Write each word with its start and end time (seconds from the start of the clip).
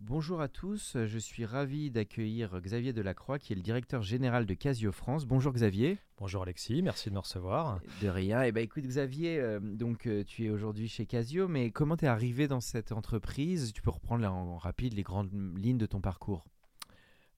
Bonjour 0.00 0.40
à 0.40 0.48
tous, 0.48 0.96
je 1.04 1.18
suis 1.18 1.44
ravi 1.44 1.90
d'accueillir 1.90 2.58
Xavier 2.60 2.92
Delacroix 2.94 3.38
qui 3.38 3.52
est 3.52 3.56
le 3.56 3.60
directeur 3.62 4.00
général 4.02 4.46
de 4.46 4.54
Casio 4.54 4.92
France. 4.92 5.26
Bonjour 5.26 5.52
Xavier. 5.52 5.98
Bonjour 6.16 6.42
Alexis, 6.42 6.80
merci 6.82 7.10
de 7.10 7.14
me 7.14 7.18
recevoir. 7.20 7.80
De 8.00 8.08
rien. 8.08 8.42
Eh 8.42 8.50
ben 8.50 8.62
écoute 8.64 8.84
Xavier, 8.84 9.38
euh, 9.38 9.60
donc 9.60 10.06
euh, 10.06 10.24
tu 10.24 10.46
es 10.46 10.50
aujourd'hui 10.50 10.88
chez 10.88 11.04
Casio, 11.04 11.48
mais 11.48 11.70
comment 11.70 11.98
tu 11.98 12.06
es 12.06 12.08
arrivé 12.08 12.48
dans 12.48 12.60
cette 12.62 12.92
entreprise? 12.92 13.72
Tu 13.74 13.82
peux 13.82 13.90
reprendre 13.90 14.22
là, 14.22 14.32
en 14.32 14.56
rapide 14.56 14.94
les 14.94 15.02
grandes 15.02 15.30
lignes 15.58 15.78
de 15.78 15.86
ton 15.86 16.00
parcours. 16.00 16.44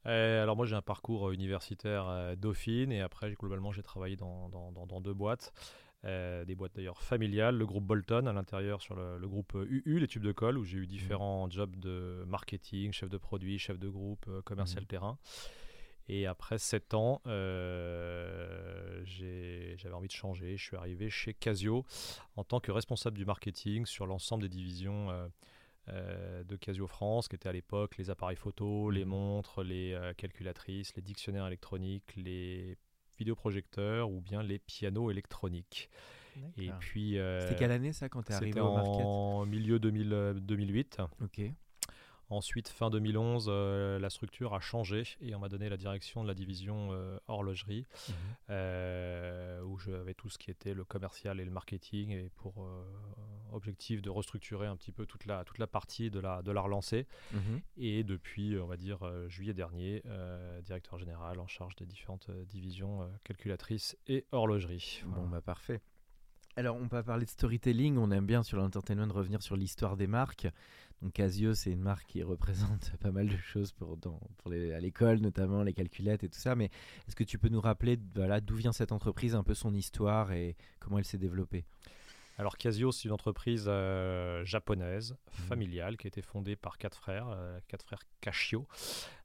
Euh, 0.07 0.43
alors 0.43 0.57
moi 0.57 0.65
j'ai 0.67 0.75
un 0.77 0.83
parcours 0.83 1.33
universitaire 1.33 2.37
Dauphine 2.37 2.93
et 2.93 3.01
après 3.01 3.33
globalement 3.35 3.73
j'ai 3.73 3.83
travaillé 3.83 4.15
dans, 4.17 4.49
dans- 4.51 4.71
dans- 4.73 4.87
dans 4.87 5.01
deux 5.01 5.15
boîtes. 5.15 5.53
Euh, 6.05 6.45
des 6.45 6.57
boîtes 6.57 6.75
d'ailleurs 6.75 7.01
familiales, 7.01 7.57
le 7.57 7.65
groupe 7.65 7.85
Bolton 7.85 8.27
à 8.27 8.33
l'intérieur 8.33 8.83
sur 8.83 8.97
le, 8.97 9.19
le 9.19 9.29
groupe 9.29 9.55
euh, 9.55 9.67
UU, 9.87 10.01
les 10.01 10.09
tubes 10.09 10.25
de 10.25 10.33
colle, 10.33 10.59
où 10.59 10.65
j'ai 10.65 10.79
eu 10.79 10.87
différents 10.89 11.49
jobs 11.49 11.77
de 11.77 12.25
marketing, 12.27 12.91
chef 12.93 13.09
de 13.09 13.19
produit, 13.19 13.59
chef 13.61 13.79
de 13.79 13.89
groupe, 13.89 14.27
euh, 14.29 14.43
commercial 14.43 14.83
Mhm. 14.83 14.89
terrain. 14.89 15.19
Et 16.09 16.27
après 16.27 16.59
7 16.59 16.95
ans, 16.95 17.23
euh, 17.29 19.03
j'avais 19.05 19.95
envie 19.95 20.09
de 20.09 20.13
changer. 20.13 20.57
Je 20.57 20.65
suis 20.65 20.77
arrivé 20.77 21.09
chez 21.11 21.35
Casio 21.35 21.85
en 22.37 22.45
tant 22.45 22.61
que 22.61 22.73
responsable 22.73 23.17
du 23.17 23.25
marketing 23.25 23.87
sur 23.87 24.07
l'ensemble 24.07 24.43
des 24.43 24.49
divisions 24.49 25.11
euh, 25.11 25.29
euh, 25.89 26.45
de 26.45 26.57
Casio 26.57 26.87
France, 26.87 27.29
qui 27.29 27.37
étaient 27.37 27.49
à 27.49 27.53
l'époque 27.53 27.97
les 27.99 28.11
appareils 28.11 28.37
photo, 28.37 28.91
les 28.91 29.05
montres, 29.05 29.63
les 29.63 29.93
euh, 29.93 30.13
calculatrices, 30.15 30.95
les 30.97 31.03
dictionnaires 31.03 31.47
électroniques, 31.47 32.15
les 32.17 32.77
vidéoprojecteurs 33.23 34.11
ou 34.11 34.21
bien 34.21 34.43
les 34.43 34.59
pianos 34.59 35.11
électroniques. 35.11 35.89
Et 36.57 36.71
puis... 36.81 37.19
euh, 37.19 37.41
C'était 37.41 37.57
quelle 37.57 37.71
année 37.73 37.93
ça 37.93 38.09
quand 38.09 38.23
tu 38.23 38.33
es 38.33 38.35
arrivé 38.35 38.53
c'était 38.53 38.61
au 38.61 38.73
market? 38.75 39.05
en 39.05 39.45
milieu 39.47 39.79
2000, 39.79 40.13
euh, 40.13 40.33
2008. 40.35 40.99
Ok. 41.23 41.41
Ensuite, 42.33 42.69
fin 42.69 42.89
2011, 42.89 43.47
euh, 43.51 43.99
la 43.99 44.09
structure 44.09 44.55
a 44.55 44.61
changé 44.61 45.03
et 45.21 45.35
on 45.35 45.39
m'a 45.39 45.51
donné 45.51 45.69
la 45.69 45.77
direction 45.77 46.23
de 46.23 46.29
la 46.29 46.33
division 46.35 46.89
euh, 46.93 47.19
horlogerie, 47.29 47.87
Mhm. 48.09 48.15
euh, 48.49 49.63
où 49.65 49.79
j'avais 49.79 50.15
tout 50.15 50.31
ce 50.31 50.39
qui 50.39 50.51
était 50.51 50.73
le 50.73 50.85
commercial 50.85 51.41
et 51.41 51.45
le 51.45 51.51
marketing, 51.51 52.11
et 52.11 52.31
pour 52.37 52.55
objectif 53.53 54.01
de 54.01 54.09
restructurer 54.09 54.67
un 54.67 54.77
petit 54.77 54.93
peu 54.93 55.05
toute 55.05 55.27
la, 55.27 55.45
toute 55.45 55.59
la 55.59 55.67
partie, 55.67 56.11
de 56.11 56.21
la, 56.21 56.41
de 56.41 56.51
la 56.53 56.63
relancer. 56.63 57.07
Mhm. 57.33 57.61
Et 57.77 58.03
depuis, 58.03 58.59
on 58.59 58.67
va 58.67 58.79
dire, 58.79 59.01
juillet 59.29 59.53
dernier, 59.53 60.03
directeur 60.65 60.99
général 60.99 61.39
en 61.39 61.47
charge 61.47 61.77
des 61.77 61.85
différentes 61.87 62.31
divisions 62.47 63.11
calculatrices 63.25 63.95
et 64.07 64.25
horlogerie. 64.33 65.03
Bon 65.05 65.27
bah 65.29 65.43
parfait. 65.43 65.83
Alors 66.57 66.77
on 66.77 66.87
va 66.87 67.03
parler 67.03 67.25
de 67.25 67.31
storytelling, 67.31 67.97
on 67.97 68.11
aime 68.11 68.27
bien 68.27 68.43
sur 68.43 68.59
l'entertainment 68.59 69.11
revenir 69.13 69.41
sur 69.43 69.57
l'histoire 69.57 69.97
des 69.97 70.07
marques. 70.07 70.47
Donc 71.01 71.15
Casio 71.15 71.55
c'est 71.55 71.71
une 71.73 71.81
marque 71.81 72.07
qui 72.07 72.23
représente 72.23 72.93
pas 73.01 73.11
mal 73.11 73.27
de 73.29 73.37
choses 73.39 73.73
pour, 73.73 73.97
dans- 73.97 74.21
pour 74.39 74.51
les, 74.51 74.73
à 74.75 74.79
l'école 74.81 75.19
notamment, 75.21 75.63
les 75.63 75.73
calculettes 75.73 76.25
et 76.25 76.29
tout 76.29 76.39
ça. 76.39 76.55
Mais 76.55 76.67
est-ce 77.09 77.17
que 77.17 77.25
tu 77.25 77.39
peux 77.39 77.49
nous 77.49 77.61
rappeler 77.61 77.99
voilà, 78.15 78.41
d'où 78.43 78.55
vient 78.57 78.73
cette 78.73 78.93
entreprise, 78.93 79.35
un 79.35 79.43
peu 79.43 79.55
son 79.55 79.73
histoire 79.73 80.33
et 80.33 80.57
comment 80.79 80.99
elle 80.99 81.07
s'est 81.07 81.19
développée? 81.19 81.65
Alors 82.39 82.57
Casio, 82.59 82.93
c'est 82.93 83.05
une 83.05 83.13
entreprise 83.13 83.65
euh, 83.69 84.45
japonaise, 84.45 85.17
familiale, 85.31 85.97
qui 85.97 86.07
a 86.07 86.09
été 86.09 86.23
fondée 86.23 86.57
par 86.57 86.77
quatre 86.79 86.99
frères, 86.99 87.29
euh, 87.29 87.59
quatre 87.69 87.85
frères 87.85 88.03
Cashio, 88.21 88.67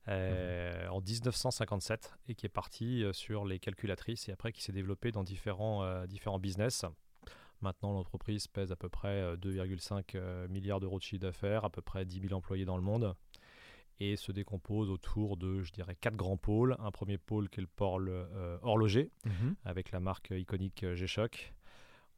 euh, 0.10 0.88
en 0.90 1.00
1957, 1.02 2.14
et 2.28 2.36
qui 2.36 2.46
est 2.46 2.50
partie 2.50 3.06
sur 3.14 3.46
les 3.46 3.60
calculatrices, 3.60 4.28
et 4.30 4.34
après 4.34 4.52
qui 4.52 4.62
s'est 4.62 4.74
développée 4.74 5.12
dans 5.12 5.24
différents, 5.24 6.06
différents 6.06 6.38
business. 6.38 6.86
Maintenant, 7.62 7.94
l'entreprise 7.94 8.48
pèse 8.48 8.72
à 8.72 8.76
peu 8.76 8.90
près 8.90 9.22
euh, 9.22 9.36
2,5 9.38 10.04
euh, 10.16 10.48
milliards 10.48 10.80
d'euros 10.80 11.00
de 11.00 11.04
chiffre 11.04 11.22
d'affaires, 11.22 11.66
à 11.66 11.70
peu 11.70 11.82
près 11.82 12.06
10 12.06 12.22
000 12.22 12.34
employés 12.34 12.66
dans 12.66 12.78
le 12.78 12.84
monde, 12.84 13.16
et 14.00 14.16
se 14.16 14.32
décompose 14.32 14.90
autour 14.92 15.38
de, 15.38 15.64
je 15.64 15.72
dirais, 15.72 15.96
quatre 16.00 16.16
grands 16.16 16.38
pôles. 16.38 16.76
Un 16.80 16.92
premier 16.92 17.18
pôle 17.18 17.50
qui 17.50 17.60
est 17.60 17.62
le 17.62 17.68
pôle 17.68 18.10
euh, 18.10 18.58
horloger, 18.62 19.10
avec 19.66 19.92
la 19.92 20.00
marque 20.00 20.30
iconique 20.32 20.84
euh, 20.84 20.96
G-Shock. 20.96 21.54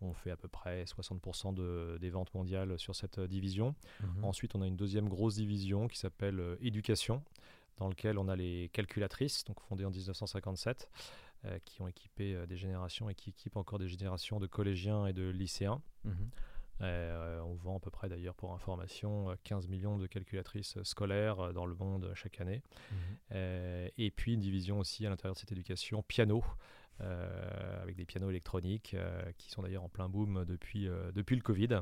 On 0.01 0.13
fait 0.13 0.31
à 0.31 0.37
peu 0.37 0.47
près 0.47 0.83
60% 0.85 1.53
de- 1.53 1.97
des 1.99 2.09
ventes 2.09 2.33
mondiales 2.33 2.77
sur 2.79 2.95
cette 2.95 3.19
euh, 3.19 3.27
division. 3.27 3.75
Mhm. 4.01 4.23
Ensuite, 4.25 4.55
on 4.55 4.61
a 4.61 4.67
une 4.67 4.77
deuxième 4.77 5.07
grosse 5.09 5.35
division 5.35 5.87
qui 5.87 5.97
s'appelle 5.97 6.39
euh, 6.39 6.55
Éducation, 6.61 7.23
dans 7.77 7.87
laquelle 7.87 8.17
on 8.17 8.27
a 8.27 8.35
les 8.35 8.69
calculatrices, 8.73 9.45
donc 9.45 9.59
fondées 9.61 9.85
en 9.85 9.89
1957, 9.91 10.89
euh, 10.91 10.95
qui 11.65 11.81
ont 11.81 11.87
équipé 11.87 12.35
euh, 12.35 12.45
des 12.45 12.57
générations 12.57 13.09
et 13.09 13.15
qui 13.15 13.29
équipent 13.29 13.57
encore 13.57 13.79
des 13.79 13.87
générations 13.87 14.39
de 14.39 14.47
collégiens 14.47 15.05
et 15.05 15.13
de 15.13 15.29
lycéens. 15.29 15.81
Mhm. 16.03 16.29
Euh, 16.81 17.41
on 17.41 17.55
vend 17.55 17.77
à 17.77 17.79
peu 17.79 17.89
près 17.89 18.07
d'ailleurs 18.07 18.35
pour 18.35 18.53
information 18.53 19.31
euh, 19.31 19.35
15 19.43 19.67
millions 19.67 19.97
de 19.97 20.07
calculatrices 20.07 20.77
euh, 20.77 20.83
scolaires 20.85 21.39
euh, 21.39 21.51
dans 21.51 21.65
le 21.65 21.75
monde 21.75 22.05
euh, 22.05 22.15
chaque 22.15 22.39
année. 22.39 22.61
Mhm. 22.91 22.97
Euh, 23.33 23.89
et 23.97 24.11
puis 24.11 24.33
une 24.33 24.39
division 24.39 24.79
aussi 24.79 25.05
à 25.05 25.09
l'intérieur 25.09 25.33
de 25.35 25.39
cette 25.39 25.51
éducation 25.51 26.03
piano, 26.03 26.43
euh, 27.01 27.81
avec 27.81 27.95
des 27.95 28.05
pianos 28.05 28.29
électroniques 28.29 28.93
euh, 28.93 29.21
qui 29.37 29.49
sont 29.49 29.61
d'ailleurs 29.61 29.83
en 29.83 29.89
plein 29.89 30.09
boom 30.09 30.45
depuis, 30.45 30.87
euh, 30.87 31.11
depuis 31.11 31.35
le 31.35 31.41
Covid. 31.41 31.81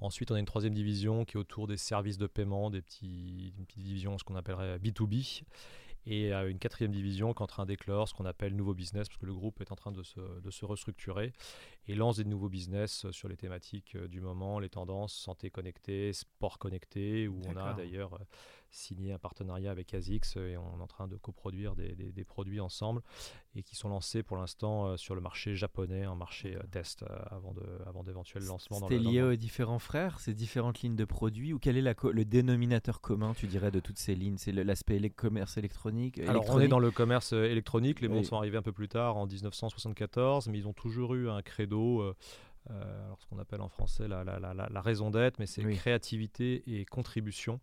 Ensuite, 0.00 0.30
on 0.30 0.34
a 0.34 0.38
une 0.38 0.44
troisième 0.44 0.74
division 0.74 1.24
qui 1.24 1.38
est 1.38 1.40
autour 1.40 1.66
des 1.66 1.78
services 1.78 2.18
de 2.18 2.26
paiement, 2.26 2.68
des 2.70 2.82
petits, 2.82 3.54
une 3.56 3.64
petite 3.64 3.82
division, 3.82 4.18
ce 4.18 4.24
qu'on 4.24 4.36
appellerait 4.36 4.78
B2B. 4.78 5.44
Et 6.06 6.32
euh, 6.32 6.48
une 6.48 6.58
quatrième 6.58 6.92
division 6.92 7.32
qui 7.34 7.40
est 7.40 7.42
en 7.42 7.48
train 7.48 7.66
d'éclore, 7.66 8.08
ce 8.08 8.14
qu'on 8.14 8.26
appelle 8.26 8.54
nouveau 8.54 8.74
business, 8.74 9.08
parce 9.08 9.18
que 9.18 9.26
le 9.26 9.34
groupe 9.34 9.60
est 9.60 9.72
en 9.72 9.76
train 9.76 9.92
de 9.92 10.02
se, 10.02 10.20
de 10.40 10.50
se 10.50 10.64
restructurer 10.64 11.32
et 11.88 11.94
lance 11.94 12.16
des 12.16 12.24
nouveaux 12.24 12.48
business 12.48 13.04
euh, 13.04 13.12
sur 13.12 13.28
les 13.28 13.36
thématiques 13.36 13.96
euh, 13.96 14.08
du 14.08 14.20
moment, 14.20 14.60
les 14.60 14.68
tendances 14.68 15.14
santé 15.14 15.50
connectée, 15.50 16.12
sport 16.12 16.58
connecté, 16.58 17.28
où 17.28 17.40
on 17.48 17.56
a 17.56 17.74
d'ailleurs 17.74 18.14
euh, 18.14 18.24
signé 18.76 19.12
un 19.12 19.18
partenariat 19.18 19.70
avec 19.70 19.94
ASICS 19.94 20.36
euh, 20.36 20.48
et 20.50 20.56
on 20.56 20.78
est 20.78 20.82
en 20.82 20.86
train 20.86 21.08
de 21.08 21.16
coproduire 21.16 21.74
des, 21.74 21.94
des- 21.94 22.12
des 22.12 22.24
produits 22.24 22.60
ensemble 22.60 23.02
et 23.54 23.62
qui 23.62 23.74
sont 23.74 23.88
lancés 23.88 24.22
pour 24.22 24.36
l'instant 24.36 24.86
euh, 24.86 24.96
sur 24.96 25.14
le 25.14 25.20
marché 25.20 25.56
japonais, 25.56 26.04
un 26.04 26.14
marché 26.14 26.56
euh, 26.56 26.62
test 26.70 27.04
avant 27.30 27.52
de, 27.54 27.62
avant 27.86 28.02
d'éventuels 28.02 28.44
lancements 28.44 28.78
C'était 28.80 28.98
le, 28.98 29.04
dans 29.04 29.10
le 29.10 29.16
lié 29.16 29.22
aux 29.22 29.36
différents 29.36 29.78
frères, 29.78 30.20
ces 30.20 30.34
différentes 30.34 30.82
lignes 30.82 30.96
de 30.96 31.04
produits 31.04 31.52
Ou 31.54 31.58
quel 31.58 31.76
est 31.76 31.82
la 31.82 31.94
co- 31.94 32.12
le 32.12 32.24
dénominateur 32.24 33.00
commun, 33.00 33.32
tu 33.34 33.46
dirais, 33.46 33.70
de 33.70 33.80
toutes 33.80 33.98
ces 33.98 34.14
lignes? 34.14 34.36
C'est 34.38 34.52
le- 34.52 34.62
l'aspect 34.62 34.98
élec- 34.98 35.14
commerce 35.14 35.56
électronique 35.56 36.18
Alors 36.20 36.44
on 36.50 36.60
est 36.60 36.68
dans 36.68 36.78
le 36.78 36.90
commerce 36.90 37.32
électronique, 37.32 38.00
les 38.00 38.08
Oui. 38.08 38.14
montres 38.14 38.28
sont 38.28 38.36
arrivées 38.36 38.58
un 38.58 38.62
peu 38.62 38.72
plus 38.72 38.88
tard 38.88 39.16
en 39.16 39.26
1974, 39.26 40.48
mais 40.48 40.58
ils 40.58 40.68
ont 40.68 40.72
toujours 40.74 41.14
eu 41.14 41.28
un 41.30 41.42
credo, 41.42 42.00
euh, 42.02 42.14
euh, 42.70 43.04
alors 43.06 43.20
ce 43.20 43.26
qu'on 43.26 43.38
appelle 43.38 43.60
en 43.60 43.68
français 43.68 44.08
la, 44.08 44.24
la- 44.24 44.38
la- 44.38 44.54
la- 44.54 44.68
la 44.68 44.80
raison 44.80 45.10
d'être, 45.10 45.38
mais 45.38 45.46
c'est 45.46 45.64
Oui. 45.64 45.76
créativité 45.76 46.62
et 46.66 46.84
contribution. 46.84 47.60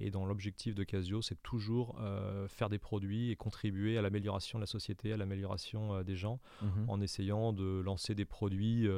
Et 0.00 0.10
dans 0.10 0.24
l'objectif 0.26 0.74
de 0.74 0.82
Casio, 0.84 1.22
c'est 1.22 1.40
toujours 1.42 1.96
euh, 2.00 2.48
faire 2.48 2.68
des 2.68 2.78
produits 2.78 3.30
et 3.30 3.36
contribuer 3.36 3.96
à 3.96 4.02
l'amélioration 4.02 4.58
de 4.58 4.62
la 4.62 4.66
société, 4.66 5.12
à 5.12 5.16
l'amélioration 5.16 5.94
euh, 5.94 6.02
des 6.02 6.16
gens, 6.16 6.40
Mhm. 6.62 6.84
en 6.88 7.00
essayant 7.00 7.52
de 7.52 7.80
lancer 7.80 8.14
des 8.14 8.24
produits, 8.24 8.88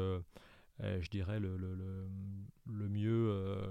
je 0.81 1.09
dirais, 1.11 1.41
le, 1.41 1.57
le- 1.57 1.75
le- 1.75 2.07
le 2.69 2.89
mieux, 2.89 3.29
euh, 3.31 3.65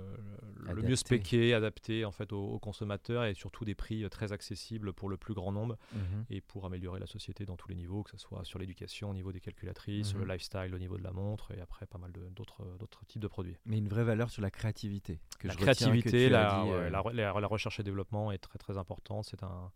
le 0.57 0.69
Adapté. 0.69 0.87
mieux 0.89 0.95
spéqué, 0.95 1.53
adapté 1.53 2.05
en 2.05 2.11
fait 2.11 2.31
aux, 2.31 2.41
aux 2.53 2.59
consommateurs 2.59 3.25
et 3.25 3.33
surtout 3.33 3.65
des 3.65 3.75
prix 3.75 4.05
euh, 4.05 4.09
très 4.09 4.31
accessibles 4.31 4.93
pour 4.93 5.09
le 5.09 5.17
plus 5.17 5.33
grand 5.33 5.51
nombre 5.51 5.77
Mhm. 5.93 6.25
et 6.29 6.39
pour 6.39 6.65
améliorer 6.65 7.01
la 7.01 7.05
société 7.05 7.45
dans 7.45 7.57
tous 7.57 7.67
les 7.67 7.75
niveaux, 7.75 8.03
que 8.03 8.11
ce 8.11 8.17
soit 8.17 8.45
sur 8.45 8.57
l'éducation 8.57 9.09
au 9.09 9.13
niveau 9.13 9.33
des 9.33 9.41
calculatrices, 9.41 10.13
Mhm. 10.13 10.21
le 10.21 10.33
lifestyle 10.33 10.73
au 10.73 10.79
niveau 10.79 10.97
de 10.97 11.03
la 11.03 11.11
montre 11.11 11.51
et 11.51 11.59
après 11.59 11.85
pas 11.85 11.97
mal 11.97 12.13
d'autres 12.13 13.05
types 13.07 13.21
de 13.21 13.27
produits. 13.27 13.57
Mais 13.65 13.77
une 13.79 13.89
vraie 13.89 14.05
valeur 14.05 14.29
sur 14.29 14.41
la 14.41 14.49
créativité. 14.49 15.19
Que 15.39 15.47
la 15.49 15.53
je 15.53 15.59
retiens 15.59 15.73
que 15.73 15.79
créativité, 15.81 16.29
tu 16.29 16.33
as 16.35 16.41
la, 16.43 16.63
dit, 16.63 16.69
ouais, 16.69 16.75
euh, 16.75 16.89
la, 16.89 17.01
re- 17.01 17.11
la- 17.13 17.39
la 17.39 17.47
recherche 17.47 17.79
et 17.81 17.83
développement 17.83 18.31
est 18.31 18.37
très 18.39 18.57
très 18.59 18.77
importante. 18.77 19.25
C'est 19.25 19.43
un, 19.43 19.71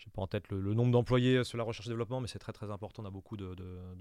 je 0.00 0.06
n'ai 0.06 0.12
pas 0.12 0.22
en 0.22 0.26
tête 0.26 0.48
le, 0.48 0.72
nombre 0.72 0.90
d'employés 0.90 1.44
sur 1.44 1.58
la 1.58 1.64
recherche 1.64 1.86
et 1.86 1.90
développement, 1.90 2.22
mais 2.22 2.26
c'est 2.26 2.38
très 2.38 2.52
très 2.52 2.70
important. 2.70 3.02
On 3.02 3.06
a 3.06 3.10
beaucoup 3.10 3.36
de, 3.36 3.54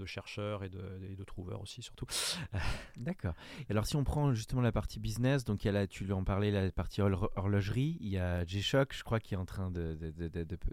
chercheurs 0.06 0.64
et 0.64 0.70
de, 0.70 0.80
de, 0.80 1.24
trouveurs 1.26 1.62
aussi, 1.62 1.82
surtout. 1.82 2.06
D'accord. 2.98 3.34
Et 3.68 3.72
alors, 3.72 3.86
si 3.86 3.98
on 3.98 4.06
prend 4.06 4.34
justement 4.34 4.62
la 4.62 4.72
partie 4.72 5.00
business, 5.00 5.44
donc 5.44 5.64
il 5.64 5.68
y 5.68 5.70
a 5.70 5.74
là, 5.74 5.88
tu 5.88 6.10
en 6.14 6.24
parlais, 6.24 6.52
la 6.52 6.72
partie 6.72 7.02
horlogerie, 7.02 7.98
il 8.00 8.08
y 8.08 8.18
a 8.18 8.46
G-Shock, 8.46 8.94
je 8.96 9.04
crois, 9.04 9.20
qui 9.20 9.34
est 9.34 9.38
en 9.38 9.46
train 9.46 9.72
de, 9.72 9.98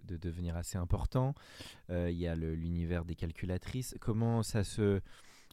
devenir 0.06 0.56
assez 0.56 0.78
important. 0.78 1.34
Euh, 1.90 2.08
il 2.08 2.18
y 2.18 2.28
a 2.28 2.36
l'univers 2.36 3.04
des 3.04 3.16
calculatrices. 3.16 3.96
Comment 4.00 4.44
ça 4.44 4.62
se 4.62 5.00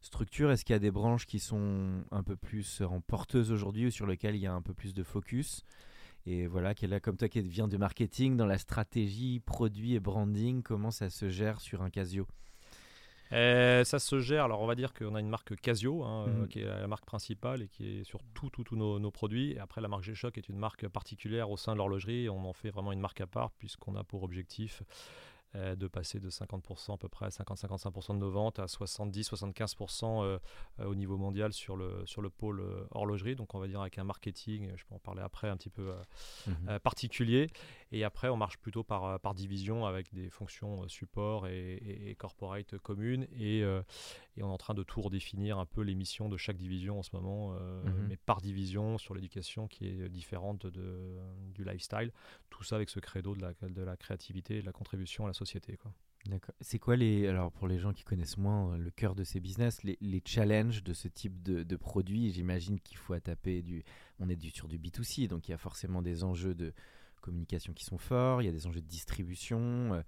structure? 0.04 0.52
Est-ce 0.52 0.66
qu'il 0.66 0.74
y 0.74 0.78
a 0.78 0.80
des 0.80 0.92
branches 0.92 1.26
qui 1.26 1.40
sont 1.40 2.04
un 2.12 2.22
peu 2.22 2.36
plus 2.36 2.82
en 2.82 3.02
porteuses 3.02 3.52
aujourd'hui 3.52 3.88
ou 3.88 3.92
sur 3.92 4.06
lesquelles 4.06 4.36
il 4.36 4.42
y 4.42 4.48
a 4.48 4.54
un 4.54 4.62
peu 4.62 4.76
plus 4.76 4.94
de 4.94 5.02
focus? 5.02 5.66
Et 6.26 6.48
voilà, 6.48 6.74
qu'elle 6.74 6.94
a 6.94 7.00
comme 7.00 7.18
toi 7.18 7.28
qui 7.28 7.42
vient 7.42 7.68
du 7.68 7.78
marketing, 7.78 8.38
dans 8.38 8.46
la 8.46 8.58
stratégie, 8.58 9.40
produit 9.40 9.96
et 9.96 10.00
branding, 10.00 10.64
comment 10.64 10.92
ça 10.92 11.10
se 11.10 11.30
gère 11.30 11.60
sur 11.60 11.82
un 11.82 11.90
Casio? 11.90 12.28
Euh, 13.34 13.84
ça 13.84 13.98
se 13.98 14.20
gère, 14.20 14.46
alors 14.46 14.62
on 14.62 14.68
va 14.68 14.76
dire 14.76 14.94
qu'on 14.94 15.16
a 15.16 15.20
une 15.20 15.30
marque 15.30 15.56
Casio, 15.56 16.04
hein, 16.04 16.28
mhm. 16.28 16.48
qui 16.48 16.60
est 16.60 16.66
la 16.66 16.88
marque 16.88 17.06
principale 17.06 17.64
et 17.64 17.68
qui 17.68 18.00
est 18.00 18.04
sur 18.04 18.20
tous 18.34 18.76
nos, 18.76 19.12
produits. 19.12 19.54
Et 19.54 19.60
après, 19.60 19.82
la 19.82 19.88
marque 19.88 20.04
G-Shock 20.04 20.38
est 20.38 20.50
une 20.50 20.58
marque 20.58 20.88
particulière 20.88 21.50
au 21.50 21.58
sein 21.58 21.74
de 21.74 21.80
l'horlogerie. 21.80 22.30
On 22.30 22.46
en 22.46 22.54
fait 22.54 22.70
vraiment 22.70 22.92
une 22.92 23.00
marque 23.00 23.22
à 23.22 23.28
part, 23.28 23.52
puisqu'on 23.52 23.96
a 23.96 24.04
pour 24.04 24.24
objectif 24.24 24.82
euh, 24.82 24.86
de 25.56 25.88
passer 25.88 26.20
de 26.20 26.30
50% 26.30 26.96
à 26.96 26.98
peu 26.98 27.08
près 27.08 27.28
à 27.28 27.30
50-55% 27.30 28.14
de 28.16 28.20
nos 28.20 28.32
ventes 28.32 28.60
à 28.60 28.66
70-75% 28.66 30.24
euh, 30.24 30.40
euh, 30.80 30.86
au 30.86 30.96
niveau 30.96 31.18
mondial 31.18 31.54
sur 31.54 31.76
le, 31.76 32.04
sur 32.06 32.22
le 32.22 32.30
pôle 32.30 32.64
horlogerie. 32.92 33.36
Donc 33.36 33.54
on 33.54 33.60
va 33.60 33.68
dire 33.68 33.82
avec 33.82 33.98
un 34.00 34.04
marketing, 34.04 34.72
je 34.76 34.84
peux 34.86 34.96
en 34.96 35.00
parler 35.00 35.22
après, 35.22 35.50
un 35.50 35.58
petit 35.58 35.70
peu 35.70 35.94
mhm. 36.48 36.80
particulier. 36.80 37.50
Et 37.92 38.04
après, 38.04 38.30
on 38.30 38.38
marche 38.38 38.58
plutôt 38.58 38.84
par, 38.84 39.20
par 39.20 39.36
division 39.36 39.86
avec 39.86 40.12
des 40.14 40.32
fonctions 40.32 40.88
support 40.88 41.48
et, 41.48 42.16
corporate 42.18 42.78
communes. 42.80 43.28
Et, 43.38 43.60
et, 43.60 44.44
on 44.44 44.50
est 44.50 44.54
en 44.54 44.58
train 44.58 44.74
de 44.74 44.82
tout 44.82 45.02
redéfinir 45.02 45.60
un 45.60 45.68
peu 45.68 45.82
les 45.82 45.94
missions 45.94 46.30
de 46.30 46.38
chaque 46.38 46.58
division 46.58 47.00
en 47.00 47.04
ce 47.04 47.12
moment, 47.14 47.52
mhm. 47.52 48.08
mais 48.10 48.18
par 48.18 48.42
division 48.42 48.98
sur 48.98 49.14
l'éducation 49.14 49.68
qui 49.68 49.86
est 49.88 50.10
différente 50.10 50.66
de, 50.66 51.20
du 51.54 51.64
lifestyle. 51.64 52.12
Tout 52.50 52.64
ça 52.64 52.76
avec 52.76 52.90
ce 52.90 53.00
credo 53.00 53.36
de 53.36 53.42
la, 53.42 53.54
de 53.70 53.82
la 53.84 53.96
créativité 53.96 54.58
et 54.58 54.62
de 54.62 54.66
la 54.66 54.72
contribution 54.72 55.26
à 55.26 55.28
la 55.28 55.34
société 55.34 55.43
D'accord. 56.26 56.56
C'est 56.62 56.80
quoi 56.80 56.96
les, 56.96 57.28
alors 57.28 57.52
pour 57.52 57.68
les 57.68 57.80
gens 57.80 57.92
qui 57.92 58.04
connaissent 58.04 58.38
moins 58.38 58.74
euh, 58.74 58.78
le 58.78 58.92
cœur 58.92 59.14
de 59.14 59.26
ces 59.26 59.42
business, 59.42 59.84
les, 59.84 60.22
challenges 60.26 60.82
de 60.82 60.94
ce 60.94 61.10
type 61.10 61.44
de, 61.44 61.76
produit? 61.76 62.32
J'imagine 62.32 62.80
qu'il 62.80 62.98
faut 62.98 63.18
taper 63.20 63.62
du, 63.62 63.84
on 64.20 64.30
est 64.30 64.42
sur 64.56 64.70
du 64.70 64.80
B2C, 64.80 65.28
donc 65.28 65.50
il 65.50 65.52
y 65.52 65.54
a 65.54 65.58
forcément 65.58 66.02
des 66.02 66.24
enjeux 66.24 66.56
de 66.56 66.74
communication 67.22 67.74
qui 67.74 67.84
sont 67.84 67.98
forts, 67.98 68.42
il 68.42 68.46
y 68.46 68.50
a 68.50 68.54
des 68.54 68.68
enjeux 68.68 68.82
de 68.82 68.88
distribution. 68.88 69.94
Euh, 69.94 70.02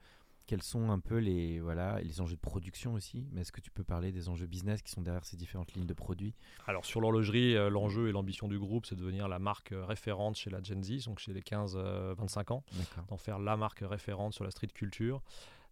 quels 0.46 0.62
sont 0.62 0.90
un 0.92 1.00
peu 1.00 1.18
les, 1.18 1.60
voilà, 1.60 2.00
les 2.02 2.22
enjeux 2.22 2.36
de 2.36 2.42
production 2.42 2.94
aussi 2.94 3.28
Mais 3.32 3.42
est-ce 3.42 3.52
que 3.52 3.62
tu 3.62 3.72
peux 3.72 3.84
parler 3.84 4.12
des 4.12 4.30
enjeux 4.30 4.46
business 4.46 4.82
qui 4.82 4.92
sont 4.92 5.02
derrière 5.02 5.26
ces 5.26 5.38
différentes 5.38 5.74
lignes 5.74 5.86
de 5.86 5.94
produits? 5.94 6.36
Alors 6.68 6.86
sur 6.86 7.02
l'horlogerie, 7.02 7.56
euh, 7.56 7.70
l'enjeu 7.70 8.10
et 8.10 8.12
l'ambition 8.12 8.48
du 8.48 8.60
groupe, 8.60 8.86
c'est 8.86 8.96
de 8.96 9.02
devenir 9.02 9.28
la 9.28 9.40
marque 9.40 9.74
référente 9.74 10.36
chez 10.36 10.50
la 10.50 10.62
Gen 10.62 10.84
Z, 10.84 11.06
donc 11.06 11.20
chez 11.20 11.34
les 11.34 11.42
15-25 11.42 12.54
ans, 12.54 12.64
d'en 13.10 13.18
faire 13.18 13.40
la 13.40 13.58
marque 13.58 13.80
référente 13.82 14.34
sur 14.34 14.44
la 14.44 14.52
street 14.52 14.68
culture. 14.68 15.22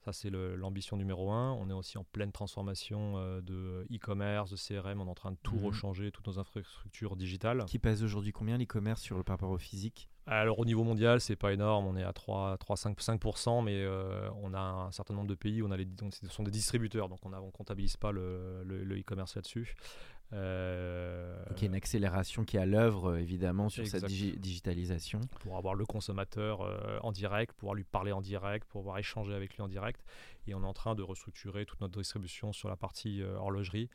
Ça, 0.04 0.12
c'est 0.12 0.30
l'ambition 0.30 0.98
numéro 0.98 1.32
un. 1.32 1.54
On 1.54 1.70
est 1.70 1.74
aussi 1.74 1.98
en 1.98 2.04
pleine 2.04 2.34
transformation 2.34 3.18
euh, 3.18 3.40
de 3.40 3.88
e-commerce, 3.90 4.50
de 4.50 4.58
CRM. 4.58 5.00
On 5.00 5.08
est 5.08 5.10
en 5.10 5.16
train 5.16 5.32
de 5.32 5.38
tout 5.42 5.56
mhm. 5.56 5.66
rechanger, 5.66 6.12
toutes 6.12 6.28
nos 6.28 6.40
infrastructures 6.40 7.16
digitales. 7.16 7.64
Qui 7.68 7.80
pèse 7.80 8.04
aujourd'hui 8.04 8.34
combien 8.34 8.58
l'e-commerce 8.58 9.02
sur 9.02 9.16
le, 9.16 9.24
par 9.24 9.36
rapport 9.36 9.52
au 9.52 9.58
physique? 9.58 10.10
Alors 10.26 10.60
au 10.60 10.66
niveau 10.66 10.84
mondial, 10.84 11.20
c'est 11.20 11.36
pas 11.36 11.52
énorme, 11.52 11.86
on 11.86 11.98
est 11.98 12.04
à 12.04 12.14
3, 12.14 12.58
3 12.58 12.78
5, 12.78 12.98
5%, 12.98 13.64
mais 13.64 13.84
euh, 13.84 14.30
on 14.42 14.54
a 14.54 14.60
un 14.60 14.92
certain 14.92 15.14
nombre 15.14 15.28
de 15.28 15.36
pays, 15.36 15.62
on 15.62 15.72
a 15.72 15.78
les, 15.78 15.88
ce 16.12 16.28
sont 16.30 16.44
des 16.44 16.52
distributeurs, 16.52 17.10
donc 17.10 17.20
on 17.24 17.30
ne 17.30 17.52
comptabilise 17.52 17.98
pas 17.98 18.12
le 18.12 18.64
e-commerce 18.98 19.36
là-dessus. 19.36 19.76
Euh, 20.34 21.36
il 21.52 21.62
y 21.62 21.66
a 21.66 21.68
une 21.68 21.76
accélération 21.76 22.44
qui 22.44 22.58
est 22.58 22.60
à 22.60 22.66
l'œuvre, 22.66 23.12
euh, 23.12 23.20
évidemment, 23.20 23.70
sur 23.70 23.86
cette 23.86 24.06
digitalisation. 24.06 25.22
Pour 25.42 25.58
avoir 25.58 25.76
le 25.76 25.86
consommateur 25.86 26.62
euh, 26.62 26.98
en 27.02 27.12
direct, 27.12 27.54
pouvoir 27.54 27.76
lui 27.76 27.84
parler 27.84 28.12
en 28.12 28.22
direct, 28.22 28.68
pouvoir 28.68 28.98
échanger 28.98 29.34
avec 29.34 29.56
lui 29.56 29.62
en 29.62 29.68
direct. 29.68 30.04
Et 30.48 30.56
on 30.56 30.64
est 30.64 30.68
en 30.68 30.74
train 30.74 30.96
de 30.96 31.04
restructurer 31.04 31.66
toute 31.66 31.82
notre 31.82 32.00
distribution 32.00 32.52
sur 32.52 32.68
la 32.68 32.76
partie 32.76 33.24
horlogerie 33.24 33.90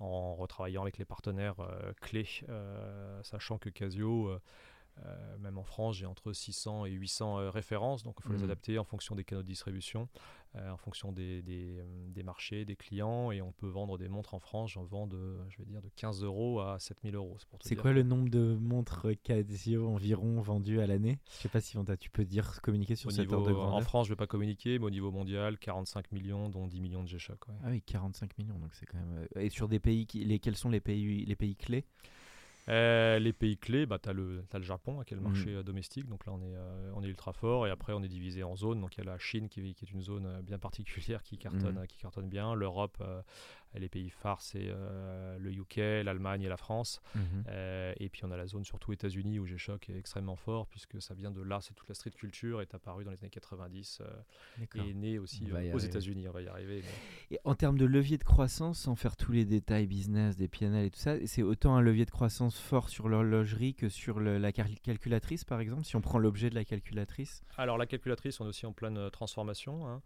en 0.00 0.34
retravaillant 0.34 0.82
avec 0.82 0.98
les 0.98 1.04
partenaires 1.04 1.54
clés, 2.00 2.26
sachant 3.22 3.58
que 3.58 3.68
Casio 3.68 4.40
euh, 5.04 5.38
même 5.38 5.58
en 5.58 5.64
France, 5.64 5.96
j'ai 5.96 6.06
entre 6.06 6.32
600 6.32 6.86
et 6.86 6.92
800 6.92 7.38
euh, 7.38 7.50
références, 7.50 8.02
donc 8.02 8.16
il 8.20 8.22
faut 8.22 8.32
les 8.32 8.38
mmh. 8.38 8.44
adapter 8.44 8.78
en 8.78 8.84
fonction 8.84 9.16
des 9.16 9.24
canaux 9.24 9.42
de 9.42 9.46
distribution, 9.46 10.08
euh, 10.54 10.70
en 10.70 10.76
fonction 10.76 11.10
des, 11.10 11.42
des, 11.42 12.22
marchés, 12.22 12.64
des 12.64 12.76
clients, 12.76 13.32
et 13.32 13.42
on 13.42 13.50
peut 13.50 13.66
vendre 13.66 13.98
des 13.98 14.08
montres 14.08 14.34
en 14.34 14.38
France, 14.38 14.72
j'en 14.72 14.84
vends 14.84 15.08
de, 15.08 15.36
je 15.48 15.58
vais 15.58 15.64
dire, 15.64 15.82
de 15.82 15.90
15 15.96 16.22
euros 16.22 16.60
à 16.60 16.78
7000 16.78 17.16
euros. 17.16 17.36
C'est 17.60 17.74
quoi 17.74 17.92
le 17.92 18.04
nombre 18.04 18.28
de 18.28 18.54
montres 18.54 19.08
Casio 19.22 19.88
environ 19.88 20.40
vendues 20.40 20.80
à 20.80 20.86
l'année? 20.86 21.18
Je 21.28 21.38
sais 21.38 21.48
pas 21.48 21.60
si 21.60 21.76
tu 21.98 22.10
peux 22.10 22.24
dire, 22.24 22.60
communiquer 22.62 22.94
sur 22.94 23.10
cette 23.10 23.30
ordre 23.32 23.48
de 23.48 23.52
grandeur? 23.52 23.74
En 23.74 23.80
France, 23.80 24.06
je 24.06 24.12
vais 24.12 24.16
pas 24.16 24.28
communiquer, 24.28 24.78
mais 24.78 24.86
au 24.86 24.90
niveau 24.90 25.10
mondial, 25.10 25.58
45 25.58 26.12
millions, 26.12 26.48
dont 26.48 26.68
10 26.68 26.80
millions 26.80 27.02
de 27.02 27.08
G-Shock. 27.08 27.40
Ah 27.64 27.68
oui, 27.70 27.82
45 27.82 28.38
millions, 28.38 28.58
donc 28.58 28.74
c'est 28.74 28.86
quand 28.86 28.98
même... 28.98 29.26
Et 29.36 29.50
sur 29.50 29.68
des 29.68 29.80
pays, 29.80 30.06
qui, 30.06 30.24
les, 30.24 30.38
quels 30.38 30.56
sont 30.56 30.70
les 30.70 30.80
pays, 30.80 31.26
les 31.26 31.36
pays 31.36 31.56
clés? 31.56 31.84
Euh, 32.68 33.18
les 33.18 33.32
pays 33.32 33.58
clés, 33.58 33.84
bah, 33.84 33.98
tu 33.98 34.08
as, 34.08 34.12
le 34.12 34.44
Japon, 34.60 35.02
qui 35.04 35.14
est 35.14 35.16
le 35.16 35.22
mm. 35.22 35.24
marché 35.24 35.54
euh, 35.54 35.62
domestique. 35.62 36.08
Donc 36.08 36.24
là, 36.26 36.32
on 36.32 36.40
est, 36.40 36.54
euh, 36.54 36.92
on 36.94 37.02
est 37.02 37.08
ultra 37.08 37.32
fort. 37.32 37.66
Et 37.66 37.70
après, 37.70 37.92
on 37.92 38.02
est 38.02 38.08
divisé 38.08 38.42
en 38.42 38.56
zones. 38.56 38.80
Donc 38.80 38.96
il 38.96 39.04
y 39.04 39.06
a 39.06 39.10
la 39.10 39.18
Chine 39.18 39.48
qui, 39.48 39.74
qui 39.74 39.84
est 39.84 39.90
une 39.90 40.02
zone 40.02 40.40
bien 40.42 40.58
particulière 40.58 41.22
qui 41.22 41.36
cartonne, 41.36 41.80
mm. 41.82 41.86
qui 41.86 41.98
cartonne 41.98 42.28
bien. 42.28 42.54
L'Europe 42.54 43.02
les 43.78 43.88
pays 43.88 44.10
phares, 44.10 44.40
c'est 44.40 44.66
euh, 44.68 45.38
le 45.38 45.52
UK, 45.52 46.04
l'Allemagne 46.04 46.42
et 46.42 46.48
la 46.48 46.56
France. 46.56 47.00
Mhm. 47.14 47.44
Euh, 47.48 47.92
et 47.98 48.08
puis 48.08 48.24
on 48.24 48.30
a 48.30 48.36
la 48.36 48.46
zone 48.46 48.64
surtout 48.64 48.92
États-Unis 48.92 49.38
où 49.38 49.46
G-Shock 49.46 49.90
est 49.90 49.98
extrêmement 49.98 50.36
fort 50.36 50.66
puisque 50.66 51.00
ça 51.02 51.14
vient 51.14 51.30
de 51.30 51.42
là, 51.42 51.60
c'est 51.60 51.74
toute 51.74 51.88
la 51.88 51.94
street 51.94 52.10
culture 52.10 52.60
est 52.60 52.74
apparue 52.74 53.04
dans 53.04 53.10
les 53.10 53.18
années 53.18 53.30
90 53.30 54.00
euh, 54.00 54.66
et 54.74 54.90
est 54.90 54.94
né 54.94 55.18
aussi 55.18 55.44
aux 55.72 55.78
États-Unis. 55.78 56.28
On 56.28 56.32
va 56.32 56.42
y 56.42 56.48
arriver. 56.48 56.82
Et 57.30 57.38
en 57.44 57.54
termes 57.54 57.78
de 57.78 57.84
levier 57.84 58.18
de 58.18 58.24
croissance, 58.24 58.80
sans 58.80 58.96
faire 58.96 59.16
tous 59.16 59.32
les 59.32 59.44
détails 59.44 59.86
business, 59.86 60.36
des 60.36 60.48
PNL 60.48 60.86
et 60.86 60.90
tout 60.90 60.98
ça, 60.98 61.14
c'est 61.26 61.42
autant 61.42 61.76
un 61.76 61.80
levier 61.80 62.04
de 62.04 62.10
croissance 62.10 62.58
fort 62.58 62.88
sur 62.88 63.08
l'horlogerie 63.08 63.74
que 63.74 63.88
sur 63.88 64.20
la 64.20 64.52
calculatrice 64.52 65.44
par 65.44 65.60
exemple, 65.60 65.84
si 65.84 65.96
on 65.96 66.00
prend 66.00 66.18
l'objet 66.18 66.50
de 66.50 66.54
la 66.54 66.64
calculatrice? 66.64 67.42
Alors 67.56 67.78
la 67.78 67.86
calculatrice, 67.86 68.40
on 68.40 68.46
est 68.46 68.48
aussi 68.48 68.66
en 68.66 68.72
pleine 68.72 69.10
transformation. 69.10 69.88
Hein 69.88 70.02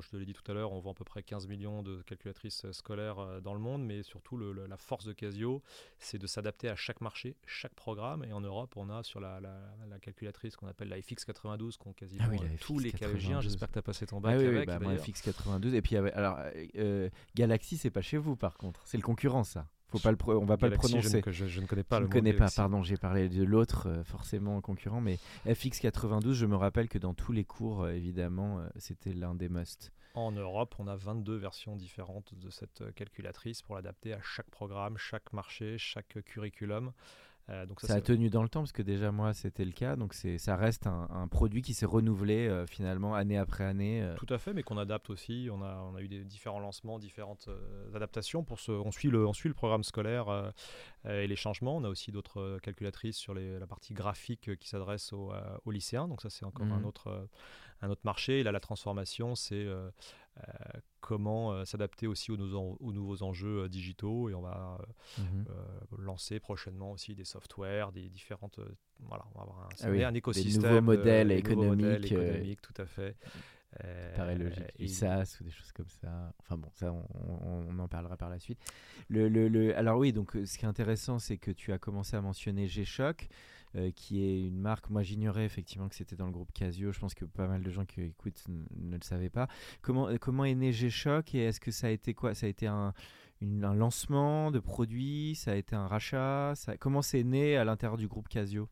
je 0.00 0.08
te 0.08 0.16
l'ai 0.16 0.24
dit 0.24 0.32
tout 0.32 0.48
à 0.50 0.54
l'heure, 0.54 0.72
on 0.72 0.80
vend 0.80 0.92
à 0.92 0.94
peu 0.94 1.04
près 1.04 1.22
15 1.22 1.46
millions 1.48 1.82
de 1.82 2.02
calculatrices 2.02 2.64
euh, 2.64 2.72
scolaires 2.72 3.18
euh, 3.18 3.40
dans 3.40 3.54
le 3.54 3.60
monde, 3.60 3.84
mais 3.84 4.02
surtout 4.02 4.38
la 4.38 4.76
force 4.76 5.04
de 5.04 5.12
Casio, 5.12 5.62
c'est 5.98 6.18
de 6.18 6.26
s'adapter 6.26 6.68
à 6.68 6.76
chaque 6.76 7.00
marché, 7.00 7.36
chaque 7.46 7.74
programme. 7.74 8.24
Et 8.24 8.32
en 8.32 8.40
Europe, 8.40 8.74
on 8.76 8.90
a 8.90 9.02
sur 9.02 9.20
la, 9.20 9.40
calculatrice 10.00 10.56
qu'on 10.56 10.66
appelle 10.66 10.88
la 10.88 10.98
FX92, 10.98 11.76
qu'on 11.76 11.92
quasiment 11.92 12.24
ah 12.30 12.44
euh, 12.44 12.56
tous 12.60 12.78
les 12.78 12.92
collégiens. 12.92 13.40
J'espère 13.40 13.68
que 13.68 13.74
tu 13.74 13.78
as 13.78 13.82
passé 13.82 14.06
ton 14.06 14.20
bac 14.20 14.36
ah 14.38 14.46
avec. 14.46 14.66
Bah, 14.66 14.78
FX92. 14.78 15.74
Et 15.74 15.82
puis, 15.82 15.96
alors, 15.96 16.38
Galaxy, 17.34 17.76
c'est 17.76 17.90
pas 17.90 18.02
chez 18.02 18.18
vous 18.18 18.36
par 18.36 18.56
contre, 18.56 18.82
c'est 18.84 18.96
le 18.96 19.02
concurrent 19.02 19.44
ça. 19.44 19.68
Faut 19.96 20.02
pas 20.02 20.12
le 20.12 20.38
on 20.38 20.44
va 20.44 20.56
pas 20.56 20.68
le 20.68 20.76
prononcer. 20.76 21.22
Je 21.26 21.44
ne, 21.44 21.48
je, 21.48 21.60
ne 21.60 21.66
connais 21.66 21.82
pas. 21.82 21.98
Je 21.98 22.04
ne 22.04 22.08
connais 22.08 22.32
pas, 22.32 22.48
pardon, 22.54 22.82
j'ai 22.82 22.96
parlé 22.96 23.28
de 23.28 23.42
l'autre, 23.44 23.88
euh, 23.88 24.04
forcément 24.04 24.60
concurrent, 24.60 25.00
mais 25.00 25.18
FX92, 25.46 26.32
je 26.32 26.46
me 26.46 26.56
rappelle 26.56 26.88
que 26.88 26.98
dans 26.98 27.14
tous 27.14 27.32
les 27.32 27.44
cours, 27.44 27.82
euh, 27.82 27.92
évidemment, 27.92 28.58
euh, 28.58 28.68
c'était 28.76 29.12
l'un 29.12 29.34
des 29.34 29.48
must. 29.48 29.92
En 30.14 30.32
Europe, 30.32 30.74
on 30.78 30.86
a 30.86 30.96
22 30.96 31.36
versions 31.36 31.76
différentes 31.76 32.34
de 32.34 32.48
cette 32.50 32.82
calculatrice 32.94 33.62
pour 33.62 33.74
l'adapter 33.74 34.14
à 34.14 34.20
chaque 34.22 34.50
programme, 34.50 34.96
chaque 34.96 35.32
marché, 35.32 35.76
chaque 35.78 36.22
curriculum. 36.24 36.92
Euh, 37.48 37.64
donc 37.64 37.80
ça, 37.80 37.94
a 37.94 38.00
tenu 38.00 38.28
dans 38.28 38.42
le 38.42 38.48
temps 38.48 38.60
parce 38.60 38.72
que 38.72 38.82
déjà 38.82 39.12
moi 39.12 39.32
c'était 39.32 39.64
le 39.64 39.70
cas 39.70 39.94
donc 39.94 40.14
c'est 40.14 40.36
ça 40.36 40.56
reste 40.56 40.88
un, 40.88 41.28
produit 41.28 41.62
qui 41.62 41.74
s'est 41.74 41.86
renouvelé 41.86 42.48
euh, 42.48 42.66
finalement 42.66 43.14
année 43.14 43.38
après 43.38 43.62
année. 43.62 44.02
Euh. 44.02 44.16
Tout 44.16 44.26
à 44.30 44.38
fait 44.38 44.52
mais 44.52 44.64
qu'on 44.64 44.78
adapte 44.78 45.10
aussi 45.10 45.48
on 45.52 45.62
a, 45.62 45.76
on 45.88 45.94
a 45.94 46.00
eu 46.00 46.08
des 46.08 46.24
différents 46.24 46.58
lancements 46.58 46.98
différentes 46.98 47.48
adaptations 47.94 48.42
pour 48.42 48.58
ce 48.58 48.72
on 48.72 48.90
suit 48.90 49.10
le 49.10 49.24
on 49.28 49.32
suit 49.32 49.48
le 49.48 49.54
programme 49.54 49.84
scolaire 49.84 50.52
et 51.08 51.28
les 51.28 51.36
changements 51.36 51.76
on 51.76 51.84
a 51.84 51.88
aussi 51.88 52.10
d'autres 52.10 52.58
calculatrices 52.62 53.16
sur 53.16 53.32
les, 53.32 53.60
la 53.60 53.66
partie 53.68 53.94
graphique 53.94 54.58
qui 54.58 54.68
s'adresse 54.68 55.12
aux, 55.12 55.32
aux, 55.64 55.70
lycéens 55.70 56.08
donc 56.08 56.22
ça 56.22 56.30
c'est 56.30 56.44
encore 56.44 56.66
un 56.66 56.80
mmh. 56.80 56.86
autre 56.86 57.28
un 57.80 57.90
autre 57.90 58.02
marché 58.04 58.40
et 58.40 58.42
là 58.42 58.50
la 58.50 58.60
transformation 58.60 59.36
c'est 59.36 59.66
comment 61.00 61.52
euh, 61.52 61.64
s'adapter 61.64 62.06
aussi 62.06 62.32
aux, 62.32 62.36
aux, 62.36 62.92
nouveaux 62.92 63.22
enjeux 63.22 63.62
euh, 63.62 63.68
digitaux 63.68 64.28
et 64.28 64.34
on 64.34 64.42
va 64.42 64.78
mhm. 65.18 65.44
lancer 65.98 66.40
prochainement 66.40 66.92
aussi 66.92 67.14
des 67.14 67.24
softwares, 67.24 67.92
des 67.92 68.08
différentes 68.08 68.58
voilà, 69.00 69.24
on 69.34 69.38
va 69.38 69.42
avoir 69.44 69.60
un, 69.60 69.68
ah 69.82 70.08
un 70.08 70.14
écosystème, 70.14 70.62
des 70.62 70.68
nouveaux 70.68 70.80
modèles 70.80 71.32
économiques, 71.32 72.12
économiques 72.12 72.62
tout 72.62 72.74
à 72.82 72.86
fait. 72.86 73.16
Pareil 74.16 74.38
logique, 74.38 74.64
ISAS 74.78 75.38
ou 75.40 75.44
des 75.44 75.50
choses 75.50 75.70
comme 75.72 75.88
ça. 75.88 76.32
Enfin 76.40 76.56
bon, 76.56 76.70
ça, 76.72 76.90
on, 76.90 77.04
on 77.68 77.78
en 77.78 77.88
parlera 77.88 78.16
par 78.16 78.30
la 78.30 78.38
suite. 78.38 78.58
Le, 79.08 79.28
le, 79.28 79.48
le, 79.48 79.76
alors 79.76 79.98
oui, 79.98 80.14
donc 80.14 80.32
ce 80.32 80.56
qui 80.56 80.64
est 80.64 80.68
intéressant, 80.68 81.18
c'est 81.18 81.36
que 81.36 81.50
tu 81.50 81.72
as 81.72 81.78
commencé 81.78 82.16
à 82.16 82.22
mentionner 82.22 82.68
G-Shock. 82.68 83.28
Euh, 83.76 83.90
qui 83.90 84.24
est 84.24 84.40
une 84.40 84.58
marque. 84.58 84.88
Moi, 84.90 85.02
j'ignorais 85.02 85.44
effectivement 85.44 85.88
que 85.88 85.94
c'était 85.94 86.16
dans 86.16 86.26
le 86.26 86.32
groupe 86.32 86.52
Casio. 86.52 86.92
Je 86.92 86.98
pense 86.98 87.14
que 87.14 87.24
pas 87.24 87.46
mal 87.46 87.62
de 87.62 87.70
gens 87.70 87.84
qui 87.84 88.02
écoutent 88.02 88.42
ne 88.48 88.96
le 88.96 89.02
savaient 89.02 89.30
pas. 89.30 89.48
Comment, 89.82 90.08
comment 90.18 90.44
est 90.44 90.54
né 90.54 90.72
G-Shock 90.72 91.34
et 91.34 91.44
est-ce 91.44 91.60
que 91.60 91.70
ça 91.70 91.88
a 91.88 91.90
été 91.90 92.14
quoi? 92.14 92.34
Ça 92.34 92.46
a 92.46 92.48
été 92.48 92.66
un, 92.66 92.94
un 93.42 93.74
lancement 93.74 94.50
de 94.50 94.60
produit 94.60 95.34
Ça 95.34 95.52
a 95.52 95.54
été 95.54 95.76
un 95.76 95.86
rachat? 95.86 96.54
Ça, 96.54 96.76
Comment 96.76 97.02
c'est 97.02 97.22
né 97.22 97.56
à 97.56 97.64
l'intérieur 97.64 97.98
du 97.98 98.08
groupe 98.08 98.28
Casio? 98.28 98.68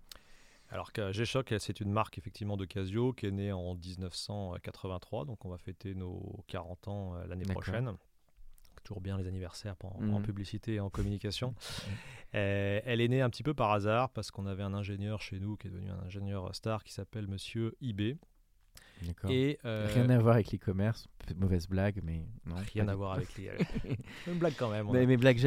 Alors 0.70 0.90
G-Shock, 1.12 1.54
c'est 1.58 1.80
une 1.80 1.92
marque 1.92 2.16
effectivement 2.18 2.56
de 2.56 2.64
Casio 2.64 3.12
qui 3.12 3.26
est 3.26 3.30
née 3.30 3.52
en 3.52 3.74
1983, 3.74 5.26
donc 5.26 5.44
on 5.44 5.50
va 5.50 5.58
fêter 5.58 5.94
nos 5.94 6.42
40 6.48 6.88
ans 6.88 7.14
l'année 7.28 7.44
prochaine 7.44 7.94
toujours 8.84 9.00
bien 9.00 9.18
les 9.18 9.26
anniversaires 9.26 9.74
en, 9.82 10.12
en, 10.12 10.20
mmh. 10.20 10.22
publicité 10.22 10.74
et 10.74 10.80
en 10.80 10.90
communication. 10.90 11.50
Mmh. 11.50 11.92
elle 12.32 13.00
est 13.00 13.08
née 13.08 13.20
un 13.20 13.30
petit 13.30 13.42
peu 13.42 13.54
par 13.54 13.72
hasard 13.72 14.10
parce 14.10 14.30
qu'on 14.30 14.46
avait 14.46 14.62
un 14.62 14.74
ingénieur 14.74 15.20
chez 15.20 15.40
nous 15.40 15.56
qui 15.56 15.66
est 15.66 15.70
devenu 15.70 15.90
un 15.90 16.04
ingénieur 16.06 16.54
star 16.54 16.84
qui 16.84 16.92
s'appelle 16.92 17.26
Monsieur 17.26 17.74
IB. 17.80 18.16
Et 19.28 19.58
euh, 19.64 19.86
rien 19.92 20.08
à 20.10 20.18
voir 20.18 20.34
avec 20.34 20.52
l'e-commerce, 20.52 21.08
mauvaise 21.36 21.68
blague, 21.68 22.00
mais 22.02 22.22
non. 22.46 22.56
Rien 22.72 22.88
à 22.88 22.94
voir 22.94 23.12
avec 23.12 23.36
les. 23.36 23.50
Une 24.26 24.38
blague 24.38 24.54
quand 24.56 24.70
même. 24.70 24.86
Mais, 24.92 25.06
mais 25.06 25.16
blague 25.16 25.38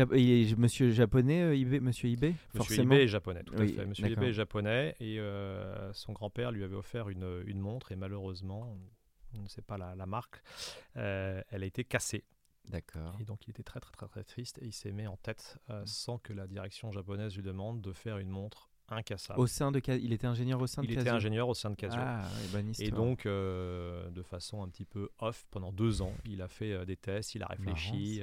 Monsieur 0.58 0.92
japonais, 0.92 1.42
euh, 1.42 1.56
IB, 1.56 1.82
Monsieur 1.82 2.10
IB, 2.10 2.36
Monsieur 2.54 2.84
IB 2.84 2.94
est 2.94 3.08
japonais, 3.08 3.44
tout 3.44 3.56
à 3.56 3.66
fait. 3.66 3.86
Monsieur 3.86 4.08
IB 4.10 4.24
est 4.24 4.34
japonais 4.34 4.96
et 5.00 5.20
euh, 5.20 5.92
son 5.94 6.14
grand-père 6.14 6.52
lui 6.52 6.64
avait 6.64 6.76
offert 6.76 7.10
une, 7.10 7.44
une, 7.46 7.60
montre 7.60 7.92
et 7.92 7.96
malheureusement, 7.96 8.78
on 9.38 9.42
ne 9.42 9.48
sait 9.48 9.62
pas 9.62 9.78
la, 9.78 9.96
la 9.96 10.06
marque, 10.06 10.42
elle 10.96 11.64
a 11.64 11.66
été 11.66 11.84
cassée. 11.84 12.24
D'accord. 12.70 13.16
Et 13.20 13.24
donc 13.24 13.48
il 13.48 13.52
était 13.52 13.64
très 13.64 13.80
très 13.80 13.92
très 13.92 14.08
très 14.08 14.24
triste 14.24 14.60
et 14.62 14.66
il 14.66 14.74
s'est 14.74 14.92
mis 14.92 15.08
en 15.08 15.18
tête, 15.18 15.58
euh, 15.70 15.84
mm. 15.84 15.88
sans 15.88 16.18
que 16.18 16.34
la 16.34 16.48
direction 16.48 16.92
japonaise 16.92 17.36
lui 17.36 17.44
demande, 17.44 17.82
de 17.82 17.94
faire 17.94 18.18
une 18.18 18.30
montre 18.30 18.70
incassable. 18.90 19.40
Au 19.40 19.48
sein 19.48 19.72
de 19.72 19.82
il 19.88 20.14
était 20.14 20.28
ingénieur 20.28 20.62
au 20.62 20.68
sein 20.68 20.82
de 20.82 20.88
Casio. 20.88 21.00
Il 21.00 21.02
était 21.02 21.16
ingénieur 21.16 21.50
au 21.50 21.54
sein 21.54 21.70
de 21.70 21.76
Casio. 21.76 22.00
Ah, 22.02 22.28
et 22.80 22.92
donc 22.92 23.26
euh, 23.26 24.10
de 24.10 24.22
façon 24.22 24.64
un 24.64 24.70
petit 24.70 24.86
peu 24.86 25.10
off 25.20 25.46
pendant 25.52 25.72
deux 25.72 26.02
ans, 26.02 26.14
il 26.26 26.42
a 26.42 26.48
fait 26.48 26.72
euh, 26.72 26.86
des 26.86 26.98
tests, 26.98 27.36
il 27.36 27.44
a 27.44 27.48
réfléchi, 27.48 28.22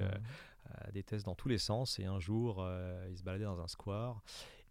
des 0.92 1.02
tests 1.02 1.26
dans 1.26 1.34
tous 1.34 1.48
les 1.48 1.58
sens. 1.58 1.98
Et 1.98 2.04
un 2.04 2.18
jour, 2.18 2.66
il 3.10 3.16
se 3.16 3.22
baladait 3.22 3.44
dans 3.44 3.60
un 3.60 3.68
square 3.68 4.22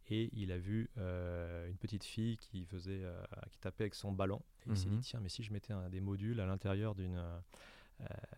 et 0.09 0.29
il 0.33 0.51
a 0.51 0.57
vu 0.57 0.89
une 0.97 1.77
petite 1.77 2.03
fille 2.03 2.37
qui 2.37 2.65
faisait, 2.65 3.03
qui 3.51 3.59
tapait 3.59 3.83
avec 3.83 3.95
son 3.95 4.11
ballon. 4.11 4.41
Et 4.65 4.71
il 4.71 4.77
s'est 4.77 4.89
dit 4.89 4.95
mhm. 4.95 5.01
tiens, 5.01 5.19
mais 5.21 5.29
si 5.29 5.43
je 5.43 5.53
mettais 5.53 5.73
un, 5.73 5.89
des 5.89 6.01
modules 6.01 6.39
à 6.39 6.45
l'intérieur 6.45 6.95
d'une 6.95 7.21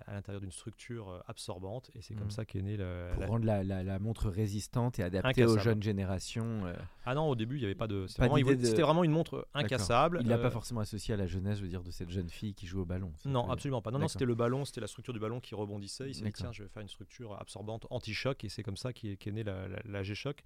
à 0.08 0.14
l'intérieur 0.14 0.42
d'une 0.42 0.52
structure 0.52 1.10
euh, 1.10 1.20
absorbante. 1.28 1.90
Et 1.96 2.02
c'est 2.02 2.14
comme 2.14 2.28
mm. 2.28 2.32
ça 2.32 2.46
qu'est 2.46 2.62
né 2.62 2.78
le. 2.78 3.10
Pour 3.16 3.28
rendre 3.28 3.46
la, 3.46 3.64
la, 3.64 4.00
montre 4.00 4.30
résistante 4.30 5.00
et 5.00 5.04
adaptée 5.04 5.46
aux 5.46 5.58
jeunes 5.58 5.82
générations. 5.82 6.66
Euh. 6.66 6.76
Ah 7.06 7.16
non, 7.16 7.28
au 7.28 7.36
début, 7.36 7.56
il 7.56 7.60
n'y 7.60 7.66
avait 7.66 7.76
pas 7.76 7.88
de. 7.88 8.06
C'était 8.08 8.28
vraiment, 8.28 8.86
vraiment, 8.86 9.04
une 9.04 9.12
montre 9.12 9.48
incassable. 9.54 10.20
Il 10.22 10.28
l'a 10.28 10.38
pas 10.38 10.48
euh, 10.48 10.52
forcément 10.52 10.82
associé 10.82 11.14
à 11.14 11.18
la 11.18 11.28
jeunesse, 11.28 11.58
je 11.58 11.64
veux 11.64 11.70
dire, 11.70 11.84
de 11.84 11.92
cette 11.92 12.10
jeune 12.10 12.30
fille 12.30 12.54
qui 12.54 12.68
joue 12.68 12.82
au 12.82 12.86
ballon. 12.86 13.12
Non, 13.26 13.50
absolument 13.50 13.82
pas. 13.82 13.92
Non, 13.92 14.00
non, 14.00 14.08
c'était 14.08 14.26
le 14.26 14.36
ballon, 14.36 14.66
c'était 14.66 14.82
la 14.82 14.88
structure 14.88 15.14
du 15.14 15.20
ballon 15.20 15.40
qui 15.40 15.56
rebondissait. 15.56 16.08
Il 16.08 16.16
s'est 16.16 16.24
dit, 16.24 16.34
tiens, 16.34 16.52
je 16.52 16.64
vais 16.64 16.70
faire 16.70 16.82
une 16.82 16.90
structure 16.90 17.40
absorbante 17.40 17.88
anti-choc. 17.90 18.44
Et 18.44 18.50
c'est 18.50 18.64
comme 18.64 18.78
ça 18.78 18.94
qu'est 18.94 19.32
née 19.32 19.44
la, 19.44 19.68
la 19.86 20.04
G-Shock. 20.04 20.44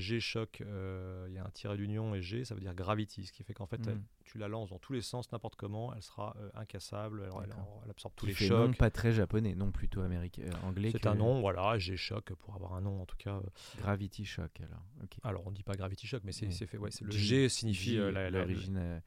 G-Shock, 0.00 0.60
il 0.60 1.32
y 1.32 1.38
a 1.38 1.44
un 1.44 1.50
tiret 1.50 1.76
d'union 1.76 2.14
et 2.14 2.22
G, 2.22 2.44
ça 2.44 2.54
veut 2.54 2.60
dire 2.60 2.74
gravity, 2.74 3.26
ce 3.26 3.32
qui 3.32 3.42
fait 3.42 3.54
qu'en 3.54 3.66
fait, 3.66 3.78
mm. 3.78 4.02
tu 4.24 4.38
la 4.38 4.48
lances 4.48 4.70
dans 4.70 4.78
tous 4.78 4.92
les 4.92 5.02
sens, 5.02 5.30
n'importe 5.32 5.56
comment, 5.56 5.94
elle 5.94 6.02
sera 6.02 6.36
incassable, 6.54 7.22
elle, 7.44 7.90
absorbe 7.90 8.14
tous 8.16 8.26
les 8.26 8.34
chocs 8.34 8.74
pas 8.76 8.90
très 8.90 9.12
japonais, 9.12 9.54
non 9.54 9.70
plutôt 9.70 10.00
américain, 10.02 10.42
euh, 10.44 10.66
anglais. 10.66 10.90
C'est 10.92 11.06
un 11.06 11.14
nom, 11.14 11.40
voilà, 11.40 11.78
G-Shock 11.78 12.34
pour 12.34 12.54
avoir 12.54 12.74
un 12.74 12.80
nom 12.80 13.00
en 13.00 13.06
tout 13.06 13.16
cas. 13.16 13.36
Euh. 13.36 13.80
Gravity 13.80 14.24
Shock 14.24 14.60
alors. 14.60 14.84
Alors 15.22 15.46
on 15.46 15.50
dit 15.50 15.62
pas 15.62 15.74
Gravity 15.74 16.06
Shock, 16.06 16.22
mais 16.24 16.32
c'est 16.32 16.50
fait, 16.50 16.78
ouais, 16.78 16.90
le 17.00 17.10
G, 17.10 17.48
signifie 17.48 17.98
euh, 17.98 18.30
l'origine. 18.30 19.00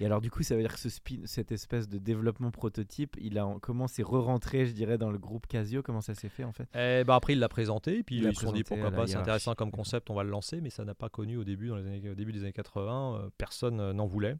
Et 0.00 0.06
alors 0.06 0.20
du 0.20 0.30
coup, 0.30 0.42
ça 0.42 0.54
veut 0.54 0.62
dire 0.62 0.72
que 0.72 0.78
ce 0.78 0.88
spin, 0.88 1.20
cette 1.24 1.52
espèce 1.52 1.88
de 1.88 1.98
développement 1.98 2.50
prototype, 2.50 3.16
il 3.20 3.38
a 3.38 3.46
comment 3.60 3.86
c'est 3.86 4.02
re-rentré, 4.02 4.66
je 4.66 4.72
dirais, 4.72 4.98
dans 4.98 5.10
le 5.10 5.18
groupe 5.18 5.46
Casio? 5.46 5.82
Comment 5.82 6.00
ça 6.00 6.14
s'est 6.14 6.28
fait 6.28 6.44
en 6.44 6.52
fait? 6.52 6.68
Eh 6.74 7.04
ben, 7.04 7.14
après 7.14 7.34
il 7.34 7.38
l'a 7.38 7.48
présenté, 7.48 8.02
puis 8.02 8.18
ils 8.18 8.34
se 8.34 8.40
sont 8.40 8.52
dit 8.52 8.64
pourquoi 8.64 8.90
pas, 8.90 9.06
c'est 9.06 9.16
intéressant 9.16 9.54
comme 9.54 9.70
concept, 9.70 10.10
on 10.10 10.14
va 10.14 10.22
le 10.22 10.30
mais 10.60 10.70
ça 10.70 10.84
n'a 10.84 10.94
pas 10.94 11.08
connu 11.08 11.36
au 11.36 11.44
début, 11.44 11.68
dans 11.68 11.76
les 11.76 11.86
années, 11.86 12.10
au 12.10 12.14
début 12.14 12.32
des 12.32 12.42
années 12.42 12.52
80, 12.52 13.30
personne 13.38 13.92
n'en 13.92 14.06
voulait. 14.06 14.36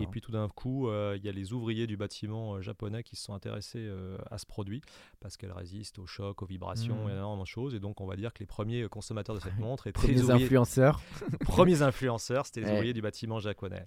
Et 0.00 0.06
puis 0.06 0.20
tout 0.20 0.32
d'un 0.32 0.48
coup, 0.48 0.88
il 0.90 1.24
y 1.24 1.28
a 1.28 1.32
les 1.32 1.52
ouvriers 1.52 1.86
du 1.86 1.96
bâtiment 1.96 2.60
japonais 2.60 3.02
qui 3.02 3.16
se 3.16 3.24
sont 3.24 3.34
intéressés 3.34 3.88
à 4.30 4.38
ce 4.38 4.46
produit 4.46 4.82
parce 5.20 5.36
qu'elle 5.36 5.52
résiste 5.52 5.98
aux 5.98 6.06
chocs, 6.06 6.42
aux 6.42 6.46
vibrations, 6.46 7.06
mmh. 7.06 7.10
et 7.10 7.12
énormément 7.12 7.42
de 7.42 7.48
choses. 7.48 7.74
Et 7.74 7.80
donc, 7.80 8.00
on 8.00 8.06
va 8.06 8.16
dire 8.16 8.32
que 8.32 8.40
les 8.40 8.46
premiers 8.46 8.88
consommateurs 8.88 9.36
de 9.36 9.40
cette 9.40 9.58
montre 9.58 9.86
étaient 9.86 10.08
les 10.08 10.30
influenceurs. 10.30 11.00
premiers 11.40 11.82
influenceurs, 11.82 12.46
c'était 12.46 12.62
les 12.62 12.72
ouvriers 12.72 12.92
du 12.92 13.02
bâtiment 13.02 13.40
japonais. 13.40 13.86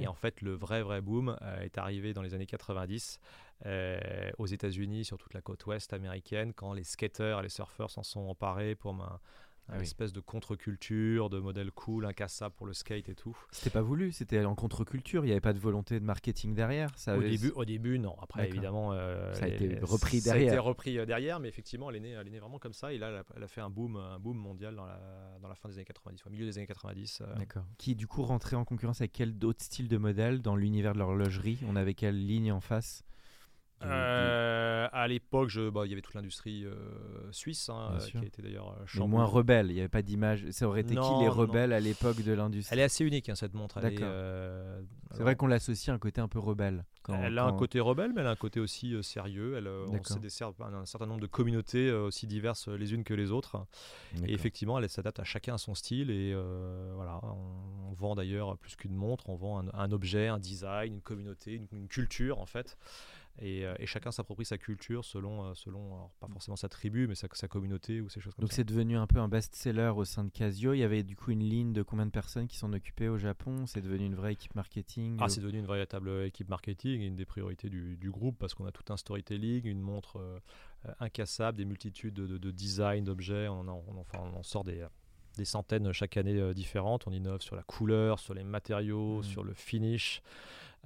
Et 0.00 0.06
en 0.06 0.14
fait, 0.14 0.40
le 0.42 0.54
vrai, 0.54 0.82
vrai 0.82 1.00
boom 1.00 1.36
euh, 1.42 1.60
est 1.60 1.78
arrivé 1.78 2.12
dans 2.12 2.22
les 2.22 2.34
années 2.34 2.46
90 2.46 3.20
euh, 3.64 3.98
aux 4.38 4.46
États-Unis, 4.46 5.04
sur 5.04 5.18
toute 5.18 5.34
la 5.34 5.40
côte 5.40 5.64
ouest 5.66 5.92
américaine, 5.92 6.52
quand 6.52 6.72
les 6.72 6.84
skaters 6.84 7.40
et 7.40 7.42
les 7.42 7.48
surfeurs 7.48 7.90
s'en 7.90 8.02
sont 8.02 8.20
emparés 8.20 8.74
pour 8.74 8.94
une 9.68 9.74
ah 9.80 9.82
espèce 9.82 10.12
de 10.12 10.20
contre-culture, 10.20 11.28
de 11.28 11.40
modèle 11.40 11.72
cool, 11.72 12.06
incassable 12.06 12.54
pour 12.54 12.66
le 12.66 12.72
skate 12.72 13.08
et 13.08 13.14
tout. 13.14 13.36
C'était 13.50 13.70
pas 13.70 13.82
voulu, 13.82 14.12
c'était 14.12 14.44
en 14.44 14.54
contre-culture, 14.54 15.24
il 15.24 15.26
n'y 15.26 15.32
avait 15.32 15.40
pas 15.40 15.52
de 15.52 15.58
volonté 15.58 15.98
de 15.98 16.04
marketing 16.04 16.54
derrière. 16.54 16.90
Ça 16.96 17.16
au, 17.16 17.22
début, 17.22 17.50
au 17.50 17.64
début, 17.64 17.98
non. 17.98 18.14
Après, 18.22 18.48
évidemment, 18.48 18.92
euh, 18.92 19.32
ça 19.34 19.46
a 19.46 19.48
été 19.48 19.78
repris 19.82 20.20
derrière. 20.20 20.50
Ça 20.50 20.52
a 20.52 20.54
été 20.54 20.58
repris 20.58 21.06
derrière, 21.06 21.40
mais 21.40 21.48
effectivement, 21.48 21.90
elle 21.90 21.96
est, 21.96 22.00
née, 22.00 22.10
elle 22.10 22.28
est 22.28 22.30
née 22.30 22.38
vraiment 22.38 22.58
comme 22.58 22.72
ça. 22.72 22.92
Et 22.92 22.98
là, 22.98 23.24
elle 23.36 23.42
a, 23.42 23.48
fait 23.48 23.60
un 23.60 23.70
boom, 23.70 23.96
un 23.96 24.18
boom 24.20 24.36
mondial 24.36 24.76
dans 24.76 24.86
la, 24.86 25.00
dans 25.42 25.48
la 25.48 25.56
fin 25.56 25.68
des 25.68 25.74
années 25.74 25.84
90, 25.84 26.26
au 26.26 26.30
milieu 26.30 26.44
des 26.44 26.58
années 26.58 26.66
90. 26.66 27.22
Euh. 27.22 27.34
D'accord. 27.34 27.64
Qui 27.78 27.96
du 27.96 28.06
coup 28.06 28.22
rentrait 28.22 28.56
en 28.56 28.64
concurrence 28.64 29.00
avec 29.00 29.12
quel 29.12 29.34
autre 29.44 29.64
style 29.64 29.88
de 29.88 29.96
modèle 29.96 30.42
dans 30.42 30.54
l'univers 30.54 30.92
de 30.92 30.98
l'horlogerie? 30.98 31.58
On 31.68 31.74
avait 31.74 31.94
quelle 31.94 32.24
ligne 32.24 32.52
en 32.52 32.60
face? 32.60 33.04
Euh, 33.82 34.88
à 34.92 35.08
l'époque, 35.08 35.52
bah, 35.72 35.82
il 35.84 35.90
y 35.90 35.92
avait 35.92 36.02
toute 36.02 36.14
l'industrie 36.14 36.64
euh, 36.64 36.74
suisse, 37.30 37.68
hein, 37.68 37.92
euh, 37.92 38.20
qui 38.20 38.26
était 38.26 38.42
d'ailleurs 38.42 38.76
euh, 38.98 39.06
moins 39.06 39.24
rebelle. 39.24 39.66
Il 39.68 39.74
n'y 39.74 39.80
avait 39.80 39.88
pas 39.88 40.02
d'image. 40.02 40.48
Ça 40.50 40.66
aurait 40.66 40.80
été 40.80 40.94
qui 40.94 41.20
les 41.20 41.28
rebelles 41.28 41.72
à 41.72 41.80
l'époque 41.80 42.22
de 42.22 42.32
l'industrie? 42.32 42.74
Elle 42.74 42.80
est 42.80 42.84
assez 42.84 43.04
unique, 43.04 43.28
hein, 43.28 43.34
cette 43.34 43.54
montre. 43.54 43.80
C'est 43.80 45.22
vrai 45.22 45.36
qu'on 45.36 45.46
l'associe 45.46 45.90
à 45.90 45.94
un 45.94 45.98
côté 45.98 46.20
un 46.20 46.28
peu 46.28 46.38
rebelle. 46.38 46.84
elle 47.08 47.38
a 47.38 47.44
un 47.44 47.52
côté 47.52 47.80
rebelle, 47.80 48.12
mais 48.14 48.22
elle 48.22 48.26
a 48.26 48.30
un 48.30 48.36
côté 48.36 48.60
aussi 48.60 48.94
sérieux. 49.02 49.56
Elle, 49.56 49.68
on 49.68 50.02
se 50.02 50.18
dessert 50.18 50.52
un 50.60 50.86
certain 50.86 51.06
nombre 51.06 51.20
de 51.20 51.26
communautés 51.26 51.92
aussi 51.92 52.26
diverses 52.26 52.68
les 52.68 52.94
unes 52.94 53.04
que 53.04 53.14
les 53.14 53.30
autres. 53.30 53.66
Et 54.26 54.32
effectivement, 54.32 54.78
elle 54.78 54.88
s'adapte 54.88 55.20
à 55.20 55.24
chacun 55.24 55.54
à 55.54 55.58
son 55.58 55.74
style. 55.74 56.10
Et 56.10 56.34
voilà, 56.94 57.20
on, 57.22 57.92
vend 57.92 58.14
d'ailleurs 58.14 58.58
plus 58.58 58.76
qu'une 58.76 58.94
montre, 58.94 59.30
on 59.30 59.36
vend 59.36 59.64
un, 59.72 59.92
objet, 59.92 60.28
un 60.28 60.38
design, 60.38 60.94
une 60.94 61.00
communauté, 61.00 61.54
une, 61.54 61.66
une 61.72 61.88
culture 61.88 62.40
en 62.40 62.46
fait. 62.46 62.76
Euh, 63.42 63.74
et, 63.78 63.86
chacun 63.86 64.10
s'approprie 64.10 64.44
sa 64.44 64.58
culture 64.58 65.04
selon, 65.04 65.44
euh, 65.44 65.54
selon 65.54 66.10
pas 66.20 66.28
forcément 66.28 66.56
sa 66.56 66.68
tribu, 66.68 67.06
mais 67.06 67.14
sa, 67.14 67.28
sa 67.32 67.48
communauté 67.48 68.00
ou 68.00 68.08
ces 68.08 68.20
choses 68.20 68.34
comme 68.34 68.42
Donc 68.42 68.52
ça. 68.52 68.62
Donc 68.62 68.68
c'est 68.68 68.74
devenu 68.74 68.96
un 68.96 69.06
peu 69.06 69.18
un 69.18 69.28
best-seller 69.28 69.92
au 69.94 70.04
sein 70.04 70.24
de 70.24 70.30
Casio. 70.30 70.72
Il 70.72 70.78
y 70.78 70.82
avait 70.82 71.02
du 71.02 71.16
coup 71.16 71.30
une 71.30 71.42
ligne 71.42 71.72
de 71.72 71.82
combien 71.82 72.06
de 72.06 72.10
personnes 72.10 72.46
qui 72.46 72.56
s'en 72.56 72.72
occupaient 72.72 73.08
au 73.08 73.18
Japon? 73.18 73.66
C'est 73.66 73.82
devenu 73.82 74.06
une 74.06 74.14
vraie 74.14 74.32
équipe 74.32 74.54
marketing 74.54 75.18
Ah, 75.20 75.28
c'est 75.28 75.40
devenu 75.40 75.58
une 75.58 75.66
véritable 75.66 76.24
équipe 76.24 76.48
marketing 76.48 77.02
et 77.02 77.06
une 77.06 77.16
des 77.16 77.26
priorités 77.26 77.68
du, 77.68 77.96
du 77.96 78.10
groupe 78.10 78.38
parce 78.38 78.54
qu'on 78.54 78.66
a 78.66 78.72
tout 78.72 78.90
un 78.92 78.96
storytelling, 78.96 79.66
une 79.66 79.80
montre 79.80 80.16
euh, 80.16 80.38
incassable, 81.00 81.58
des 81.58 81.64
multitudes 81.64 82.14
de, 82.14 82.38
de, 82.38 82.50
designs, 82.50 83.02
d'objets. 83.02 83.48
On, 83.48 83.68
on, 83.68 83.98
enfin, 83.98 84.18
on 84.22 84.38
en 84.38 84.42
sort 84.42 84.64
des 84.64 84.86
des 85.36 85.44
centaines 85.44 85.92
chaque 85.92 86.16
année 86.16 86.54
différentes. 86.54 87.06
On 87.06 87.12
innove 87.12 87.42
sur 87.42 87.56
la 87.56 87.62
couleur, 87.62 88.18
sur 88.18 88.32
les 88.32 88.42
matériaux, 88.42 89.18
mmh. 89.18 89.24
sur 89.24 89.44
le 89.44 89.52
finish. 89.52 90.22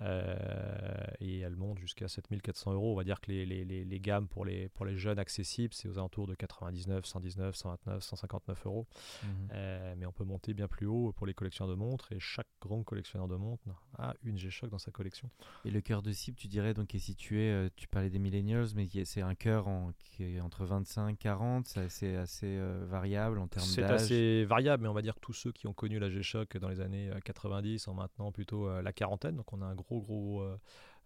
Euh, 0.03 1.07
et 1.21 1.41
elle 1.41 1.57
monte 1.57 1.79
jusqu'à 1.79 2.09
7400 2.09 2.73
euros. 2.73 2.93
On 2.93 2.97
va 2.97 3.05
dire 3.05 3.21
que 3.21 3.31
les, 3.31 3.45
les, 3.45 3.65
les, 3.65 4.01
gammes 4.01 4.29
pour 4.29 4.45
les, 4.45 4.69
pour 4.71 4.87
les 4.87 4.97
jeunes 4.97 5.19
accessibles, 5.19 5.75
c'est 5.75 5.89
aux 5.89 5.99
alentours 5.99 6.27
de 6.27 6.35
99, 6.35 7.05
119, 7.05 7.55
129, 7.55 8.03
159 8.03 8.67
euros. 8.67 8.87
Mhm. 9.23 9.49
Euh, 9.53 9.95
mais 9.99 10.07
on 10.07 10.13
peut 10.13 10.25
monter 10.25 10.55
bien 10.55 10.69
plus 10.69 10.87
haut 10.87 11.13
pour 11.13 11.27
les 11.27 11.35
collectionneurs 11.35 11.75
de 11.75 11.79
montres 11.79 12.13
et 12.13 12.21
chaque 12.21 12.47
grand 12.61 12.83
collectionneur 12.83 13.29
de 13.29 13.37
montres 13.37 13.65
a 13.99 14.15
une 14.23 14.39
G-Shock 14.39 14.71
dans 14.71 14.79
sa 14.79 14.91
collection. 14.91 15.31
Et 15.65 15.71
le 15.71 15.81
cœur 15.81 16.03
de 16.03 16.13
cible, 16.13 16.37
tu 16.37 16.49
dirais, 16.49 16.73
donc 16.73 16.95
est 16.95 16.99
situé, 16.99 17.51
euh, 17.51 17.69
tu 17.77 17.87
parlais 17.87 18.11
des 18.11 18.19
millennials, 18.19 18.69
mais 18.75 18.89
c'est 19.05 19.23
un 19.23 19.35
cœur 19.35 19.69
en, 19.69 19.93
qui 19.99 20.25
est 20.25 20.41
entre 20.41 20.65
25 20.65 21.19
40, 21.19 21.67
c'est 21.67 21.81
assez, 21.81 22.17
assez 22.17 22.59
variable 22.89 23.39
en 23.39 23.49
termes 23.49 23.67
d'âge. 23.67 23.75
C'est 23.75 23.83
assez 23.83 24.45
variable, 24.45 24.85
mais 24.85 24.89
on 24.89 24.95
va 24.95 25.03
dire 25.03 25.15
que 25.15 25.21
tous 25.21 25.33
ceux 25.33 25.53
qui 25.53 25.67
ont 25.67 25.75
connu 25.75 25.99
la 25.99 26.09
G-Shock 26.09 26.57
dans 26.57 26.69
les 26.69 26.81
années 26.81 27.11
90 27.25 27.79
sont 27.81 27.95
maintenant 27.95 28.33
plutôt 28.33 28.81
la 28.81 28.93
quarantaine, 28.93 29.37
donc 29.37 29.53
on 29.53 29.61
a 29.61 29.67
un 29.67 29.75
gros 29.75 29.90
gros 29.99 30.41
euh, 30.41 30.59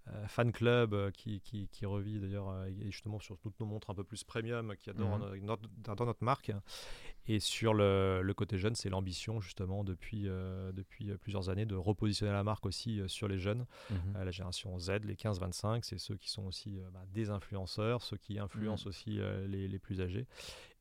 euh, 0.09 0.27
fan 0.27 0.53
club 0.53 0.93
euh, 0.93 1.11
qui, 1.11 1.41
qui, 1.41 1.67
qui 1.69 1.87
revit 1.87 2.21
d'ailleurs 2.21 2.67
justement 2.91 3.19
sur 3.19 3.39
toutes 3.39 3.59
nos 3.59 3.65
montres 3.65 3.89
un 3.89 3.95
peu 3.95 4.05
plus 4.05 4.23
premium 4.23 4.77
qui 4.77 4.91
adorent 4.91 5.19
mhm. 5.19 5.45
notre, 5.45 5.63
dans 5.83 6.05
notre 6.05 6.23
marque 6.23 6.53
et 7.27 7.41
sur 7.41 7.73
le, 7.73 8.21
le 8.23 8.35
côté 8.35 8.59
jeune 8.59 8.75
c'est 8.75 8.91
l'ambition 8.91 9.41
justement 9.41 9.83
depuis, 9.83 10.25
depuis 10.25 11.17
plusieurs 11.17 11.49
années 11.49 11.65
de 11.65 11.75
repositionner 11.75 12.33
la 12.33 12.45
marque 12.45 12.67
aussi 12.67 13.01
sur 13.07 13.29
les 13.29 13.39
jeunes 13.39 13.65
mhm. 13.91 14.23
la 14.23 14.31
génération 14.31 14.79
Z 14.79 14.91
les 15.05 15.15
15-25 15.15 15.81
c'est 15.85 15.99
ceux 15.99 16.17
qui 16.17 16.31
sont 16.31 16.45
aussi 16.45 16.79
bah, 16.93 17.05
des 17.15 17.31
influenceurs 17.31 18.03
ceux 18.03 18.19
qui 18.19 18.39
influencent 18.39 18.85
mhm. 18.85 18.91
aussi 18.91 19.21
les, 19.49 19.69
les, 19.69 19.79
plus 19.79 20.03
âgés 20.03 20.27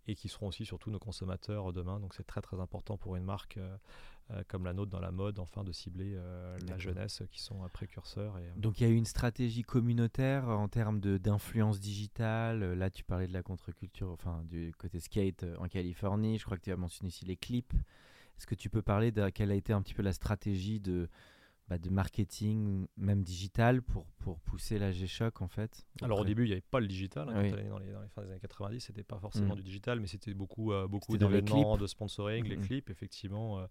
et 0.08 0.16
qui 0.16 0.28
seront 0.28 0.48
aussi 0.48 0.66
surtout 0.66 0.92
nos 0.92 1.00
consommateurs 1.00 1.72
demain. 1.72 2.00
Donc 2.02 2.14
c'est 2.14 2.28
très 2.28 2.42
très 2.42 2.60
important 2.60 2.98
pour 2.98 3.16
une 3.16 3.24
marque 3.24 3.58
comme 4.48 4.66
la 4.66 4.74
nôtre 4.74 4.92
dans 4.92 5.00
la 5.00 5.12
mode, 5.12 5.40
enfin 5.40 5.63
de 5.63 5.72
cibler 5.72 6.18
la 6.68 6.78
jeunesse 6.78 7.24
qui 7.32 7.42
sont 7.42 7.68
précurseurs. 7.72 8.38
Et, 8.38 8.60
Donc 8.60 8.80
il 8.80 8.84
y 8.84 8.88
a 8.88 8.90
eu 8.90 8.96
une 8.96 9.06
stratégie 9.06 9.63
communautaire 9.63 10.48
en 10.50 10.68
termes 10.68 11.00
d'influence 11.00 11.80
digitale. 11.80 12.74
Là 12.74 12.90
tu 12.90 13.04
parlais 13.04 13.28
de 13.28 13.34
la 13.34 13.44
contre-culture, 13.44 14.10
enfin 14.10 14.44
du 14.46 14.74
côté 14.78 15.00
skate 15.00 15.46
en 15.60 15.68
Californie. 15.68 16.38
Je 16.38 16.46
crois 16.46 16.58
que 16.58 16.63
tu 16.63 16.72
as 16.72 16.78
mentionné 16.78 17.10
ici 17.10 17.25
les 17.25 17.38
clips. 17.38 17.74
Est-ce 18.38 18.48
que 18.48 18.56
tu 18.56 18.70
peux 18.70 18.82
parler 18.82 19.12
de 19.12 19.30
quelle 19.30 19.52
a 19.52 19.56
été 19.56 19.74
un 19.74 19.82
petit 19.82 19.94
peu 19.94 20.02
la 20.02 20.13
stratégie 20.13 20.80
de, 20.80 21.08
bah, 21.70 21.78
de 21.78 21.90
marketing, 21.90 22.88
même 22.98 23.24
digital, 23.24 23.82
pour, 23.82 24.06
pour 24.20 24.40
pousser 24.42 24.78
la 24.80 24.92
G-Shock 24.92 25.42
en 25.42 25.48
fait 25.48 25.86
Alors 26.02 26.20
au 26.20 26.25
début, 26.25 26.44
il 26.44 26.48
n'y 26.48 26.52
avait 26.54 26.62
pas 26.62 26.80
le 26.80 26.88
digital. 26.88 27.30
Hein, 27.30 27.50
dans, 27.50 27.80
les, 27.80 27.92
dans 27.92 28.02
les 28.02 28.10
fins 28.10 28.24
des 28.24 28.32
années 28.32 28.40
90, 28.40 28.80
c'était 28.82 29.04
pas 29.04 29.20
forcément 29.20 29.54
mm. 29.54 29.58
du 29.58 29.63
digital, 29.63 30.00
mais 30.00 30.08
c'était 30.08 30.34
beaucoup, 30.34 30.74
euh, 30.74 30.88
beaucoup 30.88 31.18
d'événements, 31.18 31.78
de 31.78 31.88
sponsoring, 31.88 32.46
les 32.46 32.58
mm. 32.58 32.66
clips, 32.66 32.90
effectivement. 32.90 33.60
Euh, 33.60 33.66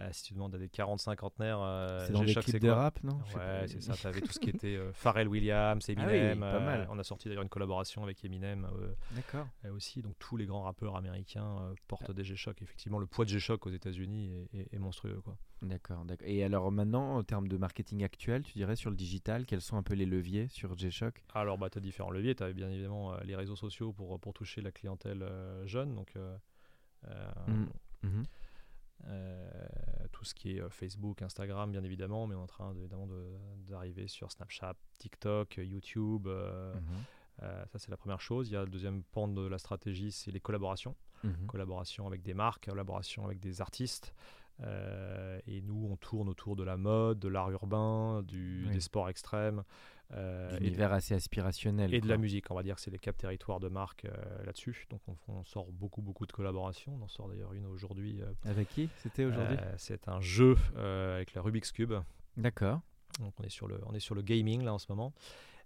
euh, 0.00 0.08
si 0.12 0.24
tu 0.24 0.34
demandes 0.34 0.54
à 0.54 0.58
des 0.58 0.68
40 0.68 1.00
cinquantenaires, 1.00 1.60
euh, 1.60 2.04
c'est 2.06 2.12
dans 2.12 2.22
des 2.22 2.34
clips 2.34 2.60
de 2.60 2.70
rap, 2.70 3.02
non? 3.02 3.18
Ouais, 3.34 3.66
c'est 3.66 3.82
ça. 3.82 3.94
Tu 3.94 4.06
avais 4.06 4.20
tout 4.20 4.32
ce 4.32 4.38
qui 4.38 4.50
était 4.50 4.76
euh, 4.76 4.92
Pharrell 4.92 5.26
Williams, 5.28 5.84
ah 5.88 5.92
Eminem. 5.92 6.40
pas 6.40 6.60
mal. 6.60 6.86
on 6.90 6.98
a 6.98 7.04
sorti 7.04 7.28
d'ailleurs 7.28 7.42
une 7.42 7.48
collaboration 7.48 8.02
avec 8.02 8.24
Eminem. 8.24 8.68
D'accord. 9.12 9.46
aussi, 9.74 10.02
donc 10.02 10.14
tous 10.18 10.36
les 10.36 10.46
grands 10.46 10.62
rappeurs 10.62 10.96
américains 10.96 11.74
portent 11.88 12.12
des 12.12 12.24
G-Shock. 12.24 12.62
Effectivement, 12.62 12.98
le 12.98 13.06
poids 13.06 13.24
de 13.24 13.30
G-Shock 13.30 13.66
aux 13.66 13.70
États-Unis 13.70 14.48
est, 14.52 14.78
monstrueux, 14.78 15.20
quoi. 15.24 15.36
D'accord, 15.60 16.04
Et 16.20 16.44
alors 16.44 16.70
maintenant, 16.70 17.16
en 17.16 17.24
termes 17.24 17.48
de 17.48 17.56
marketing 17.56 18.04
actuel, 18.04 18.42
tu 18.42 18.52
dirais 18.52 18.76
sur 18.76 18.90
le 18.90 18.96
digital, 18.96 19.44
quels 19.44 19.60
sont 19.60 19.76
un 19.76 19.82
peu 19.82 19.94
les 19.94 20.06
leviers 20.06 20.46
sur 20.48 20.78
G-Shock? 20.78 21.24
Alors, 21.34 21.58
bah, 21.58 21.68
tu 21.70 21.78
as 21.78 21.80
différents 21.80 22.12
leviers. 22.12 22.36
Tu 22.36 22.44
as 22.44 22.52
bien 22.52 22.70
évidemment 22.70 23.16
les 23.24 23.34
réseaux 23.34 23.56
sociaux 23.56 23.92
pour, 23.92 24.20
pour 24.20 24.32
toucher 24.32 24.60
la 24.60 24.70
clientèle 24.70 25.28
jeune. 25.64 25.96
Donc. 25.96 26.14
Mmh. 27.04 27.66
Euh, 28.04 28.26
tout 30.18 30.24
ce 30.24 30.34
qui 30.34 30.56
est 30.56 30.60
euh, 30.60 30.68
Facebook, 30.68 31.22
Instagram, 31.22 31.70
bien 31.70 31.84
évidemment, 31.84 32.26
mais 32.26 32.34
on 32.34 32.40
est 32.40 32.42
en 32.42 32.46
train 32.46 32.74
d'arriver 33.68 34.08
sur 34.08 34.32
Snapchat, 34.32 34.74
TikTok, 34.98 35.58
YouTube. 35.58 36.26
Euh, 36.26 36.74
mhm. 36.74 37.66
ça, 37.68 37.78
c'est 37.78 37.90
la 37.90 37.96
première 37.96 38.20
chose. 38.20 38.48
Il 38.48 38.54
y 38.54 38.56
a 38.56 38.64
le 38.64 38.70
deuxième 38.70 39.04
pan 39.04 39.28
de 39.28 39.46
la 39.46 39.58
stratégie, 39.58 40.10
c'est 40.10 40.32
les 40.32 40.40
collaborations. 40.40 40.96
Mhm. 41.22 41.46
Collaboration 41.46 42.06
avec 42.06 42.22
des 42.22 42.34
marques, 42.34 42.66
collaboration 42.66 43.24
avec 43.24 43.38
des 43.38 43.60
artistes. 43.60 44.12
et 44.60 45.62
nous, 45.62 45.88
on 45.88 45.96
tourne 45.96 46.28
autour 46.28 46.56
de 46.56 46.64
la 46.64 46.76
mode, 46.76 47.20
de 47.20 47.28
l'art 47.28 47.50
urbain, 47.50 48.22
du, 48.24 48.66
des 48.72 48.80
sports 48.80 49.08
extrêmes. 49.08 49.62
Euh, 50.14 50.58
Univers 50.60 50.92
assez 50.92 51.14
aspirationnel. 51.14 51.92
Et 51.92 52.00
de 52.00 52.08
la 52.08 52.16
musique, 52.16 52.50
on 52.50 52.54
va 52.54 52.62
dire 52.62 52.76
que 52.76 52.80
c'est 52.80 52.90
les 52.90 52.98
cap 52.98 53.16
territoires 53.16 53.60
de 53.60 53.68
marque 53.68 54.06
euh, 54.06 54.44
là-dessus. 54.44 54.86
Donc 54.90 55.02
on, 55.28 55.44
sort 55.44 55.70
beaucoup, 55.70 56.00
beaucoup 56.00 56.26
de 56.26 56.32
collaborations. 56.32 56.96
On 56.98 57.04
en 57.04 57.08
sort 57.08 57.28
d'ailleurs 57.28 57.52
une 57.52 57.66
aujourd'hui. 57.66 58.22
Euh, 58.22 58.32
avec 58.50 58.68
qui 58.68 58.88
C'était 58.96 59.24
aujourd'hui 59.24 59.56
C'est 59.76 60.08
un 60.08 60.20
jeu 60.20 60.56
avec 60.76 61.34
la 61.34 61.42
Rubik's 61.42 61.72
Cube. 61.72 61.94
D'accord. 62.36 62.80
Donc 63.20 63.34
on 63.38 63.42
est, 63.42 63.50
sur 63.50 63.68
le, 63.68 63.80
on 63.86 63.94
est 63.94 64.00
sur 64.00 64.14
le 64.14 64.22
gaming 64.22 64.62
là 64.62 64.72
en 64.72 64.78
ce 64.78 64.86
moment. 64.88 65.12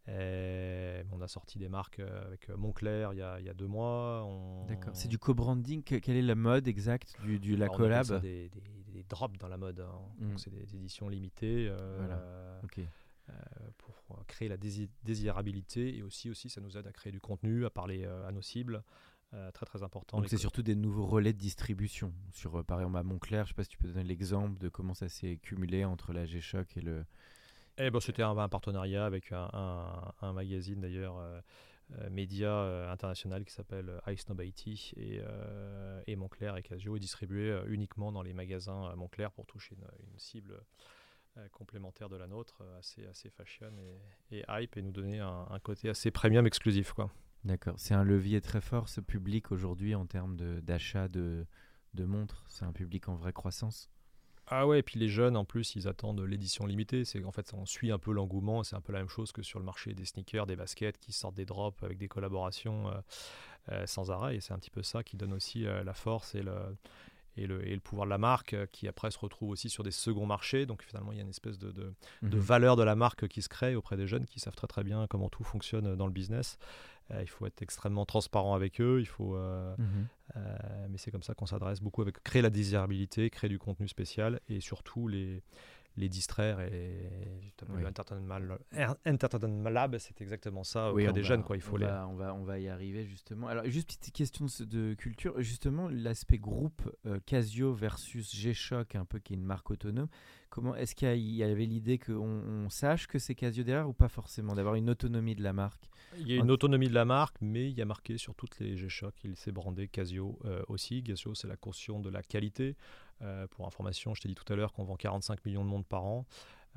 on 0.08 1.20
a 1.20 1.28
sorti 1.28 1.58
des 1.58 1.68
marques 1.68 2.00
avec 2.00 2.48
Montclair 2.48 3.12
il 3.12 3.18
y 3.18 3.22
a, 3.22 3.38
il 3.38 3.46
y 3.46 3.48
a 3.48 3.54
deux 3.54 3.68
mois. 3.68 4.26
D'accord. 4.66 4.92
C'est 4.94 5.08
du 5.08 5.18
co-branding? 5.18 5.84
Quelle 5.84 6.16
est 6.16 6.22
la 6.22 6.34
mode 6.34 6.66
exacte 6.66 7.16
du, 7.22 7.38
du 7.38 7.56
la 7.56 7.68
collab? 7.68 8.20
des, 8.20 8.48
des, 8.48 8.60
des, 8.88 9.02
drops 9.04 9.38
dans 9.38 9.48
la 9.48 9.56
mode. 9.56 9.80
Hein. 9.80 10.00
Mm. 10.18 10.38
c'est 10.38 10.50
des 10.50 10.74
éditions 10.74 11.08
limitées. 11.08 11.72
voilà. 11.98 12.60
ok. 12.64 12.80
Euh, 13.30 13.32
pour 13.78 14.24
créer 14.26 14.48
la 14.48 14.56
désirabilité 14.56 15.96
et 15.96 16.02
aussi, 16.02 16.28
aussi 16.28 16.50
ça 16.50 16.60
nous 16.60 16.76
aide 16.76 16.86
à 16.86 16.92
créer 16.92 17.12
du 17.12 17.20
contenu, 17.20 17.64
à 17.64 17.70
parler 17.70 18.04
euh, 18.04 18.26
à 18.26 18.32
nos 18.32 18.42
cibles. 18.42 18.82
Euh, 19.32 19.50
très 19.52 19.64
très 19.64 19.82
important. 19.82 20.18
Donc 20.18 20.28
c'est 20.28 20.36
surtout 20.36 20.62
des 20.62 20.74
nouveaux 20.74 21.06
relais 21.06 21.32
de 21.32 21.38
distribution. 21.38 22.12
Sur 22.32 22.62
par 22.64 22.80
exemple 22.80 22.98
à 22.98 23.02
Montclair, 23.02 23.46
je 23.46 23.50
ne 23.50 23.54
sais 23.54 23.54
pas 23.54 23.64
si 23.64 23.70
tu 23.70 23.78
peux 23.78 23.88
donner 23.88 24.04
l'exemple 24.04 24.58
de 24.58 24.68
comment 24.68 24.92
ça 24.92 25.08
s'est 25.08 25.38
cumulé 25.38 25.84
entre 25.84 26.12
la 26.12 26.26
G-Shock 26.26 26.76
et 26.76 26.82
le. 26.82 27.04
Eh 27.78 27.90
ben, 27.90 28.00
c'était 28.00 28.22
un, 28.22 28.48
partenariat 28.48 29.06
avec 29.06 29.32
un, 29.32 30.12
un, 30.20 30.32
magazine 30.34 30.80
d'ailleurs. 30.82 31.14
média 32.10 32.90
international 32.90 33.46
qui 33.46 33.54
s'appelle 33.54 34.00
Ice 34.08 34.28
Nobility 34.28 34.92
et, 34.98 35.22
et 36.06 36.16
Montclair 36.16 36.58
et 36.58 36.62
Casio 36.62 36.96
est 36.96 37.00
distribué 37.00 37.58
uniquement 37.68 38.12
dans 38.12 38.22
les 38.22 38.34
magasins 38.34 38.94
Montclair 38.96 39.32
pour 39.32 39.46
toucher 39.46 39.74
une, 39.76 39.86
une 40.12 40.18
cible 40.18 40.52
euh, 40.52 40.60
complémentaire 41.52 42.08
de 42.08 42.16
la 42.16 42.26
nôtre, 42.26 42.58
euh, 42.62 42.78
assez, 42.78 43.06
assez 43.06 43.30
fashion 43.30 43.72
et, 44.30 44.44
hype, 44.48 44.76
et 44.76 44.82
nous 44.82 44.92
donner 44.92 45.20
un, 45.20 45.58
côté 45.62 45.88
assez 45.88 46.10
premium 46.10 46.46
exclusif. 46.46 46.92
quoi. 46.92 47.10
D'accord. 47.44 47.74
C'est 47.76 47.94
un 47.94 48.04
levier 48.04 48.40
très 48.40 48.60
fort, 48.60 48.88
ce 48.88 49.00
public, 49.00 49.50
aujourd'hui, 49.52 49.94
en 49.94 50.06
termes 50.06 50.36
d'achat 50.60 51.08
de, 51.08 51.46
de, 51.94 52.04
montres? 52.04 52.44
C'est 52.48 52.64
un 52.64 52.72
public 52.72 53.08
en 53.08 53.16
vraie 53.16 53.32
croissance? 53.32 53.90
Ah 54.46 54.66
ouais, 54.66 54.80
et 54.80 54.82
puis 54.82 54.98
les 54.98 55.08
jeunes, 55.08 55.36
en 55.36 55.44
plus, 55.44 55.76
ils 55.76 55.88
attendent 55.88 56.20
l'édition 56.20 56.66
limitée. 56.66 57.04
C'est 57.04 57.24
en 57.24 57.32
fait, 57.32 57.54
on 57.54 57.64
suit 57.64 57.92
un 57.92 57.98
peu 57.98 58.12
l'engouement. 58.12 58.64
C'est 58.64 58.76
un 58.76 58.80
peu 58.80 58.92
la 58.92 58.98
même 58.98 59.08
chose 59.08 59.32
que 59.32 59.42
sur 59.42 59.58
le 59.58 59.64
marché 59.64 59.94
des 59.94 60.04
sneakers, 60.04 60.46
des 60.46 60.56
baskets, 60.56 60.98
qui 60.98 61.12
sortent 61.12 61.36
des 61.36 61.46
drops 61.46 61.82
avec 61.82 61.96
des 61.96 62.08
collaborations 62.08 62.92
euh, 63.70 63.86
sans 63.86 64.10
arrêt. 64.10 64.36
Et 64.36 64.40
c'est 64.40 64.52
un 64.52 64.58
petit 64.58 64.70
peu 64.70 64.82
ça 64.82 65.04
qui 65.04 65.16
donne 65.16 65.32
aussi 65.32 65.62
la 65.62 65.94
force 65.94 66.34
et 66.34 66.42
le, 66.42 66.76
et 67.36 67.46
le, 67.46 67.66
et 67.66 67.74
le, 67.74 67.80
pouvoir 67.80 68.06
de 68.06 68.10
la 68.10 68.18
marque 68.18 68.54
euh, 68.54 68.66
qui 68.70 68.88
après 68.88 69.10
se 69.10 69.18
retrouve 69.18 69.50
aussi 69.50 69.70
sur 69.70 69.82
des 69.82 69.90
seconds 69.90 70.26
marchés. 70.26 70.66
Donc 70.66 70.82
finalement, 70.82 71.12
il 71.12 71.16
y 71.16 71.20
a 71.20 71.22
une 71.22 71.30
espèce 71.30 71.58
de, 71.58 71.70
de, 71.70 71.94
de, 72.22 72.36
mhm. 72.36 72.42
valeur 72.42 72.76
de 72.76 72.82
la 72.82 72.94
marque 72.94 73.28
qui 73.28 73.42
se 73.42 73.48
crée 73.48 73.74
auprès 73.74 73.96
des 73.96 74.06
jeunes 74.06 74.26
qui 74.26 74.40
savent 74.40 74.54
très 74.54 74.66
très 74.66 74.84
bien 74.84 75.06
comment 75.08 75.28
tout 75.28 75.44
fonctionne 75.44 75.96
dans 75.96 76.06
le 76.06 76.12
business. 76.12 76.58
Euh, 77.10 77.22
il 77.22 77.28
faut 77.28 77.46
être 77.46 77.62
extrêmement 77.62 78.06
transparent 78.06 78.54
avec 78.54 78.80
eux. 78.80 78.98
Il 79.00 79.06
faut, 79.06 79.36
euh, 79.36 79.74
mhm. 79.78 80.08
mais 80.90 80.98
c'est 80.98 81.10
comme 81.10 81.22
ça 81.22 81.34
qu'on 81.34 81.46
s'adresse 81.46 81.80
beaucoup 81.80 82.02
avec 82.02 82.22
créer 82.22 82.42
la 82.42 82.50
désirabilité, 82.50 83.30
créer 83.30 83.50
du 83.50 83.58
contenu 83.58 83.88
spécial 83.88 84.40
et 84.48 84.60
surtout 84.60 85.08
les, 85.08 85.42
les 85.96 86.08
distraire 86.08 86.60
et 86.60 87.10
oui. 87.68 87.84
Entertainment 87.86 89.68
Lab, 89.68 89.98
c'est 89.98 90.20
exactement 90.20 90.64
ça 90.64 90.90
auprès 90.90 91.12
des 91.12 91.22
jeunes 91.22 91.44
quoi 91.44 91.56
il 91.56 91.62
faut 91.62 91.74
on 91.74 91.78
les 91.78 91.86
va, 91.86 92.08
on 92.08 92.14
va 92.14 92.34
on 92.34 92.44
va 92.44 92.58
y 92.58 92.68
arriver 92.68 93.04
justement. 93.06 93.48
Alors 93.48 93.64
juste 93.66 93.88
petite 93.88 94.14
question 94.14 94.46
de, 94.60 94.94
culture. 94.94 95.40
Justement 95.40 95.88
l'aspect 95.88 96.38
groupe 96.38 96.82
euh, 97.06 97.20
Casio 97.26 97.72
versus 97.72 98.34
G-Shock 98.34 98.96
un 98.96 99.04
peu 99.04 99.18
qui 99.18 99.34
est 99.34 99.36
une 99.36 99.44
marque 99.44 99.70
autonome 99.70 100.08
comment 100.52 100.74
est-ce 100.74 100.94
qu'il 100.94 101.16
y, 101.16 101.42
avait 101.42 101.64
l'idée 101.64 101.98
qu'on 101.98 102.68
sache 102.68 103.06
que 103.06 103.18
c'est 103.18 103.34
Casio 103.34 103.64
derrière 103.64 103.88
ou 103.88 103.94
pas 103.94 104.08
forcément 104.08 104.54
d'avoir 104.54 104.74
une 104.74 104.90
autonomie 104.90 105.34
de 105.34 105.42
la 105.42 105.54
marque? 105.54 105.88
Il 106.18 106.30
y 106.30 106.34
a 106.34 106.36
une 106.36 106.50
autonomie 106.50 106.88
de 106.88 106.94
la 106.94 107.06
marque 107.06 107.36
mais 107.40 107.70
il 107.70 107.76
y 107.76 107.80
a 107.80 107.86
marqué 107.86 108.18
sur 108.18 108.34
toutes 108.34 108.58
les 108.60 108.76
G-Shock 108.76 109.14
il 109.24 109.34
s'est 109.36 109.52
brandé 109.52 109.88
Casio 109.88 110.38
euh, 110.44 110.62
aussi. 110.68 111.02
Casio 111.02 111.34
c'est 111.34 111.48
la 111.48 111.56
caution 111.56 112.00
de 112.00 112.10
la 112.10 112.22
qualité 112.22 112.76
euh, 113.22 113.46
pour 113.48 113.66
information, 113.66 114.14
je 114.14 114.22
t'ai 114.22 114.28
dit 114.28 114.34
tout 114.34 114.50
à 114.52 114.56
l'heure 114.56 114.72
qu'on 114.72 114.84
vend 114.84 114.96
45 114.96 115.44
millions 115.44 115.64
de 115.64 115.68
montres 115.68 115.88
par 115.88 116.04
an. 116.04 116.26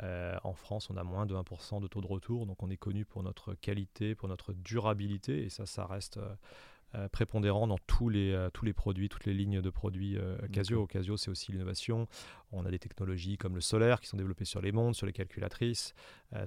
Euh, 0.04 0.36
en 0.43 0.54
France, 0.54 0.89
on 0.89 0.98
a 0.98 1.04
moins 1.04 1.26
de 1.26 1.36
1% 1.36 1.82
de 1.82 1.88
taux 1.88 2.02
de 2.02 2.08
retour, 2.08 2.45
donc 2.45 2.62
on 2.62 2.69
est 2.69 2.78
connu 2.78 3.06
pour 3.06 3.24
notre 3.24 3.54
qualité, 3.54 4.13
pour 4.13 4.28
notre 4.28 4.54
durabilité, 4.54 5.45
et 5.45 5.50
ça, 5.50 5.65
ça 5.65 5.86
reste 5.86 6.19
euh, 6.95 7.08
prépondérant 7.10 7.67
dans 7.67 7.78
tous 7.88 8.10
les, 8.10 8.48
tous 8.54 8.65
les 8.65 8.74
produits, 8.74 9.10
toutes 9.10 9.26
les 9.26 9.34
lignes 9.34 9.62
de 9.62 9.69
produits 9.69 10.17
Casio. 10.52 10.86
Casio, 10.88 11.17
c'est 11.17 11.32
aussi 11.32 11.52
l'innovation. 11.52 12.08
On 12.51 12.65
a 12.65 12.71
des 12.71 12.79
technologies 12.79 13.38
comme 13.38 13.55
le 13.55 13.62
solaire 13.62 13.99
qui 13.99 14.08
sont 14.08 14.17
développées 14.17 14.45
sur 14.45 14.62
les 14.62 14.71
montres, 14.71 14.97
sur 14.97 15.05
les 15.05 15.13
calculatrices, 15.13 15.93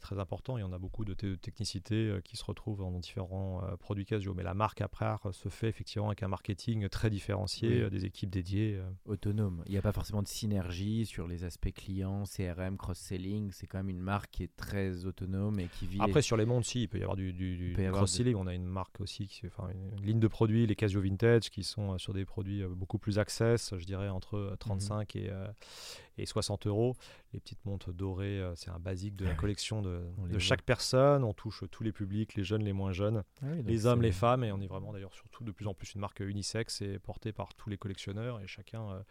très 0.01 0.19
important. 0.19 0.59
Et 0.59 0.63
on 0.63 0.73
a 0.73 0.79
beaucoup 0.79 1.05
de, 1.05 1.15
technicité 1.15 2.19
qui 2.25 2.37
se 2.37 2.45
retrouvent 2.45 2.81
dans 2.81 2.99
différents 2.99 3.63
produits 3.79 4.05
Casio. 4.05 4.35
Mais 4.35 4.43
la 4.43 4.55
marque 4.55 4.81
après 4.81 5.07
se 5.33 5.49
fait 5.49 5.69
effectivement 5.69 6.09
avec 6.09 6.23
un 6.23 6.29
marketing 6.29 6.89
très 6.89 7.11
différencié, 7.11 7.89
des 7.91 8.05
équipes 8.05 8.31
dédiées. 8.31 8.81
Autonomes. 9.07 9.63
Il 9.67 9.73
n'y 9.73 9.79
a 9.79 9.83
pas 9.83 9.93
forcément 9.93 10.23
de 10.23 10.29
synergie 10.29 11.07
sur 11.07 11.27
les 11.27 11.45
aspects 11.45 11.73
clients, 11.73 12.25
CRM, 12.25 12.77
cross-selling. 12.77 13.53
C'est 13.53 13.67
quand 13.67 13.79
même 13.79 13.89
une 13.89 14.01
marque 14.01 14.31
qui 14.31 14.43
est 14.43 14.57
très 14.57 15.05
autonome 15.05 15.61
et 15.61 15.69
qui 15.79 15.87
vit. 15.87 15.99
Après, 16.01 16.23
sur 16.23 16.37
les 16.37 16.47
montres, 16.47 16.67
si, 16.67 16.83
il 16.83 16.89
peut 16.89 16.99
y 16.99 17.03
avoir 17.03 17.17
du, 17.17 17.75
cross-selling. 17.93 18.37
On 18.37 18.47
a 18.47 18.55
une 18.55 18.67
marque 18.67 19.01
aussi, 19.01 19.27
qui, 19.27 19.47
enfin, 19.47 19.69
une 19.73 20.05
ligne 20.05 20.21
de 20.21 20.29
produits, 20.29 20.67
les 20.67 20.77
Casio 20.77 21.01
Vintage, 21.01 21.51
qui 21.51 21.65
sont 21.65 21.95
euh, 21.95 21.99
sur 21.99 22.13
des 22.13 22.25
produits 22.25 22.63
euh, 22.63 22.69
beaucoup 22.69 22.99
plus 22.99 23.19
access, 23.19 23.75
je 23.77 23.85
dirais 23.85 24.09
entre 24.09 24.57
35 24.59 25.17
euh, 25.17 25.21
mhm. 25.21 25.27
et, 25.27 25.55
et 26.17 26.27
60 26.27 26.67
euros. 26.67 26.97
Les 27.33 27.41
petites 27.41 27.65
montres 27.65 27.93
dorées, 27.93 28.43
c'est 28.57 28.71
un 28.71 28.79
basique 28.79 29.17
de 29.17 29.25
la 29.25 29.35
collection 29.35 29.83
de, 29.83 30.03
de 30.29 30.39
chaque 30.39 30.63
personne. 30.63 31.25
On 31.25 31.35
touche 31.35 31.65
tous 31.71 31.83
les 31.83 31.93
publics, 31.93 32.35
les 32.35 32.45
jeunes, 32.45 32.63
les 32.63 32.73
moins 32.73 32.93
jeunes, 32.93 33.23
ah 33.43 33.47
les 33.65 33.87
hommes, 33.87 34.03
les 34.03 34.13
femmes, 34.13 34.45
et 34.45 34.53
on 34.53 34.61
est 34.61 34.67
vraiment 34.67 34.93
d'ailleurs 34.93 35.15
surtout 35.15 35.45
de 35.45 35.53
plus 35.53 35.67
en 35.67 35.75
plus 35.75 35.95
une 35.95 36.01
marque 36.01 36.21
unisexe 36.21 36.81
et 36.81 36.99
portée 36.99 37.33
par 37.33 37.55
tous 37.55 37.69
les 37.71 37.77
collectionneurs, 37.77 38.41
et 38.41 38.47
chacun 38.47 39.05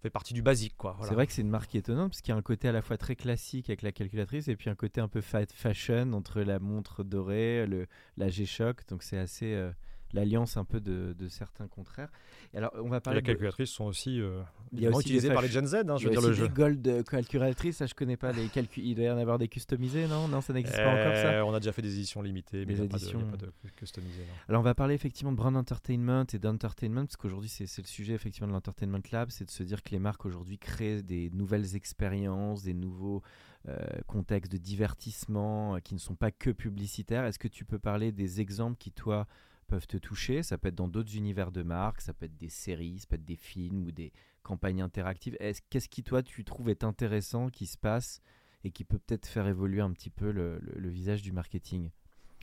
fait 0.00 0.10
partie 0.10 0.34
du 0.34 0.42
basique. 0.42 0.76
quoi. 0.76 0.96
C'est 1.02 1.14
vrai 1.14 1.26
que 1.26 1.32
c'est 1.32 1.42
une 1.42 1.50
marque 1.50 1.74
étonnante 1.74 2.10
parce 2.10 2.22
qu'il 2.22 2.32
y 2.32 2.34
a 2.34 2.38
un 2.38 2.42
côté 2.42 2.68
à 2.68 2.72
la 2.72 2.82
fois 2.82 2.96
très 2.96 3.16
classique 3.16 3.68
avec 3.68 3.82
la 3.82 3.92
calculatrice 3.92 4.48
et 4.48 4.56
puis 4.56 4.70
un 4.70 4.74
côté 4.74 5.00
un 5.00 5.08
peu 5.08 5.20
fashion 5.20 6.12
entre 6.12 6.40
la 6.40 6.58
montre 6.58 7.04
dorée, 7.04 7.66
le, 7.66 7.86
la 8.16 8.28
G-Shock. 8.28 8.86
Donc 8.88 9.02
c'est 9.02 9.18
assez, 9.18 9.70
l'alliance 10.12 10.56
un 10.56 10.64
peu 10.64 10.80
de, 10.80 11.14
de, 11.18 11.28
certains 11.28 11.68
contraires. 11.68 12.10
Et 12.52 12.58
alors, 12.58 12.72
on 12.76 12.88
va 12.88 13.00
parler. 13.00 13.20
les 13.20 13.26
calculatrices 13.26 13.70
sont 13.70 13.84
aussi, 13.84 14.20
euh, 14.20 14.42
aussi 14.72 15.00
utilisées 15.00 15.28
par 15.28 15.42
les 15.42 15.48
Gen 15.48 15.66
Z. 15.66 15.74
Hein, 15.88 15.96
je 15.98 16.08
veux 16.08 16.10
dire 16.10 16.20
le 16.20 16.32
jeu. 16.32 16.48
Gold 16.48 17.04
calculatrices, 17.04 17.78
ça 17.78 17.86
je 17.86 17.94
connais 17.94 18.16
pas. 18.16 18.32
Les 18.32 18.48
calcul... 18.48 18.84
Il 18.84 18.94
doit 18.94 19.04
y 19.04 19.10
en 19.10 19.18
avoir 19.18 19.38
des 19.38 19.48
customisés, 19.48 20.06
non? 20.06 20.28
Non, 20.28 20.40
ça 20.40 20.52
n'existe 20.52 20.76
pas 20.76 20.90
encore 20.90 21.16
ça? 21.16 21.32
Euh, 21.32 21.42
on 21.42 21.54
a 21.54 21.60
déjà 21.60 21.72
fait 21.72 21.82
des 21.82 21.94
éditions 21.94 22.22
limitées, 22.22 22.64
mais 22.66 22.74
il 22.74 22.80
n'y 22.80 22.86
a, 22.86 22.90
pas 22.90 22.98
de 22.98 23.52
customisées. 23.76 24.24
Alors 24.48 24.60
on 24.60 24.64
va 24.64 24.74
parler 24.74 24.94
effectivement 24.94 25.32
de 25.32 25.36
brand 25.36 25.56
entertainment 25.56 26.24
et 26.32 26.38
d'entertainment, 26.38 27.06
parce 27.06 27.16
qu'aujourd'hui 27.16 27.48
c'est 27.48 27.64
le 27.78 27.86
sujet 27.86 28.14
effectivement 28.14 28.48
de 28.48 28.52
l'entertainment 28.52 29.00
lab, 29.12 29.30
c'est 29.30 29.44
de 29.44 29.50
se 29.50 29.62
dire 29.62 29.82
que 29.82 29.90
les 29.90 29.98
marques 29.98 30.24
aujourd'hui 30.26 30.58
créent 30.58 31.02
des 31.02 31.30
nouvelles 31.30 31.76
expériences, 31.76 32.62
des 32.62 32.74
nouveaux 32.74 33.22
euh, 33.68 33.76
contextes 34.06 34.50
de 34.50 34.56
divertissement 34.56 35.74
euh, 35.74 35.78
qui 35.80 35.92
ne 35.94 35.98
sont 35.98 36.14
pas 36.14 36.30
que 36.30 36.48
publicitaires. 36.50 37.24
Est-ce 37.26 37.38
que 37.38 37.48
tu 37.48 37.66
peux 37.66 37.78
parler 37.78 38.10
des 38.10 38.40
exemples 38.40 38.78
qui, 38.78 38.90
toi, 38.90 39.26
peuvent 39.70 39.86
te 39.86 39.96
toucher 39.96 40.42
Ça 40.42 40.58
peut 40.58 40.68
être 40.68 40.74
dans 40.74 40.88
d'autres 40.88 41.16
univers 41.16 41.52
de 41.52 41.62
marques, 41.62 42.00
ça 42.00 42.12
peut 42.12 42.26
être 42.26 42.36
des 42.36 42.50
séries, 42.50 42.98
ça 42.98 43.06
peut 43.08 43.14
être 43.14 43.24
des 43.24 43.36
films 43.36 43.86
ou 43.86 43.92
des 43.92 44.12
campagnes 44.42 44.82
interactives. 44.82 45.36
Qu'est-ce 45.70 45.88
qui, 45.88 46.02
toi, 46.02 46.22
tu 46.22 46.44
trouves 46.44 46.68
est 46.68 46.84
intéressant, 46.84 47.48
qui 47.48 47.66
se 47.66 47.78
passe 47.78 48.20
et 48.64 48.72
qui 48.72 48.84
peut 48.84 48.98
peut-être 48.98 49.26
faire 49.26 49.46
évoluer 49.46 49.80
un 49.80 49.92
petit 49.92 50.10
peu 50.10 50.32
le, 50.32 50.60
visage 50.88 51.22
du 51.22 51.32
marketing 51.32 51.90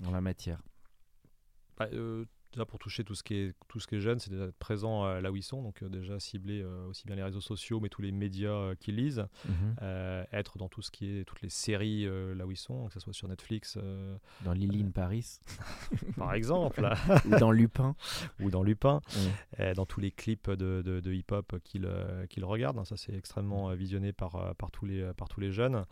en 0.05 0.11
la 0.11 0.21
matière? 0.21 0.63
Bah, 1.77 1.89
euh, 1.93 2.25
déjà 2.51 2.65
pour 2.65 2.79
toucher 2.79 3.03
tout 3.03 3.15
ce 3.15 3.23
qui 3.23 3.36
est 3.36 3.53
tout 3.67 3.79
ce 3.79 3.88
qui 3.88 3.95
est 3.95 3.99
jeune, 3.99 4.19
c'est 4.19 4.31
d'être 4.31 4.55
présent 4.57 5.05
euh, 5.05 5.21
là 5.21 5.31
où 5.31 5.36
ils 5.36 5.43
sont, 5.43 5.62
donc 5.62 5.81
euh, 5.83 5.89
déjà 5.89 6.19
cibler 6.19 6.62
euh, 6.62 6.88
aussi 6.88 7.05
bien 7.05 7.15
les 7.15 7.23
réseaux 7.23 7.41
sociaux, 7.41 7.79
mais 7.79 7.89
tous 7.89 8.01
les 8.01 8.12
médias 8.12 8.75
qu'ils 8.75 8.95
lisent, 8.95 9.25
mhm. 9.47 9.75
être 10.31 10.57
dans 10.57 10.69
tout 10.69 10.81
ce 10.81 10.91
qui 10.91 11.17
est 11.17 11.25
toutes 11.25 11.41
les 11.41 11.49
séries 11.49 12.05
là 12.36 12.45
où 12.45 12.51
ils 12.51 12.57
sont, 12.57 12.88
que 12.88 12.93
ce 12.93 12.99
soit 12.99 13.13
sur 13.13 13.27
Netflix, 13.27 13.77
dans 14.43 14.53
Lily 14.53 14.83
Paris, 14.86 15.39
par 16.17 16.33
exemple, 16.33 16.88
ou 17.25 17.38
dans 17.38 17.51
Lupin, 17.51 17.95
ou 18.39 18.49
dans 18.49 18.63
Lupin, 18.63 19.01
dans 19.75 19.86
tous 19.86 19.99
les 19.99 20.12
clips 20.12 20.49
de, 20.49 20.81
de, 20.81 21.13
hip-hop 21.13 21.55
qu'ils 21.63 22.45
regardent. 22.45 22.86
Ça 22.86 22.97
c'est 22.97 23.15
extrêmement 23.15 23.73
visionné 23.73 24.13
par 24.13 24.55
par 24.55 24.71
tous 24.71 24.86
les 24.86 25.12
par 25.15 25.27
tous 25.29 25.39
les 25.39 25.51
jeunes. 25.51 25.86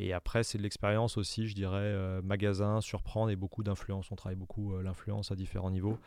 Et 0.00 0.14
après, 0.14 0.42
c'est 0.44 0.56
de 0.56 0.62
l'expérience 0.62 1.18
aussi, 1.18 1.46
je 1.46 1.54
dirais, 1.54 1.76
euh, 1.76 2.22
magasin, 2.22 2.80
surprendre 2.80 3.30
et 3.30 3.36
beaucoup 3.36 3.62
d'influence. 3.62 4.10
On 4.10 4.16
travaille 4.16 4.38
beaucoup 4.38 4.72
euh, 4.72 4.82
l'influence 4.82 5.30
à 5.30 5.34
différents 5.34 5.70
niveaux, 5.70 5.98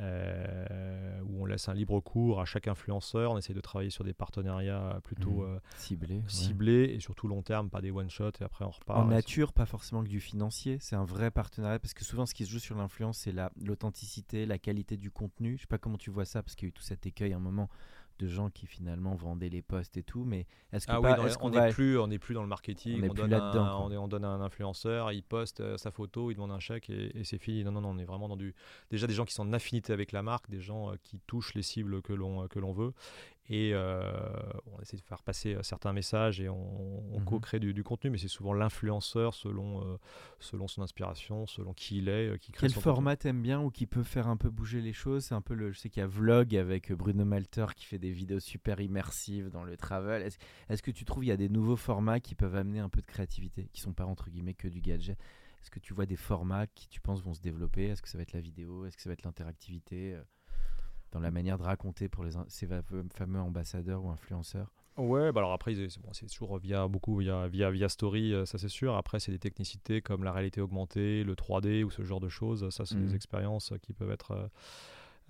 euh, 0.00 1.18
où 1.22 1.42
on 1.42 1.46
laisse 1.46 1.66
un 1.70 1.72
libre 1.72 1.98
cours 2.00 2.42
à 2.42 2.44
chaque 2.44 2.68
influenceur. 2.68 3.32
On 3.32 3.38
essaie 3.38 3.54
de 3.54 3.60
travailler 3.62 3.88
sur 3.88 4.04
des 4.04 4.12
partenariats 4.12 5.00
plutôt 5.02 5.46
mmh. 5.46 5.60
ciblés, 5.78 6.22
ciblés 6.26 6.92
et 6.94 7.00
surtout 7.00 7.26
long 7.26 7.40
terme, 7.40 7.70
pas 7.70 7.80
des 7.80 7.90
one-shot 7.90 8.32
et 8.38 8.44
après 8.44 8.66
on 8.66 8.70
repart. 8.70 8.98
En 9.00 9.06
nature, 9.06 9.54
pas 9.54 9.64
forcément 9.64 10.04
que 10.04 10.08
du 10.08 10.20
financier. 10.20 10.76
C'est 10.82 10.96
un 10.96 11.06
vrai 11.06 11.30
partenariat 11.30 11.78
parce 11.78 11.94
que 11.94 12.04
souvent, 12.04 12.26
ce 12.26 12.34
qui 12.34 12.44
se 12.44 12.50
joue 12.50 12.58
sur 12.58 12.76
l'influence, 12.76 13.16
c'est 13.16 13.34
l'authenticité, 13.64 14.44
la, 14.44 14.58
qualité 14.58 14.98
du 14.98 15.10
contenu. 15.10 15.56
Je 15.56 15.62
sais 15.62 15.66
pas 15.66 15.78
comment 15.78 15.96
tu 15.96 16.10
vois 16.10 16.26
ça 16.26 16.42
parce 16.42 16.54
qu'il 16.54 16.66
y 16.66 16.68
a 16.68 16.70
eu 16.70 16.72
tout 16.72 16.82
cet 16.82 17.06
écueil 17.06 17.32
à 17.32 17.36
un 17.36 17.40
moment 17.40 17.70
de 18.18 18.26
gens 18.26 18.50
qui 18.50 18.66
finalement 18.66 19.14
vendaient 19.14 19.48
les 19.48 19.62
postes 19.62 19.96
et 19.96 20.02
tout. 20.02 20.24
Mais 20.24 20.46
est-ce 20.72 20.86
que 20.86 20.92
ah 20.92 21.00
oui, 21.00 21.10
on 21.40 21.50
n'est 21.50 21.70
plus, 21.70 21.98
on 21.98 22.08
plus 22.18 22.34
dans 22.34 22.42
le 22.42 22.48
marketing. 22.48 23.08
On, 23.08 23.14
donne 23.14 23.32
un, 23.32 23.76
on, 23.76 24.08
donne 24.08 24.24
un 24.24 24.40
influenceur, 24.40 25.12
il 25.12 25.22
poste 25.22 25.60
euh, 25.60 25.76
sa 25.76 25.90
photo, 25.90 26.30
il 26.30 26.34
demande 26.34 26.52
un 26.52 26.58
chèque 26.58 26.90
et, 26.90 27.22
c'est 27.24 27.38
fini. 27.38 27.64
Non, 27.64 27.72
non, 27.72 27.80
non, 27.80 27.90
on 27.90 27.98
est 27.98 28.04
vraiment 28.04 28.28
dans 28.28 28.36
du 28.36 28.54
déjà 28.90 29.06
des 29.06 29.14
gens 29.14 29.24
qui 29.24 29.34
sont 29.34 29.48
en 29.48 29.52
affinité 29.52 29.92
avec 29.92 30.12
la 30.12 30.22
marque, 30.22 30.50
des 30.50 30.60
gens 30.60 30.90
euh, 30.90 30.94
qui 31.02 31.20
touchent 31.26 31.54
les 31.54 31.62
cibles 31.62 32.02
que 32.02 32.12
l'on 32.12 32.48
que 32.48 32.58
l'on 32.58 32.72
veut 32.72 32.92
et 33.50 33.70
euh, 33.72 34.02
on 34.66 34.80
essaie 34.80 34.96
de 34.96 35.02
faire 35.02 35.22
passer 35.22 35.54
euh, 35.54 35.62
certains 35.62 35.94
messages 35.94 36.40
et 36.40 36.50
on, 36.50 37.18
mhm. 37.18 37.24
co-crée 37.24 37.58
du, 37.58 37.82
contenu, 37.82 38.10
mais 38.10 38.18
c'est 38.18 38.28
souvent 38.28 38.52
l'influenceur 38.52 39.34
selon, 39.34 39.82
euh, 39.82 39.96
selon 40.38 40.68
son 40.68 40.82
inspiration, 40.82 41.46
selon 41.46 41.72
qui 41.72 41.98
il 41.98 42.08
est, 42.10 42.38
qui 42.38 42.52
crée 42.52 42.68
Quel 42.68 42.78
format 42.78 43.16
t'aimes 43.16 43.40
bien 43.40 43.60
ou 43.60 43.70
qui 43.70 43.86
peut 43.86 44.02
faire 44.02 44.28
un 44.28 44.36
peu 44.36 44.50
bouger 44.50 44.82
les 44.82 44.92
choses? 44.92 45.24
C'est 45.24 45.34
un 45.34 45.40
peu 45.40 45.54
le, 45.54 45.72
je 45.72 45.78
sais 45.78 45.88
qu'il 45.88 46.00
y 46.00 46.04
a 46.04 46.06
Vlog 46.06 46.54
avec 46.54 46.92
Bruno 46.92 47.24
Malter 47.24 47.66
qui 47.74 47.86
fait 47.86 47.98
des 47.98 48.12
vidéos 48.12 48.40
super 48.40 48.80
immersives 48.80 49.48
dans 49.48 49.64
le 49.64 49.76
travel. 49.76 50.22
Est-ce 50.22 50.36
est 50.68 50.82
que 50.82 50.90
tu 50.90 51.06
trouves 51.06 51.22
qu'il 51.22 51.30
y 51.30 51.32
a 51.32 51.38
des 51.38 51.48
nouveaux 51.48 51.76
formats 51.76 52.20
qui 52.20 52.34
peuvent 52.34 52.56
amener 52.56 52.80
un 52.80 52.90
peu 52.90 53.00
de 53.00 53.06
créativité, 53.06 53.68
qui 53.72 53.80
sont 53.80 53.94
pas 53.94 54.04
entre 54.04 54.28
guillemets 54.28 54.54
que 54.54 54.68
du 54.68 54.82
gadget? 54.82 55.18
Est-ce 55.62 55.70
que 55.70 55.80
tu 55.80 55.94
vois 55.94 56.06
des 56.06 56.16
formats 56.16 56.66
qui 56.66 56.88
tu 56.88 57.00
penses 57.00 57.22
vont 57.22 57.34
se 57.34 57.40
développer? 57.40 57.86
Est-ce 57.86 58.02
que 58.02 58.08
ça 58.08 58.18
va 58.18 58.22
être 58.22 58.32
la 58.32 58.40
vidéo? 58.40 58.84
Est-ce 58.84 58.96
que 58.96 59.02
ça 59.02 59.08
va 59.08 59.14
être 59.14 59.24
l'interactivité 59.24 60.16
dans 61.12 61.20
la 61.20 61.30
manière 61.30 61.58
de 61.58 61.62
raconter 61.62 62.08
pour 62.08 62.24
les, 62.24 62.32
ces 62.48 62.68
fameux 63.14 63.40
ambassadeurs 63.40 64.04
ou 64.04 64.10
influenceurs 64.10 64.72
Ouais, 64.98 65.30
bah 65.30 65.40
alors 65.40 65.52
après, 65.52 65.74
c'est 65.74 66.00
bon, 66.00 66.10
toujours 66.10 66.58
via 66.58 66.88
beaucoup 66.88 67.18
via, 67.18 67.46
via, 67.46 67.70
via 67.70 67.88
Story, 67.88 68.34
euh, 68.34 68.44
ça 68.46 68.58
c'est 68.58 68.68
sûr. 68.68 68.96
Après, 68.96 69.20
c'est 69.20 69.30
des 69.30 69.38
technicités 69.38 70.02
comme 70.02 70.24
la 70.24 70.32
réalité 70.32 70.60
augmentée, 70.60 71.22
le 71.22 71.34
3D 71.34 71.84
ou 71.84 71.90
ce 71.90 72.02
genre 72.02 72.18
de 72.18 72.28
choses. 72.28 72.68
Ça, 72.70 72.84
c'est 72.84 72.96
des 72.96 73.12
mmh. 73.12 73.14
expériences 73.14 73.72
qui 73.80 73.92
peuvent 73.92 74.10
être 74.10 74.50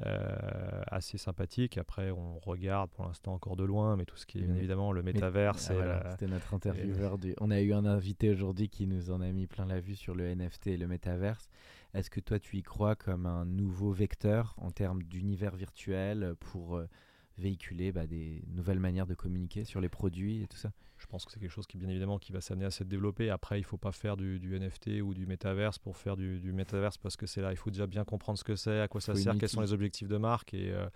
euh, 0.06 0.82
assez 0.86 1.18
sympathiques. 1.18 1.76
Après, 1.76 2.10
on 2.10 2.38
regarde 2.38 2.90
pour 2.90 3.04
l'instant 3.04 3.34
encore 3.34 3.56
de 3.56 3.64
loin, 3.64 3.96
mais 3.96 4.04
tout 4.04 4.16
ce 4.16 4.26
qui 4.26 4.38
est 4.38 4.42
bien 4.42 4.54
mmh. 4.54 4.58
évidemment 4.58 4.92
le 4.92 5.02
métaverse. 5.02 5.70
Ah, 5.70 6.10
c'était 6.10 6.30
notre 6.30 6.54
intervieweur. 6.54 7.18
Du... 7.18 7.34
On 7.40 7.50
a 7.50 7.60
eu 7.60 7.72
un 7.72 7.84
invité 7.84 8.30
aujourd'hui 8.30 8.68
qui 8.68 8.86
nous 8.86 9.10
en 9.10 9.20
a 9.20 9.30
mis 9.32 9.46
plein 9.46 9.66
la 9.66 9.80
vue 9.80 9.96
sur 9.96 10.14
le 10.14 10.32
NFT 10.34 10.68
et 10.68 10.76
le 10.76 10.86
métaverse. 10.86 11.48
Est-ce 11.94 12.10
que 12.10 12.20
toi, 12.20 12.38
tu 12.38 12.58
y 12.58 12.62
crois 12.62 12.94
comme 12.94 13.26
un 13.26 13.44
nouveau 13.44 13.90
vecteur 13.92 14.54
en 14.58 14.70
termes 14.70 15.02
d'univers 15.02 15.56
virtuel 15.56 16.34
pour 16.38 16.76
euh, 16.76 16.86
véhiculer 17.38 17.92
bah, 17.92 18.06
des 18.06 18.42
nouvelles 18.48 18.80
manières 18.80 19.06
de 19.06 19.14
communiquer 19.14 19.64
sur 19.64 19.80
les 19.80 19.88
produits 19.88 20.42
et 20.42 20.46
tout 20.46 20.56
ça. 20.56 20.72
Je 20.98 21.06
pense 21.06 21.24
que 21.24 21.30
c'est 21.30 21.38
quelque 21.38 21.50
chose 21.50 21.66
qui, 21.66 21.78
bien 21.78 21.88
évidemment, 21.88 22.18
qui 22.18 22.32
va 22.32 22.40
s'amener 22.40 22.64
à 22.64 22.72
se 22.72 22.82
développer. 22.82 23.30
Après, 23.30 23.58
il 23.58 23.62
ne 23.62 23.66
faut 23.66 23.76
pas 23.76 23.92
faire 23.92 24.16
du, 24.16 24.40
NFT 24.40 25.00
ou 25.02 25.14
du 25.14 25.26
métaverse 25.26 25.78
pour 25.78 25.96
faire 25.96 26.16
du, 26.16 26.40
du 26.40 26.52
métaverse 26.52 26.98
parce 26.98 27.16
que 27.16 27.26
c'est 27.26 27.40
là, 27.40 27.52
il 27.52 27.56
faut 27.56 27.70
déjà 27.70 27.86
bien 27.86 28.04
comprendre 28.04 28.38
ce 28.38 28.44
que 28.44 28.56
c'est, 28.56 28.80
à 28.80 28.88
quoi 28.88 29.00
ça 29.00 29.14
sert, 29.14 29.36
quels 29.38 29.48
sont 29.48 29.60
les 29.60 29.72
objectifs 29.72 30.08
de 30.08 30.16
marque 30.16 30.54
et, 30.54 30.72
euh, 30.72 30.88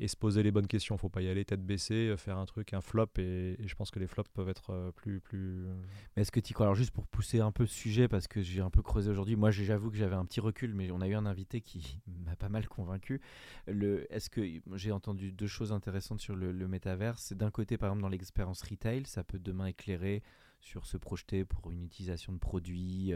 et 0.00 0.08
se 0.08 0.16
poser 0.16 0.42
les 0.42 0.50
bonnes 0.50 0.66
questions. 0.66 0.96
Faut 0.96 1.08
pas 1.08 1.22
y 1.22 1.28
aller 1.28 1.44
tête 1.44 1.64
baissée, 1.64 2.08
euh, 2.08 2.16
faire 2.16 2.38
un 2.38 2.46
truc, 2.46 2.72
un 2.72 2.80
flop. 2.80 3.08
Et, 3.18 3.56
je 3.64 3.74
pense 3.74 3.90
que 3.90 3.98
les 3.98 4.06
flops 4.06 4.30
peuvent 4.30 4.48
être 4.48 4.70
euh, 4.70 4.92
plus. 4.92 5.20
plus... 5.20 5.66
Euh, 5.66 5.74
mais 6.16 6.22
est-ce 6.22 6.30
que 6.30 6.40
tu 6.40 6.54
crois? 6.54 6.66
Alors, 6.66 6.74
juste 6.74 6.92
pour 6.92 7.06
pousser 7.06 7.40
un 7.40 7.52
peu 7.52 7.64
le 7.64 7.68
sujet, 7.68 8.08
parce 8.08 8.28
que 8.28 8.40
j'ai 8.40 8.60
un 8.60 8.70
peu 8.70 8.82
creusé 8.82 9.10
aujourd'hui, 9.10 9.36
moi 9.36 9.50
j'avoue 9.50 9.90
que 9.90 9.96
j'avais 9.96 10.16
un 10.16 10.24
petit 10.24 10.40
recul, 10.40 10.74
mais 10.74 10.90
on 10.90 11.00
a 11.00 11.08
eu 11.08 11.14
un 11.14 11.26
invité 11.26 11.60
qui 11.60 12.00
m'a 12.24 12.36
pas 12.36 12.48
mal 12.48 12.68
convaincu. 12.68 13.20
Est-ce 13.66 14.30
que 14.30 14.42
j'ai 14.74 14.92
entendu 14.92 15.32
deux 15.32 15.46
choses 15.46 15.72
intéressantes 15.72 16.20
sur 16.20 16.36
le, 16.36 16.52
le 16.52 16.68
métaverse? 16.68 17.32
D'un 17.32 17.50
côté, 17.50 17.76
par 17.76 17.88
exemple, 17.88 18.02
dans 18.02 18.08
l'expérience 18.08 18.62
retail, 18.62 19.06
ça 19.06 19.24
peut 19.24 19.38
demain 19.38 19.66
éclairer 19.66 20.22
sur 20.60 20.86
se 20.86 20.96
projeter 20.96 21.44
pour 21.44 21.70
une 21.70 21.84
utilisation 21.84 22.32
de 22.32 22.38
produits 22.38 23.12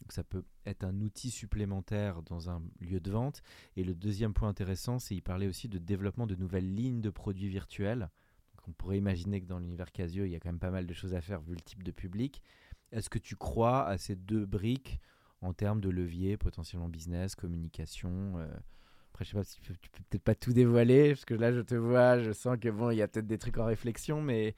donc 0.00 0.12
ça 0.12 0.24
peut 0.24 0.44
être 0.66 0.84
un 0.84 1.00
outil 1.00 1.30
supplémentaire 1.30 2.22
dans 2.22 2.50
un 2.50 2.62
lieu 2.80 3.00
de 3.00 3.10
vente. 3.10 3.42
Et 3.76 3.84
le 3.84 3.94
deuxième 3.94 4.32
point 4.32 4.48
intéressant, 4.48 4.98
c'est 4.98 5.14
qu'il 5.14 5.22
parlait 5.22 5.46
aussi 5.46 5.68
de 5.68 5.78
développement 5.78 6.26
de 6.26 6.36
nouvelles 6.36 6.74
lignes 6.74 7.00
de 7.00 7.10
produits 7.10 7.48
virtuels. 7.48 8.08
On 8.66 8.72
pourrait 8.72 8.98
imaginer 8.98 9.40
que 9.40 9.46
dans 9.46 9.58
l'univers 9.58 9.92
Casio, 9.92 10.24
il 10.24 10.30
y 10.30 10.36
a 10.36 10.40
quand 10.40 10.48
même 10.48 10.58
pas 10.58 10.70
mal 10.70 10.86
de 10.86 10.94
choses 10.94 11.14
à 11.14 11.20
faire 11.20 11.40
vu 11.40 11.54
le 11.54 11.60
type 11.60 11.82
de 11.82 11.90
public. 11.90 12.42
Est-ce 12.92 13.10
que 13.10 13.18
tu 13.18 13.36
crois 13.36 13.86
à 13.86 13.98
ces 13.98 14.16
deux 14.16 14.46
briques 14.46 15.00
en 15.42 15.52
termes 15.52 15.80
de 15.80 15.88
levier, 15.88 16.36
potentiellement 16.36 16.88
business, 16.88 17.34
communication 17.34 18.38
euh, 18.38 18.46
Après, 19.12 19.24
je 19.24 19.30
sais 19.30 19.36
pas 19.36 19.44
tu 19.44 19.60
peux, 19.60 19.74
peux 19.74 20.02
peut-être 20.10 20.22
pas 20.22 20.34
tout 20.34 20.52
dévoiler, 20.52 21.10
parce 21.10 21.24
que 21.24 21.34
là, 21.34 21.52
je 21.52 21.60
te 21.60 21.74
vois, 21.74 22.20
je 22.20 22.32
sens 22.32 22.58
que 22.60 22.68
bon, 22.68 22.90
il 22.90 22.96
y 22.96 23.02
a 23.02 23.08
peut-être 23.08 23.26
des 23.26 23.38
trucs 23.38 23.58
en 23.58 23.64
réflexion, 23.64 24.20
mais 24.22 24.54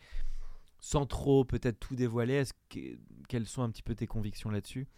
sans 0.80 1.06
trop 1.06 1.44
peut-être 1.44 1.78
tout 1.78 1.94
dévoiler, 1.94 2.42
quelles 3.28 3.46
sont 3.46 3.62
un 3.62 3.70
petit 3.70 3.84
peu 3.84 3.94
tes 3.94 4.06
convictions 4.06 4.50
là-dessus? 4.50 4.88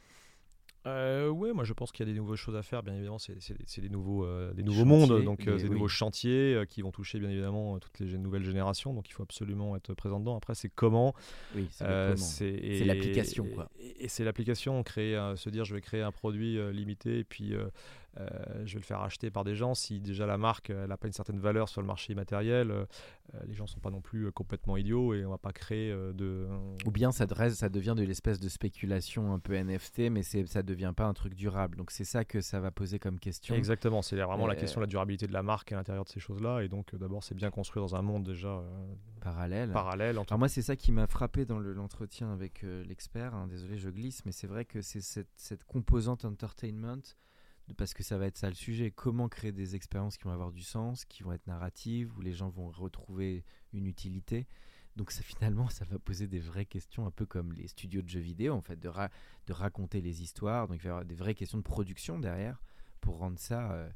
Euh, 0.87 1.29
oui, 1.29 1.53
moi 1.55 1.65
je 1.65 1.73
pense 1.73 1.93
qu'il 1.93 2.07
y 2.07 2.11
a 2.11 2.13
des 2.13 2.19
nouvelles 2.19 2.37
choses 2.37 2.57
à 2.57 2.63
faire. 2.63 2.83
Bien 2.83 2.95
évidemment, 2.95 3.19
c'est 3.19 3.81
des 3.81 3.89
nouveaux, 3.89 4.25
euh, 4.25 4.53
des 4.53 4.63
nouveaux 4.63 4.85
mondes, 4.85 5.23
donc 5.25 5.47
euh, 5.47 5.57
des 5.57 5.69
nouveaux 5.69 5.89
chantiers 5.89 6.63
qui 6.69 6.83
vont 6.83 6.93
toucher 6.93 7.19
bien 7.19 7.31
évidemment 7.31 7.79
toutes 7.79 7.99
les 8.01 8.19
nouvelles 8.19 8.45
générations. 8.45 8.93
Donc 8.93 9.09
il 9.09 9.13
faut 9.13 9.23
absolument 9.23 9.77
être 9.77 9.95
présent 9.95 10.21
dedans. 10.21 10.37
Après, 10.37 10.55
c'est 10.55 10.69
comment. 10.69 11.15
Oui, 11.55 11.69
c'est 11.71 12.85
l'application. 12.85 13.47
Et, 13.81 14.05
et 14.05 14.09
c'est 14.09 14.25
l'application, 14.25 14.83
créer, 14.83 15.33
se 15.37 15.49
dire 15.51 15.65
je 15.65 15.75
vais 15.75 15.81
créer 15.81 16.03
un 16.03 16.13
produit 16.13 16.59
limité 16.73 17.19
et 17.19 17.25
puis 17.25 17.55
euh, 17.55 17.69
je 18.65 18.75
vais 18.75 18.81
le 18.81 18.85
faire 18.85 19.01
acheter 19.01 19.31
par 19.31 19.45
des 19.45 19.55
gens. 19.55 19.75
Si 19.75 20.01
déjà 20.01 20.27
la 20.27 20.39
marque 20.39 20.71
n'a 20.71 20.97
pas 20.97 21.07
une 21.07 21.13
certaine 21.13 21.39
valeur 21.39 21.69
sur 21.69 21.81
le 21.81 21.87
marché 21.87 22.13
immatériel, 22.13 22.87
euh, 23.35 23.39
les 23.47 23.55
gens 23.55 23.65
ne 23.65 23.69
sont 23.69 23.81
pas 23.81 23.91
non 23.91 24.01
plus 24.01 24.31
complètement 24.33 24.77
idiots 24.77 25.15
et 25.15 25.25
on 25.25 25.29
ne 25.29 25.33
va 25.33 25.39
pas 25.39 25.53
créer 25.53 25.91
euh, 25.91 26.13
de. 26.13 26.47
Ou 26.87 26.91
bien 26.91 27.11
ça, 27.11 27.27
ça 27.51 27.69
devient 27.69 27.95
de 27.97 28.03
l'espèce 28.03 28.39
de 28.39 28.49
spéculation 28.49 29.33
un 29.33 29.39
peu 29.39 29.55
NFT, 29.57 30.11
mais 30.11 30.23
ça 30.23 30.39
ne 30.39 30.63
devient 30.63 30.93
pas 30.95 31.07
un 31.07 31.15
truc 31.15 31.35
durable. 31.35 31.77
Donc 31.77 31.91
c'est 31.91 32.05
ça 32.05 32.25
que 32.25 32.41
ça 32.41 32.61
va 32.61 32.71
poser 32.71 32.99
comme 32.99 33.19
question. 33.19 33.55
Exactement, 33.55 34.03
c'est 34.03 34.17
vraiment 34.17 34.47
la 34.47 34.57
question 34.57 34.81
de 34.81 34.85
la 34.85 34.89
durabilité 34.89 35.27
de 35.27 35.33
la 35.33 35.43
marque 35.43 35.73
à 35.73 35.77
l'intérieur 35.77 36.05
de 36.05 36.11
ces 36.11 36.21
choses-là. 36.21 36.63
Et 36.63 36.69
donc 36.69 36.95
d'abord, 36.95 37.25
c'est 37.25 37.35
bien 37.35 37.51
construit 37.51 37.81
dans 37.81 37.95
un 37.95 38.03
monde 38.03 38.25
déjà 38.25 38.63
parallèle. 39.21 39.71
parallèle 39.73 40.19
Alors 40.19 40.39
moi, 40.39 40.49
c'est 40.49 40.63
ça 40.63 40.77
qui 40.77 40.93
m'a 40.93 41.07
frappé 41.07 41.45
dans 41.45 41.59
l'entretien 41.59 42.33
avec 42.33 42.63
l'expert. 42.87 43.35
Hein. 43.35 43.47
Désolé, 43.49 43.79
je 43.79 43.89
glisse, 43.89 44.25
mais 44.27 44.33
c'est 44.33 44.47
vrai 44.47 44.65
que 44.65 44.83
c'est 44.83 45.01
cette, 45.01 45.33
cette 45.37 45.65
composante 45.65 46.25
entertainment 46.25 47.03
parce 47.77 47.95
que 47.95 48.03
ça 48.03 48.19
va 48.19 48.27
être 48.27 48.37
ça 48.37 48.49
le 48.49 48.55
sujet. 48.55 48.91
Comment 48.91 49.29
créer 49.29 49.53
des 49.53 49.75
expériences 49.75 50.17
qui 50.17 50.25
vont 50.25 50.33
avoir 50.33 50.53
du 50.53 50.63
sens, 50.63 51.05
qui 51.05 51.23
vont 51.23 51.33
être 51.33 51.47
narratives, 51.47 52.13
où 52.17 52.21
les 52.21 52.35
gens 52.35 52.51
vont 52.51 52.71
retrouver 52.71 53.45
une 53.73 53.87
utilité. 53.87 54.47
Donc 54.97 55.11
ça 55.11 55.23
finalement, 55.25 55.69
ça 55.69 55.85
va 55.85 55.99
poser 55.99 56.27
des 56.27 56.41
vraies 56.41 56.67
questions, 56.67 57.07
un 57.07 57.11
peu 57.11 57.27
comme 57.27 57.53
les 57.53 57.69
studios 57.69 58.03
de 58.03 58.09
jeux 58.09 58.21
vidéo, 58.21 58.55
en 58.55 58.61
fait, 58.61 58.79
de, 58.79 58.91
raconter 59.53 60.01
les 60.01 60.23
histoires. 60.23 60.69
Donc 60.69 60.77
il 60.77 60.83
va 60.83 60.89
y 60.89 60.91
avoir 60.91 61.05
des 61.05 61.15
vraies 61.15 61.35
questions 61.35 61.59
de 61.59 61.63
production 61.63 62.19
derrière 62.19 62.63
pour 63.01 63.19
rendre 63.19 63.39
ça 63.39 63.73
euh, 63.73 63.89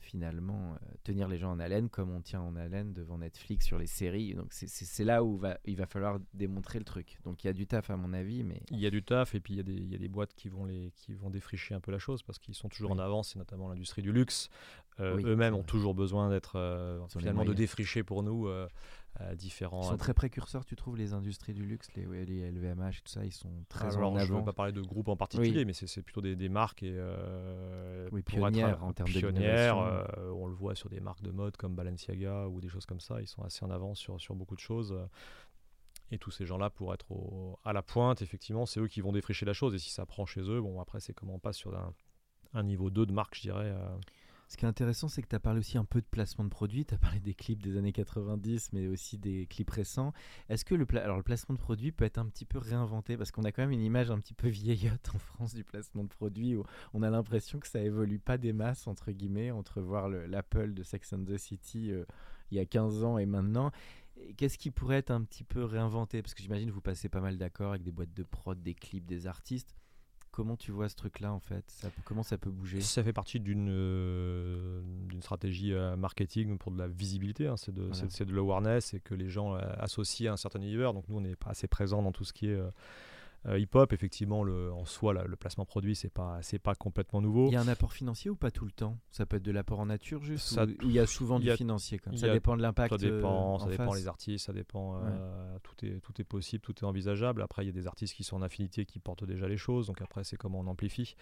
finalement 0.00 0.72
euh, 0.72 0.94
tenir 1.02 1.28
les 1.28 1.38
gens 1.38 1.52
en 1.52 1.58
haleine 1.58 1.88
comme 1.88 2.10
on 2.10 2.20
tient 2.20 2.40
en 2.40 2.56
haleine 2.56 2.92
devant 2.92 3.18
Netflix 3.18 3.66
sur 3.66 3.78
les 3.78 3.86
séries. 3.86 4.34
Donc 4.34 4.48
c'est 4.52 5.04
là 5.04 5.24
où 5.24 5.36
va, 5.36 5.58
il 5.64 5.76
va 5.76 5.86
falloir 5.86 6.18
démontrer 6.34 6.78
le 6.78 6.84
truc. 6.84 7.18
Donc 7.24 7.44
il 7.44 7.48
y 7.48 7.50
a 7.50 7.52
du 7.52 7.66
taf 7.66 7.90
à 7.90 7.96
mon 7.96 8.12
avis, 8.12 8.42
mais 8.42 8.62
il 8.70 8.78
y 8.78 8.86
a 8.86 8.90
du 8.90 9.02
taf 9.02 9.34
et 9.34 9.40
puis 9.40 9.54
il 9.54 9.56
y 9.56 9.60
a 9.60 9.62
des, 9.62 9.74
il 9.74 9.90
y 9.90 9.94
a 9.94 9.98
des 9.98 10.08
boîtes 10.08 10.34
qui 10.34 10.48
vont 10.48 10.64
les 10.64 10.92
qui 10.96 11.14
vont 11.14 11.30
défricher 11.30 11.74
un 11.74 11.80
peu 11.80 11.92
la 11.92 11.98
chose 11.98 12.22
parce 12.22 12.38
qu'ils 12.38 12.54
sont 12.54 12.68
toujours 12.68 12.92
en 12.92 12.98
avance, 12.98 13.34
et 13.36 13.38
notamment 13.38 13.68
l'industrie 13.68 14.02
du 14.02 14.12
luxe. 14.12 14.50
Euh, 14.98 15.20
eux-mêmes 15.24 15.54
ont 15.54 15.62
toujours 15.62 15.94
besoin 15.94 16.30
d'être 16.30 16.56
euh, 16.56 17.06
finalement 17.08 17.44
de 17.44 17.52
défricher 17.52 18.02
pour 18.02 18.22
nous 18.22 18.48
différents. 19.36 19.82
Ils 19.82 19.88
sont 19.88 19.96
très 19.96 20.14
précurseurs, 20.14 20.64
tu 20.64 20.76
trouves, 20.76 20.96
les 20.96 21.12
industries 21.12 21.54
du 21.54 21.64
luxe, 21.64 21.88
les, 21.94 22.06
les 22.24 22.50
LVMH, 22.50 23.02
tout 23.04 23.12
ça, 23.12 23.24
ils 23.24 23.32
sont 23.32 23.64
très 23.68 23.96
Alors, 23.96 24.12
en 24.12 24.18
Je 24.18 24.32
ne 24.32 24.38
veux 24.38 24.44
pas 24.44 24.52
parler 24.52 24.72
de 24.72 24.80
groupes 24.80 25.08
en 25.08 25.16
particulier, 25.16 25.64
mais 25.64 25.72
c'est 25.72 26.02
plutôt 26.02 26.20
des, 26.20 26.36
des, 26.36 26.48
marques 26.48 26.82
et 26.82 26.94
euh, 26.94 28.08
pionnières 28.24 28.82
en 28.84 28.92
termes 28.92 29.08
pionnières, 29.08 29.78
euh, 29.78 30.04
on 30.34 30.46
le 30.46 30.54
voit 30.54 30.74
sur 30.74 30.88
des 30.88 31.00
marques 31.00 31.22
de 31.22 31.30
mode 31.30 31.56
comme 31.56 31.74
Balenciaga 31.74 32.46
ou 32.48 32.60
des 32.60 32.68
choses 32.68 32.86
comme 32.86 33.00
ça, 33.00 33.20
ils 33.20 33.28
sont 33.28 33.42
assez 33.42 33.64
en 33.64 33.70
avance 33.70 33.98
sur, 33.98 34.20
sur 34.20 34.34
beaucoup 34.34 34.56
de 34.56 34.60
choses. 34.60 34.96
Et 36.12 36.18
tous 36.18 36.30
ces 36.30 36.46
gens-là, 36.46 36.70
pour 36.70 36.94
être 36.94 37.06
à 37.64 37.72
la 37.72 37.82
pointe, 37.82 38.22
effectivement, 38.22 38.64
c'est 38.64 38.78
eux 38.80 38.86
qui 38.86 39.00
vont 39.00 39.12
défricher 39.12 39.44
la 39.44 39.52
chose. 39.52 39.74
Et 39.74 39.78
si 39.78 39.90
ça 39.90 40.06
prend 40.06 40.24
chez 40.24 40.40
eux, 40.40 40.60
bon, 40.60 40.80
après, 40.80 41.00
c'est 41.00 41.12
comment 41.12 41.34
on 41.34 41.38
passe 41.40 41.56
sur 41.56 41.76
un, 41.76 41.92
un, 42.54 42.62
niveau 42.62 42.90
2 42.90 43.06
de 43.06 43.12
marque, 43.12 43.34
je 43.34 43.40
dirais. 43.42 43.66
Euh, 43.66 43.96
ce 44.48 44.56
qui 44.56 44.64
est 44.64 44.68
intéressant, 44.68 45.08
c'est 45.08 45.22
que 45.22 45.28
tu 45.28 45.34
as 45.34 45.40
parlé 45.40 45.58
aussi 45.58 45.76
un 45.76 45.84
peu 45.84 46.00
de 46.00 46.06
placement 46.06 46.44
de 46.44 46.50
produits. 46.50 46.84
Tu 46.84 46.94
as 46.94 46.98
parlé 46.98 47.18
des 47.18 47.34
clips 47.34 47.60
des 47.60 47.76
années 47.76 47.92
90, 47.92 48.72
mais 48.72 48.86
aussi 48.86 49.18
des 49.18 49.46
clips 49.46 49.70
récents. 49.70 50.12
Est-ce 50.48 50.64
que 50.64 50.74
le, 50.74 50.86
Alors, 50.98 51.16
le 51.16 51.24
placement 51.24 51.54
de 51.54 51.60
produits 51.60 51.90
peut 51.90 52.04
être 52.04 52.18
un 52.18 52.26
petit 52.26 52.44
peu 52.44 52.58
réinventé? 52.58 53.16
Parce 53.16 53.32
qu'on 53.32 53.42
a 53.42 53.50
quand 53.50 53.62
même 53.62 53.72
une 53.72 53.82
image 53.82 54.10
un 54.10 54.20
petit 54.20 54.34
peu 54.34 54.48
vieillotte 54.48 55.10
en 55.14 55.18
France 55.18 55.54
du 55.54 55.64
placement 55.64 56.04
de 56.04 56.08
produits 56.08 56.54
où 56.54 56.64
on 56.94 57.02
a 57.02 57.10
l'impression 57.10 57.58
que 57.58 57.66
ça 57.66 57.80
évolue 57.80 58.20
pas 58.20 58.38
des 58.38 58.52
masses, 58.52 58.86
entre 58.86 59.10
guillemets, 59.10 59.50
entre 59.50 59.80
voir 59.80 60.08
l'Apple 60.08 60.74
de 60.74 60.82
Sex 60.84 61.12
and 61.12 61.24
the 61.24 61.38
City 61.38 61.90
euh, 61.90 62.04
il 62.52 62.58
y 62.58 62.60
a 62.60 62.66
15 62.66 63.02
ans 63.02 63.18
et 63.18 63.26
maintenant. 63.26 63.72
Qu'est-ce 64.36 64.56
qui 64.58 64.70
pourrait 64.70 64.98
être 64.98 65.10
un 65.10 65.22
petit 65.22 65.44
peu 65.44 65.64
réinventé? 65.64 66.22
Parce 66.22 66.34
que 66.34 66.42
j'imagine 66.42 66.68
que 66.68 66.74
vous 66.74 66.80
passez 66.80 67.08
pas 67.08 67.20
mal 67.20 67.36
d'accord 67.36 67.70
avec 67.70 67.82
des 67.82 67.90
boîtes 67.90 68.14
de 68.14 68.22
prod, 68.22 68.62
des 68.62 68.74
clips, 68.74 69.04
des 69.04 69.26
artistes. 69.26 69.74
Comment 70.36 70.56
tu 70.58 70.70
vois 70.70 70.90
ce 70.90 70.96
truc-là 70.96 71.32
en 71.32 71.40
fait? 71.40 71.64
Ça, 71.66 71.88
Comment 72.04 72.22
ça 72.22 72.36
peut 72.36 72.50
bouger? 72.50 72.82
Ça 72.82 73.02
fait 73.02 73.14
partie 73.14 73.40
d'une 73.40 73.70
euh, 73.70 74.82
stratégie 75.22 75.72
euh, 75.72 75.96
marketing 75.96 76.58
pour 76.58 76.72
de 76.72 76.76
la 76.78 76.88
visibilité. 76.88 77.46
Hein. 77.46 77.56
C'est 77.56 77.74
de, 77.74 77.88
de 77.88 78.34
l'awareness 78.34 78.92
et 78.92 79.00
que 79.00 79.14
les 79.14 79.30
gens 79.30 79.54
euh, 79.54 79.60
associent 79.78 80.30
à 80.30 80.34
un 80.34 80.36
certain 80.36 80.60
univers. 80.60 80.92
Donc 80.92 81.08
nous, 81.08 81.16
on 81.16 81.20
n'est 81.22 81.36
pas 81.36 81.52
assez 81.52 81.68
présent 81.68 82.02
dans 82.02 82.12
tout 82.12 82.24
ce 82.24 82.34
qui 82.34 82.48
est 82.48 82.60
euh, 83.48 83.58
hip-hop, 83.58 83.92
effectivement, 83.92 84.42
le, 84.42 84.72
en 84.72 84.84
soi, 84.84 85.12
le 85.12 85.36
placement 85.36 85.64
produit, 85.64 85.94
c'est 85.94 86.10
pas, 86.10 86.38
c'est 86.42 86.58
pas 86.58 86.74
complètement 86.74 87.20
nouveau. 87.20 87.46
Il 87.46 87.52
y 87.52 87.56
a 87.56 87.60
un 87.60 87.68
apport 87.68 87.92
financier 87.92 88.30
ou 88.30 88.36
pas 88.36 88.50
tout 88.50 88.64
le 88.64 88.72
temps? 88.72 88.98
Ça 89.10 89.24
peut 89.24 89.36
être 89.36 89.42
de 89.42 89.52
l'apport 89.52 89.78
en 89.78 89.86
nature 89.86 90.22
juste 90.22 90.48
ça, 90.48 90.64
ou, 90.64 90.74
il 90.82 90.92
y 90.92 90.98
a 90.98 91.06
souvent 91.06 91.38
du 91.38 91.50
financier 91.52 92.00
Ça 92.16 92.32
dépend 92.32 92.56
de 92.56 92.62
l'impact. 92.62 92.90
Ça 92.90 92.98
dépend, 92.98 93.58
ça 93.58 93.68
dépend 93.68 93.94
les 93.94 94.08
artistes, 94.08 94.46
ça 94.46 94.52
dépend. 94.52 95.00
Euh, 95.02 95.58
tout, 95.62 95.86
est, 95.86 96.00
tout 96.00 96.20
est 96.20 96.24
possible, 96.24 96.62
tout 96.62 96.74
est 96.74 96.84
envisageable. 96.84 97.42
Après, 97.42 97.62
il 97.62 97.66
y 97.66 97.70
a 97.70 97.72
des 97.72 97.86
artistes 97.86 98.14
qui 98.14 98.24
sont 98.24 98.36
en 98.36 98.42
affinité, 98.42 98.84
qui 98.84 98.98
portent 98.98 99.24
déjà 99.24 99.46
les 99.46 99.58
choses. 99.58 99.86
Donc 99.86 100.02
après, 100.02 100.24
c'est 100.24 100.36
comment 100.36 100.60
on 100.60 100.66
amplifie. 100.66 101.14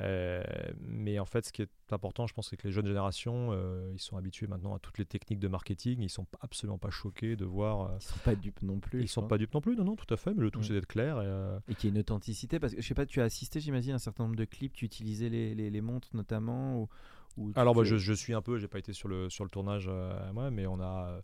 Euh, 0.00 0.42
mais 0.80 1.18
en 1.18 1.24
fait, 1.24 1.46
ce 1.46 1.52
qui 1.52 1.62
est 1.62 1.70
important, 1.90 2.26
je 2.26 2.34
pense, 2.34 2.50
c'est 2.50 2.56
que 2.56 2.66
les 2.66 2.72
jeunes 2.72 2.86
générations, 2.86 3.50
euh, 3.52 3.90
ils 3.92 4.00
sont 4.00 4.16
habitués 4.16 4.46
maintenant 4.46 4.74
à 4.74 4.78
toutes 4.78 4.98
les 4.98 5.04
techniques 5.04 5.38
de 5.38 5.48
marketing. 5.48 6.00
Ils 6.00 6.10
sont 6.10 6.26
absolument 6.40 6.78
pas 6.78 6.90
choqués 6.90 7.36
de 7.36 7.44
voir. 7.44 7.82
Euh, 7.82 7.96
ils 8.00 8.04
sont 8.04 8.18
pas 8.24 8.34
dupes 8.34 8.62
non 8.62 8.80
plus. 8.80 9.02
Ils 9.02 9.08
sont 9.08 9.26
pas 9.26 9.38
dupes 9.38 9.54
non 9.54 9.60
plus, 9.60 9.76
non, 9.76 9.84
non, 9.84 9.96
tout 9.96 10.12
à 10.12 10.16
fait. 10.16 10.34
Mais 10.34 10.42
le 10.42 10.50
tout, 10.50 10.62
c'est 10.62 10.72
d'être 10.72 10.86
clair. 10.86 11.20
Et, 11.20 11.72
et 11.72 11.74
qu'il 11.74 11.88
y 11.88 11.92
ait 11.92 11.94
une 11.94 12.00
authenticité. 12.00 12.58
Parce 12.58 12.74
que 12.74 12.82
je 12.82 12.86
sais 12.86 12.94
pas, 12.94 13.06
tu 13.06 13.20
as 13.20 13.24
assisté, 13.24 13.60
j'imagine, 13.60 13.92
à 13.92 13.96
un 13.96 13.98
certain 13.98 14.24
nombre 14.24 14.36
de 14.36 14.44
clips. 14.44 14.74
Tu 14.74 14.84
utilisais 14.84 15.28
les, 15.28 15.54
les, 15.54 15.70
les 15.70 15.80
montres 15.80 16.08
notamment 16.14 16.88
ou, 17.36 17.52
Alors, 17.54 17.74
bah, 17.74 17.84
je, 17.84 17.96
je, 17.96 18.12
suis 18.12 18.34
un 18.34 18.42
peu, 18.42 18.58
j'ai 18.58 18.68
pas 18.68 18.78
été 18.78 18.92
sur 18.92 19.08
le, 19.08 19.28
sur 19.28 19.44
le 19.44 19.50
tournage 19.50 19.90
moi, 20.32 20.50
mais 20.50 20.66
on 20.66 20.80
a 20.80 21.20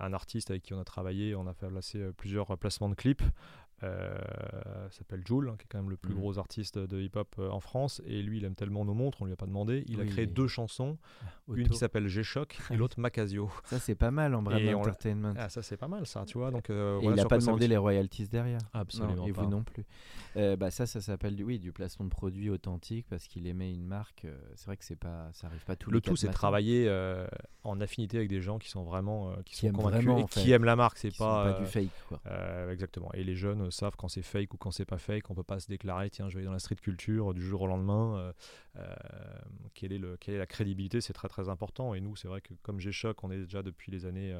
un 0.00 0.12
artiste 0.12 0.50
avec 0.50 0.62
qui 0.62 0.74
on 0.74 0.80
a 0.80 0.84
travaillé, 0.84 1.34
on 1.34 1.46
a 1.46 1.54
fait 1.54 1.68
placer 1.68 2.10
plusieurs 2.16 2.58
placements 2.58 2.88
de 2.88 2.94
clips. 2.94 3.22
Euh, 3.82 4.18
s'appelle 4.90 5.22
Joule, 5.26 5.48
hein, 5.48 5.54
qui 5.58 5.64
est 5.64 5.68
quand 5.68 5.78
même 5.78 5.90
le 5.90 5.96
plus 5.96 6.12
mhm. 6.12 6.20
gros 6.20 6.38
artiste 6.38 6.78
de 6.78 7.00
hip-hop 7.00 7.34
euh, 7.38 7.48
en 7.48 7.60
France. 7.60 8.02
Et 8.06 8.22
lui, 8.22 8.38
il 8.38 8.44
aime 8.44 8.54
tellement 8.54 8.84
nos 8.84 8.94
montres, 8.94 9.22
on 9.22 9.24
lui 9.24 9.32
a 9.32 9.36
pas 9.36 9.46
demandé. 9.46 9.84
Il 9.88 10.00
a 10.00 10.04
créé 10.04 10.26
deux 10.26 10.48
chansons, 10.48 10.98
ah, 11.22 11.26
une 11.54 11.68
qui 11.68 11.78
s'appelle 11.78 12.06
G-Shock 12.08 12.58
et 12.70 12.76
l'autre 12.76 13.00
Macasio. 13.00 13.50
Ça, 13.64 13.78
c'est 13.78 13.94
pas 13.94 14.10
mal 14.10 14.34
en 14.34 14.42
brand 14.42 14.62
entertainment. 14.74 15.34
Ah, 15.38 15.48
ça, 15.48 15.62
c'est 15.62 15.76
pas 15.76 15.88
mal, 15.88 16.06
ça, 16.06 16.24
tu 16.26 16.38
vois. 16.38 16.50
Donc, 16.50 16.68
euh, 16.68 17.00
et 17.00 17.06
il 17.06 17.14
n'a 17.14 17.24
pas 17.24 17.38
demandé 17.38 17.68
les 17.68 17.76
royalties 17.76 18.28
derrière. 18.28 18.60
Absolument. 18.72 19.26
et 19.26 19.32
vous 19.32 19.46
non 19.46 19.62
plus. 19.62 19.84
bah, 20.34 20.70
ça, 20.70 20.86
ça 20.86 21.00
s'appelle 21.00 21.42
oui, 21.42 21.58
du 21.58 21.72
placement 21.72 22.04
de 22.04 22.10
produits 22.10 22.50
authentique 22.50 23.06
parce 23.08 23.26
qu'il 23.26 23.46
aimait 23.46 23.72
une 23.72 23.86
marque. 23.86 24.26
c'est 24.56 24.66
vrai 24.66 24.76
que 24.76 24.84
c'est 24.84 24.96
pas, 24.96 25.30
ça 25.32 25.46
arrive 25.46 25.64
pas 25.64 25.76
tout 25.76 25.90
le 25.90 26.00
tout, 26.00 26.16
c'est 26.16 26.28
travailler 26.28 26.90
en 27.62 27.80
affinité 27.80 28.18
avec 28.18 28.28
des 28.28 28.40
gens 28.40 28.58
qui 28.58 28.68
sont 28.68 28.84
vraiment, 28.84 29.32
qui, 29.44 29.56
sont 29.56 29.72
convaincus 29.72 30.10
et 30.18 30.24
qui 30.26 30.52
aiment 30.52 30.64
la 30.64 30.76
marque. 30.76 30.98
C'est 30.98 31.16
pas, 31.16 31.52
pas 31.52 31.60
du 31.60 31.66
fake. 31.66 31.88
Quoi. 32.08 32.20
exactement. 32.70 33.10
Et 33.14 33.24
les 33.24 33.36
jeunes 33.36 33.69
savent 33.70 33.96
quand 33.96 34.08
c'est 34.08 34.22
fake 34.22 34.54
ou 34.54 34.56
quand 34.56 34.70
c'est 34.70 34.84
pas 34.84 34.98
fake. 34.98 35.30
On 35.30 35.34
peut 35.34 35.42
pas 35.42 35.60
se 35.60 35.68
déclarer, 35.68 36.10
tiens, 36.10 36.28
je 36.28 36.34
vais 36.34 36.40
aller 36.40 36.46
dans 36.46 36.52
la 36.52 36.58
street 36.58 36.76
culture 36.76 37.34
du 37.34 37.42
jour 37.42 37.62
au 37.62 37.66
lendemain. 37.66 38.16
Euh, 38.16 38.32
euh, 38.76 38.94
quelle, 39.74 39.92
est 39.92 39.98
le, 39.98 40.16
quelle 40.16 40.34
est 40.34 40.38
la 40.38 40.46
crédibilité? 40.46 41.00
C'est 41.00 41.12
très 41.12 41.28
très 41.28 41.48
important. 41.48 41.94
Et 41.94 42.00
nous, 42.00 42.16
c'est 42.16 42.28
vrai 42.28 42.40
que 42.40 42.54
comme 42.62 42.80
G-Shock, 42.80 43.22
on 43.24 43.30
est 43.30 43.38
déjà 43.38 43.62
depuis 43.62 43.90
les 43.90 44.06
années 44.06 44.36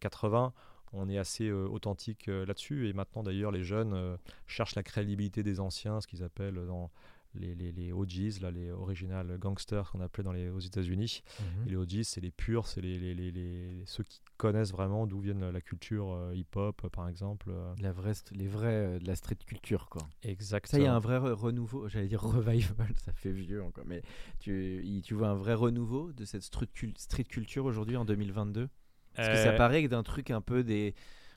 80 0.00 0.46
euh, 0.46 0.60
on 0.92 1.08
est 1.08 1.18
assez 1.18 1.50
authentique 1.50 2.26
là-dessus. 2.28 2.88
Et 2.88 2.92
maintenant, 2.92 3.22
d'ailleurs, 3.22 3.50
les 3.50 3.64
jeunes 3.64 4.16
cherchent 4.46 4.76
la 4.76 4.84
crédibilité 4.84 5.42
des 5.42 5.60
anciens, 5.60 6.00
ce 6.00 6.06
qu'ils 6.06 6.22
appellent 6.22 6.64
dans 6.66 6.90
les, 7.38 7.54
les, 7.54 7.72
les, 7.72 7.92
OGs, 7.92 8.40
là, 8.40 8.50
les 8.50 8.70
original 8.70 9.38
gangsters 9.38 9.90
qu'on 9.90 10.00
appelait 10.00 10.24
dans 10.24 10.32
les, 10.32 10.48
aux 10.48 10.60
États-Unis. 10.60 11.22
Mhm. 11.40 11.68
les 11.68 11.76
OGs, 11.76 12.02
c'est 12.02 12.20
les 12.20 12.30
purs, 12.30 12.66
c'est 12.66 12.80
les, 12.80 13.14
les, 13.14 13.82
ceux 13.86 14.04
qui 14.04 14.20
connaissent 14.36 14.72
vraiment 14.72 15.06
d'où 15.06 15.20
viennent 15.20 15.50
la 15.50 15.60
culture 15.60 16.12
euh, 16.12 16.34
hip-hop, 16.34 16.88
par 16.88 17.08
exemple. 17.08 17.50
Euh. 17.50 17.74
La 17.80 17.92
vraie, 17.92 18.12
les 18.32 18.48
vrais 18.48 18.66
euh, 18.66 18.98
de 18.98 19.06
la 19.06 19.16
street 19.16 19.38
culture, 19.46 19.88
quoi. 19.88 20.02
Exactement. 20.22 20.70
Ça, 20.70 20.78
il 20.78 20.84
y 20.84 20.88
a 20.88 20.94
un 20.94 20.98
vrai 20.98 21.18
renouveau, 21.18 21.88
j'allais 21.88 22.08
dire 22.08 22.22
revival, 22.22 22.92
ça 23.04 23.12
fait 23.12 23.32
vieux 23.32 23.62
encore, 23.62 23.84
mais 23.86 24.02
tu, 24.40 25.02
tu 25.04 25.14
vois 25.14 25.28
un 25.28 25.34
vrai 25.34 25.54
renouveau 25.54 26.12
de 26.12 26.24
cette 26.24 26.42
street, 26.42 26.68
street 26.96 27.24
culture 27.24 27.64
aujourd'hui 27.64 27.96
en 27.96 28.04
2022 28.04 28.68
Parce 29.14 29.28
que 29.28 29.36
ça 29.36 29.52
paraît 29.52 29.86
d'un 29.88 30.02
truc 30.02 30.30
un 30.30 30.40
peu 30.40 30.64
des 30.64 30.94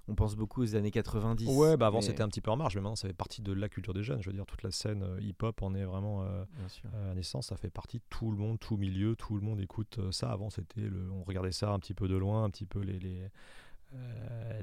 on 0.09 0.15
pense 0.15 0.35
beaucoup 0.35 0.61
aux 0.61 0.75
années 0.75 0.91
90. 0.91 1.47
Ouais, 1.47 1.77
bah 1.77 1.87
avant 1.87 2.01
c'était 2.01 2.21
un 2.21 2.27
petit 2.27 2.41
peu 2.41 2.51
en 2.51 2.57
marge, 2.57 2.75
mais 2.75 2.81
maintenant 2.81 2.95
ça 2.95 3.07
fait 3.07 3.13
partie 3.13 3.41
de 3.41 3.53
la 3.53 3.69
culture 3.69 3.93
des 3.93 4.03
jeunes. 4.03 4.21
Je 4.21 4.29
veux 4.29 4.33
dire, 4.35 4.45
toute 4.45 4.63
la 4.63 4.71
scène 4.71 5.03
euh, 5.03 5.21
hip-hop 5.21 5.61
en 5.61 5.73
est 5.75 5.83
vraiment 5.83 6.23
euh, 6.23 6.43
euh, 6.85 7.11
à 7.11 7.15
naissance. 7.15 7.47
Ça 7.47 7.57
fait 7.57 7.69
partie 7.69 7.97
de 7.97 8.03
tout 8.09 8.31
le 8.31 8.37
monde, 8.37 8.59
tout 8.59 8.77
milieu, 8.77 9.15
tout 9.15 9.35
le 9.35 9.41
monde 9.41 9.59
écoute 9.61 9.99
ça. 10.11 10.31
Avant, 10.31 10.49
c'était 10.49 10.81
le, 10.81 11.09
on 11.11 11.23
regardait 11.23 11.51
ça 11.51 11.71
un 11.71 11.79
petit 11.79 11.93
peu 11.93 12.07
de 12.07 12.15
loin, 12.15 12.43
un 12.43 12.49
petit 12.49 12.65
peu 12.65 12.79
les, 12.79 12.99
les, 12.99 13.27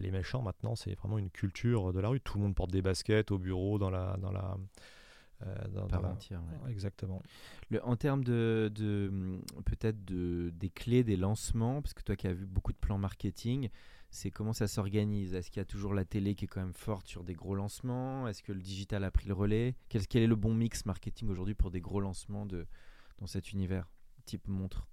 les 0.00 0.10
méchants. 0.10 0.42
Maintenant, 0.42 0.74
c'est 0.74 0.94
vraiment 0.94 1.18
une 1.18 1.30
culture 1.30 1.92
de 1.92 2.00
la 2.00 2.08
rue. 2.08 2.20
Tout 2.20 2.38
le 2.38 2.44
monde 2.44 2.54
porte 2.54 2.70
des 2.70 2.82
baskets 2.82 3.30
au 3.30 3.38
bureau, 3.38 3.78
dans 3.78 3.90
la, 3.90 4.16
dans 4.18 4.32
la, 4.32 4.56
Exactement. 6.68 7.22
Le, 7.70 7.84
en 7.84 7.96
termes 7.96 8.24
de, 8.24 8.70
de 8.74 9.40
peut-être 9.64 10.04
de, 10.04 10.50
des 10.54 10.70
clés 10.70 11.04
des 11.04 11.16
lancements, 11.16 11.82
parce 11.82 11.94
que 11.94 12.02
toi 12.02 12.16
qui 12.16 12.26
as 12.26 12.32
vu 12.32 12.46
beaucoup 12.46 12.72
de 12.72 12.78
plans 12.78 12.98
marketing, 12.98 13.68
c'est 14.16 14.30
comment 14.30 14.54
ça 14.54 14.66
s'organise? 14.66 15.34
Est-ce 15.34 15.50
qu'il 15.50 15.60
y 15.60 15.62
a 15.62 15.66
toujours 15.66 15.92
la 15.92 16.06
télé 16.06 16.34
qui 16.34 16.46
est 16.46 16.48
quand 16.48 16.62
même 16.62 16.72
forte 16.72 17.06
sur 17.06 17.22
des 17.22 17.34
gros 17.34 17.54
lancements? 17.54 18.26
Est-ce 18.26 18.42
que 18.42 18.52
le 18.52 18.62
digital 18.62 19.04
a 19.04 19.10
pris 19.10 19.28
le 19.28 19.34
relais? 19.34 19.74
Quel, 19.90 20.06
quel, 20.06 20.22
est 20.22 20.26
le 20.26 20.36
bon 20.36 20.54
mix 20.54 20.86
marketing 20.86 21.28
aujourd'hui 21.28 21.54
pour 21.54 21.70
des 21.70 21.82
gros 21.82 22.00
lancements 22.00 22.46
de, 22.46 22.66
dans 23.18 23.26
cet 23.26 23.52
univers 23.52 23.90
type 24.24 24.48
montre? 24.48 24.88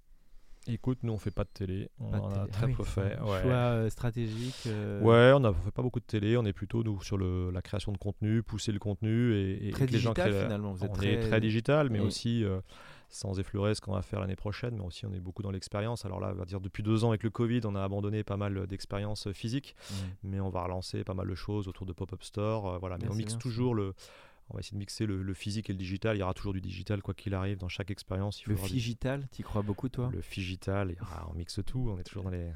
Écoute, 0.66 0.98
nous 1.02 1.12
on 1.12 1.18
fait 1.18 1.30
pas 1.30 1.44
de 1.44 1.50
télé, 1.52 1.90
on 1.98 2.12
en 2.14 2.30
a 2.30 2.46
très 2.48 2.66
ah 2.72 2.76
peu 2.76 2.84
fait. 2.84 3.18
Ouais. 3.22 3.42
Choix 3.42 3.52
euh, 3.52 3.90
stratégique. 3.90 4.64
Euh, 4.66 5.00
ouais, 5.00 5.32
on 5.34 5.40
ne 5.40 5.52
fait 5.52 5.70
pas 5.70 5.82
beaucoup 5.82 6.00
de 6.00 6.06
télé, 6.06 6.36
on 6.36 6.44
est 6.44 6.54
plutôt 6.54 6.82
nous 6.82 7.02
sur 7.02 7.18
le, 7.18 7.50
la 7.50 7.62
création 7.62 7.92
de 7.92 7.98
contenu, 7.98 8.42
pousser 8.42 8.72
le 8.72 8.78
contenu 8.78 9.34
et, 9.34 9.70
très 9.72 9.86
les 9.86 9.98
gens 9.98 10.14
finalement. 10.14 10.72
Vous 10.72 10.84
êtes 10.84 10.90
on 10.90 10.94
très... 10.94 11.14
est 11.14 11.28
très 11.28 11.40
digital, 11.40 11.90
mais 11.90 11.98
aussi 11.98 12.44
euh, 12.44 12.60
sans 13.14 13.38
effleurer 13.38 13.76
ce 13.76 13.80
qu'on 13.80 13.92
va 13.92 14.02
faire 14.02 14.18
l'année 14.18 14.34
prochaine, 14.34 14.74
mais 14.74 14.84
aussi 14.84 15.06
on 15.06 15.12
est 15.12 15.20
beaucoup 15.20 15.42
dans 15.42 15.52
l'expérience. 15.52 16.04
Alors 16.04 16.18
là, 16.18 16.32
on 16.32 16.36
va 16.36 16.44
dire 16.44 16.60
depuis 16.60 16.82
deux 16.82 17.04
ans 17.04 17.10
avec 17.10 17.22
le 17.22 17.30
Covid, 17.30 17.60
on 17.64 17.76
a 17.76 17.82
abandonné 17.82 18.24
pas 18.24 18.36
mal 18.36 18.66
d'expériences 18.66 19.30
physiques, 19.32 19.76
mmh. 19.78 19.94
mais 20.24 20.40
on 20.40 20.50
va 20.50 20.64
relancer 20.64 21.04
pas 21.04 21.14
mal 21.14 21.28
de 21.28 21.34
choses 21.36 21.68
autour 21.68 21.86
de 21.86 21.92
pop-up 21.92 22.24
store. 22.24 22.74
Euh, 22.74 22.78
voilà, 22.78 22.98
mais 22.98 23.08
on 23.08 23.14
mixe 23.14 23.38
toujours 23.38 23.74
le. 23.74 23.94
On 24.50 24.54
va 24.54 24.60
essayer 24.60 24.74
de 24.74 24.80
mixer 24.80 25.06
le, 25.06 25.32
physique 25.32 25.70
et 25.70 25.72
le 25.72 25.78
digital. 25.78 26.16
Il 26.16 26.20
y 26.20 26.22
aura 26.22 26.34
toujours 26.34 26.52
du 26.52 26.60
digital, 26.60 27.00
quoi 27.00 27.14
qu'il 27.14 27.32
arrive, 27.34 27.56
dans 27.56 27.68
chaque 27.68 27.90
expérience. 27.90 28.44
Le 28.44 28.56
digital, 28.56 29.26
tu 29.32 29.40
y 29.40 29.44
crois 29.44 29.62
beaucoup, 29.62 29.88
toi? 29.88 30.10
Le 30.12 30.20
digital, 30.20 30.94
on 31.30 31.34
mixe 31.34 31.60
tout. 31.64 31.88
On 31.90 31.98
est 31.98 32.02
toujours 32.02 32.24
dans 32.24 32.30
les. 32.30 32.50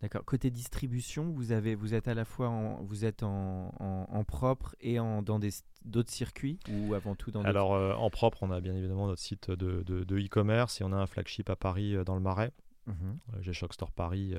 D'accord. 0.00 0.24
Côté 0.24 0.50
distribution, 0.50 1.30
vous 1.30 1.50
avez, 1.50 1.74
vous 1.74 1.92
êtes 1.92 2.06
à 2.06 2.14
la 2.14 2.24
fois 2.24 2.48
en, 2.48 2.82
vous 2.84 3.04
êtes 3.04 3.24
en, 3.24 3.74
en, 3.80 4.24
propre 4.24 4.76
et 4.80 5.00
en, 5.00 5.22
dans 5.22 5.40
d'autres 5.84 6.10
circuits 6.10 6.60
ou 6.70 6.94
avant 6.94 7.16
tout 7.16 7.32
dans 7.32 7.42
Alors 7.42 7.74
euh, 7.74 7.94
en 7.94 8.08
propre, 8.08 8.44
on 8.44 8.52
a 8.52 8.60
bien 8.60 8.76
évidemment 8.76 9.08
notre 9.08 9.20
site 9.20 9.50
de, 9.50 9.84
e-commerce 10.10 10.80
et 10.80 10.84
on 10.84 10.92
a 10.92 10.96
un 10.96 11.06
flagship 11.06 11.50
à 11.50 11.56
Paris 11.56 11.96
euh, 11.96 12.04
dans 12.04 12.14
le 12.14 12.20
Marais. 12.20 12.52
Mhm. 12.86 12.94
Euh, 13.34 13.38
j'ai 13.40 13.52
Shock 13.52 13.74
Store 13.74 13.90
Paris, 13.90 14.34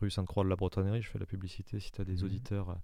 rue 0.00 0.10
Sainte-Croix 0.10 0.44
de 0.44 0.48
la 0.48 0.56
Bretonnerie. 0.56 1.02
Je 1.02 1.08
fais 1.08 1.18
la 1.18 1.26
publicité 1.26 1.80
si 1.80 1.90
tu 1.90 2.00
as 2.00 2.04
des 2.04 2.18
mhm. 2.18 2.24
auditeurs 2.24 2.78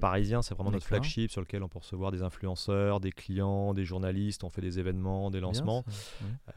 parisien, 0.00 0.42
c'est 0.42 0.54
vraiment 0.54 0.70
notre 0.70 0.86
flagship 0.86 1.30
sur 1.30 1.40
lequel 1.40 1.62
on 1.62 1.68
peut 1.68 1.78
recevoir 1.78 2.10
des 2.12 2.22
influenceurs, 2.22 3.00
des 3.00 3.12
clients, 3.12 3.74
des 3.74 3.84
journalistes, 3.84 4.44
on 4.44 4.50
fait 4.50 4.60
des 4.60 4.78
événements, 4.78 5.30
des 5.30 5.40
lancements. 5.40 5.84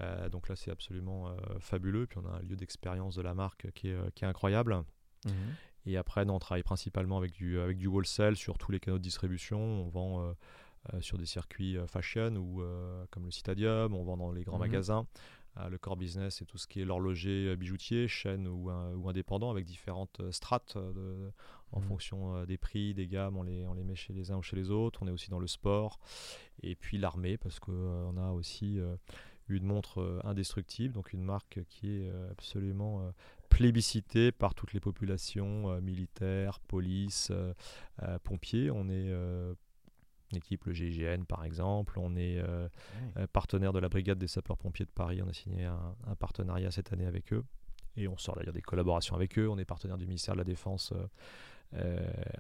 Euh, 0.01 0.29
donc 0.29 0.49
là, 0.49 0.55
c'est 0.55 0.71
absolument 0.71 1.29
euh, 1.29 1.35
fabuleux. 1.59 2.05
Puis 2.07 2.19
on 2.23 2.25
a 2.27 2.37
un 2.37 2.41
lieu 2.41 2.55
d'expérience 2.55 3.15
de 3.15 3.21
la 3.21 3.33
marque 3.33 3.71
qui 3.71 3.89
est, 3.89 3.93
euh, 3.93 4.09
qui 4.15 4.23
est 4.25 4.27
incroyable. 4.27 4.75
Mhm. 5.25 5.31
Et 5.85 5.97
après, 5.97 6.25
non, 6.25 6.35
on 6.35 6.39
travaille 6.39 6.63
principalement 6.63 7.17
avec 7.17 7.31
du, 7.31 7.59
avec 7.59 7.77
du 7.77 7.87
wholesale 7.87 8.35
sur 8.35 8.57
tous 8.57 8.71
les 8.71 8.79
canaux 8.79 8.97
de 8.97 9.03
distribution. 9.03 9.59
On 9.59 9.87
vend 9.89 10.21
euh, 10.21 11.01
sur 11.01 11.17
des 11.17 11.25
circuits 11.25 11.77
fashion 11.87 12.35
ou 12.35 12.63
comme 13.11 13.25
le 13.25 13.31
Citadium, 13.31 13.93
on 13.93 14.03
vend 14.03 14.17
dans 14.17 14.31
les 14.31 14.43
grands 14.43 14.57
Mhm. 14.57 14.65
magasins. 14.67 15.07
Euh, 15.59 15.69
le 15.69 15.77
core 15.77 15.97
business, 15.97 16.37
c'est 16.37 16.45
tout 16.45 16.57
ce 16.57 16.67
qui 16.67 16.81
est 16.81 16.85
l'horloger 16.85 17.47
euh, 17.49 17.55
bijoutier, 17.55 18.07
chaîne 18.07 18.47
ou, 18.47 18.69
indépendant, 19.07 19.51
avec 19.51 19.65
différentes 19.65 20.19
euh, 20.21 20.31
strates 20.31 20.77
de- 20.77 21.31
en 21.71 21.79
Mhm. 21.81 21.85
fonction 21.85 22.45
des 22.45 22.57
prix, 22.57 22.93
des 22.95 23.07
gammes. 23.07 23.37
On 23.37 23.43
les, 23.43 23.67
on 23.67 23.73
les 23.73 23.83
met 23.83 23.95
chez 23.95 24.11
les 24.13 24.31
uns 24.31 24.37
ou 24.37 24.41
chez 24.41 24.55
les 24.55 24.71
autres. 24.71 25.03
On 25.03 25.07
est 25.07 25.11
aussi 25.11 25.29
dans 25.29 25.39
le 25.39 25.45
sport. 25.47 25.99
Et 26.63 26.75
puis 26.75 26.97
l'armée, 26.97 27.37
parce 27.37 27.59
qu'on 27.59 28.17
a 28.17 28.31
aussi 28.31 28.79
une 29.47 29.63
montre 29.65 30.19
indestructible, 30.23 30.95
donc 30.95 31.13
une 31.13 31.23
marque 31.23 31.59
qui 31.69 31.91
est 31.97 32.09
absolument 32.31 33.13
plébiscitée 33.49 34.31
par 34.31 34.55
toutes 34.55 34.73
les 34.73 34.79
populations 34.79 35.69
euh, 35.71 35.81
militaires, 35.81 36.59
police, 36.61 37.29
euh, 37.31 37.53
euh, 38.03 38.17
pompiers. 38.23 38.71
On 38.71 38.89
est 38.89 39.11
euh, 40.29 40.31
une 40.31 40.37
équipe, 40.37 40.65
le 40.65 40.73
GIGN 40.73 41.23
par 41.27 41.43
exemple. 41.43 41.99
On 41.99 42.15
est 42.15 42.37
euh, 42.39 42.67
euh, 43.17 43.27
partenaire 43.31 43.73
de 43.73 43.79
la 43.79 43.89
brigade 43.89 44.17
des 44.17 44.27
sapeurs-pompiers 44.27 44.85
de 44.85 44.91
Paris. 44.91 45.21
On 45.23 45.29
a 45.29 45.33
signé 45.33 45.65
un, 45.65 45.95
un 46.07 46.15
partenariat 46.15 46.71
cette 46.71 46.93
année 46.93 47.05
avec 47.05 47.33
eux. 47.33 47.43
Et 47.97 48.07
on 48.07 48.17
sort 48.17 48.35
d'ailleurs 48.35 48.53
des 48.53 48.61
collaborations 48.61 49.15
avec 49.15 49.37
eux. 49.37 49.49
On 49.49 49.57
est 49.57 49.65
partenaire 49.65 49.97
du 49.97 50.05
ministère 50.05 50.35
de 50.35 50.39
la 50.39 50.45
Défense 50.45 50.93
euh, 50.93 51.05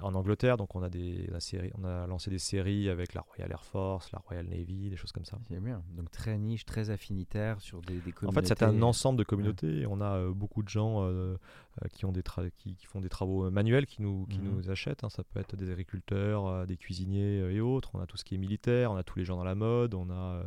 en 0.01 0.15
Angleterre. 0.15 0.57
Donc 0.57 0.75
on 0.75 0.81
a, 0.83 0.89
des, 0.89 1.27
on 1.31 1.35
a 1.35 1.39
série- 1.39 1.71
on 1.77 1.83
a 1.85 2.07
lancé 2.07 2.29
des 2.31 2.39
séries 2.39 2.89
avec 2.89 3.13
la 3.13 3.21
Royal 3.21 3.51
Air 3.51 3.63
Force, 3.63 4.11
la 4.11 4.19
Royal 4.19 4.45
Navy, 4.47 4.89
des 4.89 4.95
choses 4.95 5.11
comme 5.11 5.25
ça. 5.25 5.37
C'est 5.49 5.59
bien. 5.59 5.83
Donc 5.95 6.09
très 6.11 6.37
niche, 6.37 6.65
très 6.65 6.89
affinitaire 6.89 7.61
sur 7.61 7.81
des, 7.81 7.99
des 7.99 8.11
communautés. 8.11 8.27
En 8.27 8.41
fait, 8.41 8.47
c'est 8.47 8.63
un 8.63 8.81
ensemble 8.81 9.19
de 9.19 9.23
communautés. 9.23 9.85
On 9.87 10.01
a 10.01 10.17
euh, 10.17 10.31
beaucoup 10.33 10.63
de 10.63 10.69
gens 10.69 11.03
euh, 11.03 11.37
euh, 11.83 11.87
qui, 11.93 12.05
ont 12.05 12.11
des 12.11 12.23
qui, 12.57 12.75
qui 12.75 12.85
font 12.85 13.01
des 13.01 13.09
travaux 13.09 13.45
euh, 13.45 13.51
manuels, 13.51 13.85
qui 13.85 14.01
nous, 14.01 14.25
qui 14.27 14.39
Mhm. 14.39 14.55
nous 14.55 14.69
achètent. 14.71 15.03
hein. 15.03 15.09
Ça 15.09 15.23
peut 15.23 15.39
être 15.39 15.55
des 15.55 15.69
agriculteurs, 15.69 16.47
euh, 16.47 16.65
des 16.65 16.77
cuisiniers 16.77 17.39
euh, 17.41 17.51
et 17.53 17.61
autres. 17.61 17.91
On 17.93 17.99
a 17.99 18.07
tout 18.07 18.17
ce 18.17 18.23
qui 18.25 18.35
est 18.35 18.39
militaire, 18.39 18.91
on 18.91 18.95
a 18.95 19.03
tous 19.03 19.19
les 19.19 19.25
gens 19.25 19.37
dans 19.37 19.43
la 19.43 19.55
mode, 19.55 19.93
on 19.93 20.09
a 20.09 20.13
euh, 20.13 20.43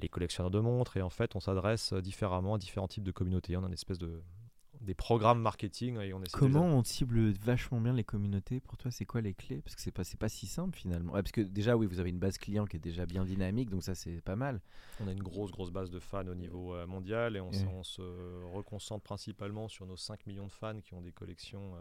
les 0.00 0.08
collectionneurs 0.08 0.50
de 0.50 0.60
montres. 0.60 0.96
Et 0.96 1.02
en 1.02 1.10
fait, 1.10 1.36
on 1.36 1.40
s'adresse 1.40 1.92
euh, 1.92 2.00
différemment 2.00 2.54
à 2.54 2.58
différents 2.58 2.88
types 2.88 3.04
de 3.04 3.12
communautés. 3.12 3.56
On 3.56 3.64
a 3.64 3.66
une 3.66 3.72
espèce 3.74 3.98
de 3.98 4.22
des 4.80 4.94
programmes 4.94 5.40
marketing 5.40 5.98
et 6.00 6.12
on 6.14 6.22
essaie 6.22 6.36
Comment 6.38 6.64
on 6.64 6.82
cible 6.84 7.30
vachement 7.32 7.80
bien 7.80 7.92
les 7.92 8.04
communautés? 8.04 8.60
Pour 8.60 8.76
toi, 8.76 8.90
c'est 8.90 9.04
quoi 9.04 9.20
les 9.20 9.34
clés? 9.34 9.60
Parce 9.62 9.74
que 9.74 9.80
c'est 9.82 9.90
pas, 9.92 10.04
c'est 10.04 10.18
pas 10.18 10.28
si 10.28 10.46
simple 10.46 10.76
finalement. 10.78 11.12
Ouais, 11.12 11.22
parce 11.22 11.32
que 11.32 11.40
déjà, 11.40 11.76
oui, 11.76 11.86
vous 11.86 12.00
avez 12.00 12.10
une 12.10 12.18
base 12.18 12.38
client 12.38 12.64
qui 12.66 12.76
est 12.76 12.80
déjà 12.80 13.06
bien 13.06 13.24
dynamique, 13.24 13.70
donc 13.70 13.82
ça, 13.82 13.94
c'est 13.94 14.20
pas 14.20 14.36
mal. 14.36 14.60
On 15.00 15.08
a 15.08 15.12
une 15.12 15.22
grosse, 15.22 15.50
grosse 15.50 15.70
base 15.70 15.90
de 15.90 15.98
fans 15.98 16.26
au 16.26 16.34
niveau 16.34 16.74
euh, 16.74 16.86
mondial 16.86 17.36
et 17.36 17.40
on, 17.40 17.50
s- 17.50 17.62
Ouais. 17.62 17.72
on 17.74 17.82
se 17.82 18.02
reconcentre 18.54 19.02
principalement 19.04 19.68
sur 19.68 19.86
nos 19.86 19.96
5 19.96 20.26
millions 20.26 20.46
de 20.46 20.52
fans 20.52 20.80
qui 20.80 20.94
ont 20.94 21.00
des 21.00 21.12
collections 21.12 21.74
euh, 21.76 21.78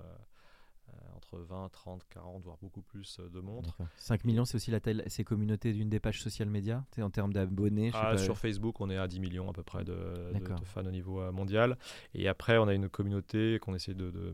entre 1.15 1.39
20, 1.39 1.69
30, 1.69 2.03
40, 2.09 2.43
voire 2.43 2.57
beaucoup 2.61 2.81
plus 2.81 3.17
euh, 3.19 3.29
de 3.29 3.39
montres. 3.39 3.77
5 3.97 4.23
millions, 4.25 4.45
c'est 4.45 4.55
aussi 4.55 4.71
la 4.71 4.79
taille, 4.79 5.03
ces 5.07 5.23
communautés 5.23 5.73
d'une 5.73 5.89
des 5.89 5.99
pages 5.99 6.21
social 6.21 6.49
média 6.49 6.85
Tu 6.91 6.97
sais, 6.97 7.01
En 7.01 7.09
termes 7.09 7.33
d'abonnés, 7.33 7.91
Ah, 7.93 8.11
pas. 8.11 8.17
sur 8.17 8.37
Facebook, 8.37 8.79
on 8.79 8.89
est 8.89 8.97
à 8.97 9.07
10 9.07 9.19
millions 9.19 9.49
à 9.49 9.53
peu 9.53 9.63
près 9.63 9.83
de, 9.83 9.93
de- 9.93 10.31
D'accord. 10.33 10.59
de 10.59 10.65
fans 10.65 10.85
au 10.85 10.91
niveau 10.91 11.21
euh, 11.21 11.31
mondial. 11.31 11.77
Et 12.13 12.27
après, 12.27 12.57
on 12.57 12.67
a 12.67 12.73
une 12.73 12.87
communauté 12.89 13.59
qu'on 13.61 13.75
essaie 13.75 13.93
de, 13.93 14.09
de- 14.11 14.33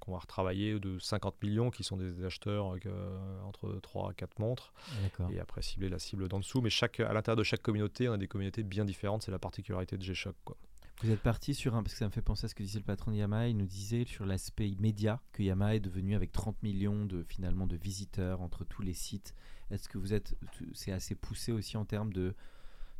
qu'on 0.00 0.12
va 0.12 0.18
retravailler 0.18 0.78
de 0.80 0.98
50 0.98 1.42
millions 1.42 1.70
qui 1.70 1.84
sont 1.84 1.96
des 1.96 2.24
acheteurs 2.24 2.74
euh, 2.86 3.42
entre 3.42 3.78
3 3.82 4.10
à 4.10 4.14
4 4.14 4.38
montres. 4.38 4.72
Et 5.30 5.40
après, 5.40 5.62
cibler 5.62 5.88
la 5.88 5.98
cible 5.98 6.28
d'en 6.28 6.38
dessous. 6.38 6.60
Mais 6.60 6.70
chaque, 6.70 7.00
à 7.00 7.12
l'intérieur 7.12 7.36
de 7.36 7.42
chaque 7.44 7.62
communauté, 7.62 8.08
on 8.08 8.12
a 8.12 8.18
des 8.18 8.28
communautés 8.28 8.62
bien 8.62 8.84
différentes. 8.84 9.22
C'est 9.22 9.30
la 9.32 9.38
particularité 9.38 9.96
de 9.98 10.02
G-Shock. 10.02 10.36
Vous 11.02 11.10
êtes 11.10 11.20
parti 11.20 11.54
sur 11.54 11.74
un, 11.74 11.82
parce 11.82 11.92
que 11.94 11.98
ça 11.98 12.06
me 12.06 12.10
fait 12.10 12.22
penser 12.22 12.46
à 12.46 12.48
ce 12.48 12.54
que 12.54 12.62
disait 12.62 12.78
le 12.78 12.84
patron 12.84 13.10
de 13.10 13.16
Yamaha, 13.16 13.48
il 13.48 13.56
nous 13.56 13.66
disait 13.66 14.04
sur 14.06 14.24
l'aspect 14.24 14.72
média 14.78 15.20
que 15.32 15.42
Yamaha 15.42 15.74
est 15.76 15.80
devenu 15.80 16.14
avec 16.14 16.32
30 16.32 16.62
millions 16.62 17.04
de 17.04 17.22
finalement 17.24 17.66
de 17.66 17.76
visiteurs 17.76 18.40
entre 18.40 18.64
tous 18.64 18.80
les 18.82 18.94
sites. 18.94 19.34
Est-ce 19.70 19.88
que 19.88 19.98
vous 19.98 20.14
êtes, 20.14 20.36
c'est 20.72 20.92
assez 20.92 21.14
poussé 21.14 21.52
aussi 21.52 21.76
en 21.76 21.84
termes 21.84 22.12
de 22.12 22.34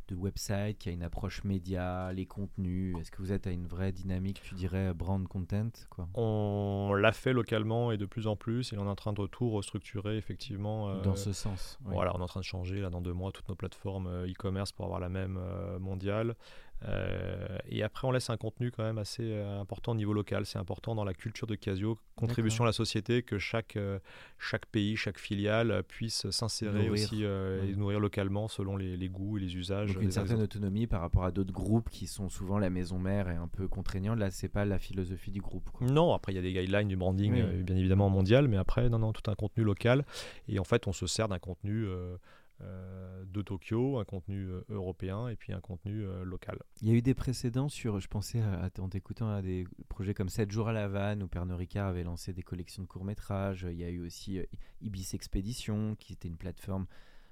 de 0.07 0.13
website 0.13 0.77
qui 0.77 0.89
a 0.89 0.91
une 0.91 1.01
approche 1.01 1.43
média, 1.43 2.13
les 2.13 2.27
contenus? 2.27 2.95
Est-ce 2.99 3.09
que 3.09 3.23
vous 3.23 3.31
êtes 3.31 3.47
à 3.47 3.49
une 3.51 3.65
vraie 3.65 3.91
dynamique, 3.91 4.39
tu 4.43 4.53
dirais 4.53 4.93
brand 4.93 5.27
content 5.27 5.71
quoi? 5.89 6.07
On 6.13 6.93
l'a 6.93 7.11
fait 7.11 7.33
localement 7.33 7.91
et 7.91 7.97
de 7.97 8.05
plus 8.05 8.27
en 8.27 8.35
plus. 8.35 8.71
Et 8.71 8.77
on 8.77 8.85
est 8.85 8.89
en 8.89 8.93
train 8.95 9.13
de 9.13 9.25
tout 9.25 9.49
restructurer, 9.49 10.15
effectivement. 10.17 10.89
euh, 10.91 11.01
Dans 11.01 11.15
ce 11.15 11.33
sens. 11.33 11.79
oui. 11.85 11.93
Voilà, 11.95 12.15
on 12.15 12.19
est 12.19 12.23
en 12.23 12.27
train 12.27 12.39
de 12.41 12.45
changer 12.45 12.81
là 12.81 12.91
dans 12.91 13.01
deux 13.01 13.13
mois 13.13 13.31
toutes 13.31 13.49
nos 13.49 13.55
plateformes 13.55 14.05
euh, 14.05 14.27
e-commerce 14.27 14.71
pour 14.71 14.85
avoir 14.85 14.99
la 14.99 15.09
même 15.09 15.39
euh, 15.41 15.79
mondiale. 15.79 16.35
Euh, 16.87 17.57
et 17.67 17.83
après, 17.83 18.07
on 18.07 18.11
laisse 18.11 18.29
un 18.29 18.37
contenu 18.37 18.71
quand 18.71 18.83
même 18.83 18.97
assez 18.97 19.23
euh, 19.23 19.59
important 19.59 19.93
au 19.93 19.95
niveau 19.95 20.13
local. 20.13 20.45
C'est 20.45 20.59
important 20.59 20.95
dans 20.95 21.03
la 21.03 21.13
culture 21.13 21.47
de 21.47 21.55
Casio, 21.55 21.97
contribution 22.15 22.63
à 22.63 22.67
la 22.67 22.73
société, 22.73 23.23
que 23.23 23.37
chaque, 23.39 23.75
euh, 23.75 23.99
chaque 24.37 24.65
pays, 24.67 24.95
chaque 24.95 25.19
filiale 25.19 25.83
puisse 25.87 26.29
s'insérer 26.29 26.89
aussi 26.89 27.23
et 27.23 27.75
nourrir 27.75 27.99
localement 27.99 28.47
selon 28.47 28.77
les, 28.77 28.97
les 28.97 29.09
goûts 29.09 29.37
et 29.37 29.41
les 29.41 29.55
usages. 29.55 29.93
Donc 29.93 30.03
une 30.03 30.11
certaine 30.11 30.41
autonomie 30.41 30.87
par 30.87 31.01
rapport 31.01 31.23
à 31.23 31.31
d'autres 31.31 31.53
groupes 31.53 31.89
qui 31.89 32.07
sont 32.07 32.29
souvent 32.29 32.59
la 32.59 32.69
maison 32.69 32.99
mère 32.99 33.29
et 33.29 33.35
un 33.35 33.47
peu 33.47 33.67
contraignants. 33.67 34.15
Là, 34.15 34.31
c'est 34.31 34.49
pas 34.49 34.65
la 34.65 34.79
philosophie 34.79 35.31
du 35.31 35.41
groupe. 35.41 35.69
quoi. 35.71 35.87
Non, 35.87 36.13
après 36.13 36.33
il 36.33 36.35
y 36.35 36.39
a 36.39 36.41
des 36.41 36.53
guidelines 36.53 36.87
du 36.87 36.95
branding, 36.95 37.33
Oui, 37.33 37.43
oui. 37.57 37.63
bien 37.63 37.75
évidemment 37.75 38.09
mondial, 38.09 38.47
mais 38.47 38.57
après, 38.57 38.89
non, 38.89 38.99
non, 38.99 39.13
tout 39.13 39.29
un 39.29 39.35
contenu 39.35 39.63
local. 39.63 40.05
Et 40.47 40.59
en 40.59 40.63
fait, 40.63 40.87
on 40.87 40.93
se 40.93 41.07
sert 41.07 41.27
d'un 41.27 41.39
contenu 41.39 41.87
de 42.61 43.41
Tokyo, 43.41 43.97
un 43.99 44.05
contenu 44.05 44.47
euh, 44.49 44.61
européen 44.69 45.27
et 45.27 45.35
puis 45.35 45.51
un 45.53 45.59
contenu 45.59 46.05
euh, 46.05 46.23
local. 46.23 46.57
Il 46.81 46.87
y 46.87 46.91
a 46.91 46.95
eu 46.95 47.01
des 47.01 47.13
précédents 47.13 47.67
sur, 47.69 47.99
je 47.99 48.07
pensais 48.07 48.39
à- 48.41 48.69
en 48.79 48.87
t'écoutant 48.89 49.29
à 49.29 49.41
des 49.41 49.67
projets 49.89 50.13
comme 50.13 50.29
7 50.29 50.49
jours 50.51 50.69
à 50.69 50.73
la 50.73 50.87
vanne 50.87 51.21
où 51.23 51.27
Pernod 51.27 51.57
Ricard 51.57 51.87
avait 51.87 52.03
lancé 52.03 52.31
des 52.33 52.43
collections 52.43 52.83
de 52.83 52.87
courts-métrages. 52.87 53.67
Il 53.69 53.77
y 53.77 53.83
a 53.83 53.89
eu 53.89 53.99
aussi 54.05 54.39
euh, 54.39 54.45
Ibis 54.81 55.09
Expedition 55.13 55.95
qui 55.95 56.13
était 56.13 56.27
une 56.29 56.37
plateforme 56.37 56.85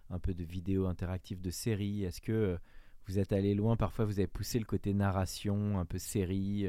un 0.09 0.19
peu 0.19 0.33
de 0.33 0.43
vidéo 0.43 0.87
interactive 0.87 1.41
de 1.41 1.49
séries. 1.51 2.03
Est-ce 2.03 2.19
que 2.21 2.31
euh, 2.33 2.57
vous 3.07 3.17
êtes 3.19 3.31
allé 3.31 3.53
loin? 3.55 3.77
Parfois 3.77 4.05
vous 4.05 4.19
avez 4.19 4.27
poussé 4.27 4.59
le 4.59 4.65
côté 4.65 4.93
narration, 4.93 5.79
un 5.79 5.85
peu 5.85 5.97
série. 5.99 6.67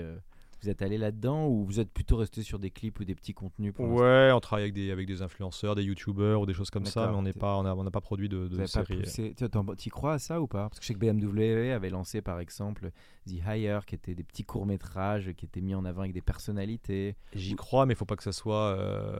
Euh, 0.64 0.66
vous 0.66 0.70
êtes 0.70 0.82
allé 0.82 0.98
là-dedans 0.98 1.46
ou 1.46 1.64
vous 1.64 1.80
êtes 1.80 1.90
plutôt 1.90 2.16
resté 2.16 2.42
sur 2.42 2.58
des 2.58 2.70
clips 2.70 2.98
ou 3.00 3.04
des 3.04 3.14
petits 3.14 3.34
contenus 3.34 3.72
pour 3.74 3.86
Ouais, 3.88 4.30
on 4.34 4.40
travaille 4.40 4.64
avec 4.64 4.74
des, 4.74 4.90
avec 4.90 5.06
des 5.06 5.22
influenceurs, 5.22 5.74
des 5.74 5.82
youtubeurs 5.84 6.40
ou 6.40 6.46
des 6.46 6.54
choses 6.54 6.70
comme 6.70 6.86
ça, 6.86 7.08
mais 7.08 7.14
on 7.16 7.22
n'est 7.22 7.32
t'es- 7.32 7.38
pas, 7.40 7.56
on 7.56 7.64
a- 7.66 7.74
on 7.74 7.84
n'a 7.84 7.90
pas 7.90 8.00
produit 8.00 8.28
de, 8.28 8.48
de 8.48 8.64
série. 8.66 8.98
poussé. 9.02 9.34
Tu 9.78 9.90
crois 9.90 10.14
à 10.14 10.18
ça 10.18 10.40
ou 10.40 10.46
pas? 10.46 10.68
Parce 10.68 10.78
que 10.78 10.82
je 10.84 10.88
sais 10.88 10.94
que 10.94 10.98
BMW 10.98 11.72
avait 11.72 11.90
lancé 11.90 12.22
par 12.22 12.40
exemple 12.40 12.90
The 13.26 13.32
Hire, 13.46 13.84
qui 13.86 13.94
étaient 13.94 14.14
des 14.14 14.24
petits 14.24 14.44
courts-métrages 14.44 15.32
qui 15.36 15.44
étaient 15.46 15.60
mis 15.60 15.74
en 15.74 15.84
avant 15.84 16.00
avec 16.02 16.12
des 16.12 16.20
personnalités. 16.22 17.16
J'y 17.34 17.54
crois, 17.56 17.86
mais 17.86 17.94
il 17.94 17.96
faut 17.96 18.04
pas 18.04 18.16
que 18.16 18.22
ça 18.22 18.32
soit 18.32 18.76
euh, 18.78 19.18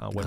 un 0.00 0.08
one 0.08 0.24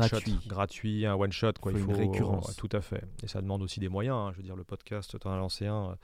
Gratuit. 0.48 1.06
un 1.06 1.16
one 1.16 1.32
shot. 1.32 1.54
Quoi. 1.62 1.72
Faut 1.72 1.78
il 1.78 1.84
une 1.84 1.92
faut 1.94 1.98
récurrence. 2.00 2.48
ouais, 2.48 2.54
tout 2.58 2.70
à 2.72 2.82
fait. 2.82 3.04
Et 3.24 3.28
ça 3.28 3.42
demande 3.42 3.62
aussi 3.62 3.80
des 3.80 3.90
moyens. 3.90 4.16
hein. 4.18 4.32
Je 4.34 4.38
veux 4.38 4.44
dire, 4.44 4.56
le 4.56 4.64
podcast, 4.64 5.18
tu 5.20 5.28
en 5.28 5.32
as 5.32 5.38
lancé 5.38 5.66
un. 5.68 5.92
euh, 5.92 5.96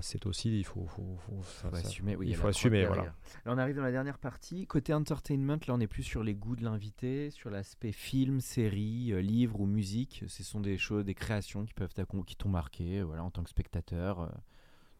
c'est 0.00 0.26
aussi, 0.26 0.58
il 0.58 0.64
faut, 0.64 0.86
faut, 0.86 1.16
faut- 1.18 1.42
ça- 1.42 1.70
faut 1.70 1.76
ça- 1.76 1.86
assumer, 1.86 2.16
oui, 2.16 2.28
il 2.28 2.34
faut 2.36 2.48
assumer, 2.48 2.86
voilà. 2.86 3.04
Là, 3.04 3.14
on 3.46 3.58
arrive 3.58 3.76
dans 3.76 3.82
la 3.82 3.92
dernière 3.92 4.18
partie. 4.18 4.66
Côté 4.66 4.92
entertainment, 4.94 5.58
là, 5.68 5.74
on 5.74 5.80
est 5.80 5.86
plus 5.86 6.02
sur 6.02 6.22
les 6.24 6.34
goûts 6.34 6.56
de 6.56 6.64
l'invité, 6.64 7.30
sur 7.30 7.48
l'aspect 7.50 7.92
film, 7.92 8.40
série, 8.40 9.12
euh, 9.12 9.20
livre 9.20 9.60
ou 9.60 9.66
musique. 9.66 10.24
Ce 10.26 10.42
sont 10.42 10.60
des 10.60 10.76
choses, 10.78 11.04
des 11.04 11.14
créations 11.14 11.64
qui 11.64 11.74
peuvent 11.74 11.92
qui 12.26 12.36
t'ont 12.36 12.48
marqué, 12.48 12.98
euh, 13.00 13.04
voilà, 13.04 13.22
en 13.24 13.30
tant 13.30 13.42
que 13.44 13.50
spectateur. 13.50 14.20
euh, 14.22 14.28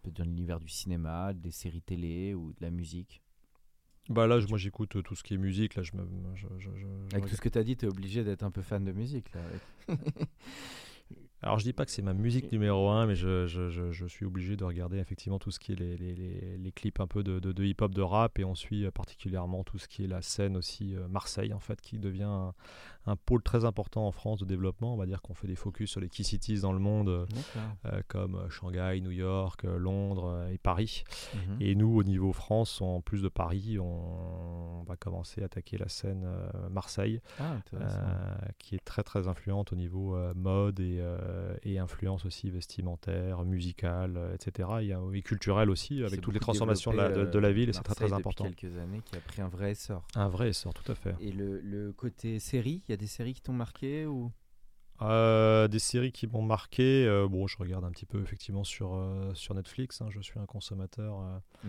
peut-être 0.03 0.17
dans 0.17 0.25
l'univers 0.25 0.59
du 0.59 0.69
cinéma, 0.69 1.33
des 1.33 1.53
séries 1.53 1.81
télé 1.83 2.35
ou 2.35 2.53
de 2.55 2.57
la 2.61 2.71
musique. 2.71 3.23
Bah 4.09 4.27
là, 4.27 4.41
je- 4.41 4.49
moi, 4.49 4.59
j'écoute 4.59 4.97
euh, 4.97 5.03
tout 5.03 5.15
ce 5.15 5.23
qui 5.23 5.35
est 5.35 5.37
musique. 5.39 5.77
Là, 5.77 5.85
je 5.85 5.93
me, 5.95 6.05
je, 6.35 6.49
je- 6.59 6.71
je- 6.71 6.77
je 6.77 6.87
Avec 7.15 7.27
tout 7.31 7.37
ce 7.37 7.41
que 7.41 7.49
tu 7.49 7.57
as 7.57 7.63
dit, 7.63 7.77
tu 7.77 7.87
es 7.87 7.89
obligé 7.89 8.25
d'être 8.25 8.43
un 8.43 8.51
peu 8.51 8.63
fan 8.63 8.83
de 8.85 8.91
musique. 8.91 9.33
Là, 9.33 9.41
Alors 11.45 11.59
je 11.59 11.65
dis 11.65 11.73
pas 11.73 11.85
que 11.85 11.91
c'est 11.91 12.03
ma 12.03 12.15
musique 12.15 12.53
numéro 12.53 12.89
un, 12.89 13.07
mais 13.07 13.17
je, 13.17 13.49
je- 13.49 13.69
je- 13.69 13.91
je 13.91 14.07
suis 14.07 14.25
obligé 14.25 14.57
de 14.57 14.63
regarder 14.63 14.99
effectivement 14.99 15.41
tout 15.41 15.51
ce 15.51 15.59
qui 15.59 15.73
est 15.73 15.75
les, 15.75 15.97
les- 15.97 16.15
les- 16.15 16.57
les 16.57 16.73
clips 16.73 17.01
un 17.01 17.09
peu 17.09 17.25
de, 17.25 17.41
de- 17.41 17.51
de 17.51 17.65
hip-hop, 17.65 17.93
de 17.93 18.01
rap, 18.01 18.39
et 18.39 18.45
on 18.45 18.55
suit 18.55 18.85
euh, 18.87 18.93
particulièrement 18.93 19.65
tout 19.65 19.77
ce 19.79 19.89
qui 19.89 20.05
est 20.05 20.07
la 20.07 20.23
scène 20.23 20.57
aussi 20.57 20.95
euh, 20.95 21.09
Marseille 21.09 21.53
en 21.53 21.59
fait, 21.59 21.81
qui 21.81 21.99
devient 21.99 22.23
un, 22.23 22.55
un 23.07 23.17
pôle 23.17 23.43
très 23.43 23.65
important 23.65 24.07
en 24.07 24.13
France 24.13 24.41
de 24.41 24.45
développement. 24.45 24.95
On 24.95 24.97
va 24.97 25.07
dire 25.07 25.23
qu'on 25.23 25.35
fait 25.35 25.49
des 25.49 25.57
focus 25.57 25.91
sur 25.91 26.01
les 26.01 26.09
key 26.09 26.23
cities 26.23 26.61
dans 26.61 26.73
le 26.73 26.79
monde, 26.79 27.09
euh, 27.09 27.27
euh, 27.87 28.01
comme 28.09 28.37
euh, 28.37 28.49
Shanghai, 28.49 29.01
New 29.01 29.11
York, 29.11 29.65
Londres 29.65 30.47
et 30.53 30.59
Paris. 30.59 31.05
Mhm. 31.35 31.57
Et 31.61 31.75
nous, 31.75 31.97
au 31.97 32.05
niveau 32.05 32.33
France, 32.33 32.81
en 32.81 33.01
plus 33.01 33.23
de 33.23 33.29
Paris, 33.29 33.79
on, 33.79 34.85
va 34.87 34.97
commencer 34.97 35.43
à 35.43 35.47
attaquer 35.47 35.79
la 35.79 35.89
scène 35.89 36.27
Marseille, 36.71 37.21
Ah, 37.39 37.57
qui 38.59 38.75
est 38.75 38.85
très 38.85 39.03
très 39.03 39.29
influente 39.29 39.73
au 39.73 39.77
niveau 39.77 40.17
mode 40.35 40.81
et, 40.81 41.01
et 41.63 41.79
influence 41.79 42.27
aussi 42.27 42.51
vestimentaire, 42.51 43.45
musicale, 43.45 44.19
etc. 44.35 44.69
A, 44.73 44.83
et 44.83 45.23
culturelle 45.23 45.71
aussi, 45.71 46.03
avec 46.03 46.21
toutes 46.21 46.35
les 46.35 46.41
transformations 46.41 46.91
de 46.91 46.97
la, 46.97 47.09
développé, 47.09 47.27
de, 47.27 47.33
de 47.33 47.39
la 47.39 47.53
ville, 47.53 47.69
et 47.69 47.73
c'est 47.73 47.83
très 47.83 47.95
très 47.95 48.13
important. 48.13 48.45
Depuis 48.45 48.57
quelques 48.57 48.77
années, 48.79 49.01
qui 49.05 49.17
a 49.17 49.21
pris 49.21 49.41
un 49.41 49.49
vrai 49.49 49.71
essor. 49.73 50.07
Un 50.15 50.29
vrai 50.29 50.49
essor, 50.49 50.75
tout 50.75 50.91
à 50.91 50.95
fait. 50.95 51.15
Et 51.21 51.33
le, 51.33 51.61
le 51.61 51.93
côté 51.93 52.39
série, 52.39 52.83
y 52.93 52.95
a 52.95 52.99
des 52.99 53.07
séries 53.07 53.35
qui 53.35 53.43
t'ont 53.43 53.53
marqué 53.53 54.07
ou? 54.07 54.33
Euh, 55.01 55.67
des 55.69 55.79
séries 55.81 56.13
qui 56.13 56.27
m'ont 56.27 56.43
marqué, 56.43 57.07
euh, 57.07 57.27
bon, 57.27 57.47
je 57.47 57.57
regarde 57.59 57.85
un 57.85 57.91
petit 57.91 58.07
peu 58.07 58.23
effectivement 58.23 58.63
sur, 58.63 58.95
euh, 58.95 59.35
sur 59.35 59.55
Netflix, 59.55 60.01
hein, 60.01 60.07
je 60.11 60.21
suis 60.21 60.39
un 60.39 60.47
consommateur. 60.47 61.21
euh, 61.21 61.69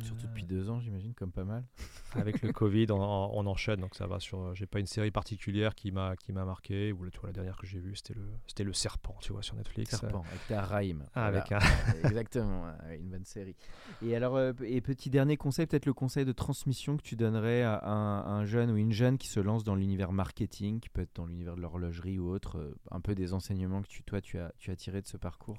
Surtout 0.00 0.24
euh, 0.24 0.28
depuis 0.28 0.44
deux 0.44 0.70
ans, 0.70 0.80
j'imagine, 0.80 1.12
comme 1.14 1.32
pas 1.32 1.44
mal. 1.44 1.64
Avec 2.14 2.40
le 2.42 2.52
Covid, 2.52 2.86
on, 2.90 2.96
on 3.00 3.46
enchaîne, 3.46 3.80
donc 3.80 3.94
ça 3.94 4.06
va 4.06 4.20
sur. 4.20 4.40
euh, 4.40 4.54
J'ai 4.54 4.66
pas 4.66 4.80
une 4.80 4.86
série 4.86 5.10
particulière 5.10 5.74
qui 5.74 5.92
m'a 5.92 6.16
qui 6.16 6.32
m'a 6.32 6.44
marqué. 6.44 6.92
Ou 6.92 7.08
tu 7.10 7.18
vois, 7.20 7.28
la 7.28 7.32
dernière 7.34 7.56
que 7.56 7.66
j'ai 7.66 7.78
vue, 7.78 7.94
c'était 7.96 8.14
le 8.14 8.26
c'était 8.46 8.64
le 8.64 8.72
Serpent, 8.72 9.16
tu 9.20 9.32
vois, 9.32 9.42
sur 9.42 9.54
Netflix. 9.56 9.90
Serpent, 9.98 10.24
avec 10.30 10.46
ta 10.48 10.62
Raïm. 10.62 11.04
Ah, 11.14 11.26
avec 11.26 11.52
un- 11.52 11.58
Exactement, 12.04 12.66
une 12.98 13.10
bonne 13.10 13.24
série. 13.24 13.56
Et 14.02 14.16
alors, 14.16 14.36
euh, 14.36 14.52
et 14.62 14.80
petit 14.80 15.10
dernier 15.10 15.36
conseil, 15.36 15.66
peut-être 15.66 15.86
le 15.86 15.92
conseil 15.94 16.24
de 16.24 16.32
transmission 16.32 16.96
que 16.96 17.02
tu 17.02 17.16
donnerais 17.16 17.62
à 17.62 17.84
un, 17.84 18.20
à 18.20 18.28
un 18.30 18.44
jeune 18.44 18.70
ou 18.70 18.76
une 18.76 18.92
jeune 18.92 19.18
qui 19.18 19.28
se 19.28 19.40
lance 19.40 19.64
dans 19.64 19.74
l'univers 19.74 20.12
marketing, 20.12 20.80
qui 20.80 20.88
peut 20.88 21.02
être 21.02 21.14
dans 21.16 21.26
l'univers 21.26 21.56
de 21.56 21.60
l'horlogerie 21.60 22.18
ou 22.18 22.28
autre, 22.30 22.58
euh, 22.58 22.74
un 22.90 23.00
peu 23.00 23.14
des 23.14 23.34
enseignements 23.34 23.82
que 23.82 23.88
tu, 23.88 24.02
toi, 24.02 24.20
tu 24.20 24.38
as, 24.38 24.52
tu 24.58 24.70
as 24.70 24.76
tirés 24.76 25.02
de 25.02 25.06
ce 25.06 25.16
parcours? 25.16 25.58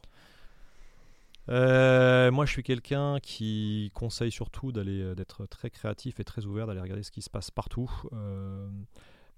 Euh, 1.49 2.31
moi, 2.31 2.45
je 2.45 2.51
suis 2.51 2.63
quelqu'un 2.63 3.19
qui 3.21 3.91
conseille 3.93 4.31
surtout 4.31 4.71
d'aller 4.71 5.01
euh, 5.01 5.15
d'être 5.15 5.45
très 5.45 5.69
créatif 5.69 6.19
et 6.19 6.23
très 6.23 6.45
ouvert, 6.45 6.67
d'aller 6.67 6.79
regarder 6.79 7.03
ce 7.03 7.11
qui 7.11 7.21
se 7.21 7.29
passe 7.29 7.51
partout. 7.51 7.91
Euh, 8.13 8.67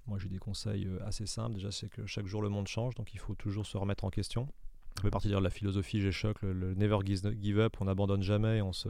moi, 0.07 0.19
j'ai 0.19 0.29
des 0.29 0.37
conseils 0.37 0.87
assez 1.05 1.25
simples. 1.25 1.55
Déjà, 1.55 1.71
c'est 1.71 1.89
que 1.89 2.05
chaque 2.05 2.27
jour 2.27 2.41
le 2.43 2.49
monde 2.49 2.67
change, 2.67 2.93
donc 2.95 3.13
il 3.13 3.19
faut 3.19 3.33
toujours 3.35 3.65
se 3.65 3.75
remettre 3.77 4.03
en 4.05 4.09
question. 4.11 4.47
Ça 4.97 5.01
fait 5.01 5.09
partie 5.09 5.27
de 5.29 5.37
la 5.37 5.49
philosophie 5.49 5.99
G-Shock, 5.99 6.41
le, 6.43 6.53
le 6.53 6.73
never 6.75 6.99
give 7.05 7.59
up, 7.59 7.75
on 7.81 7.85
n'abandonne 7.85 8.21
jamais, 8.21 8.61
on 8.61 8.71
se, 8.71 8.87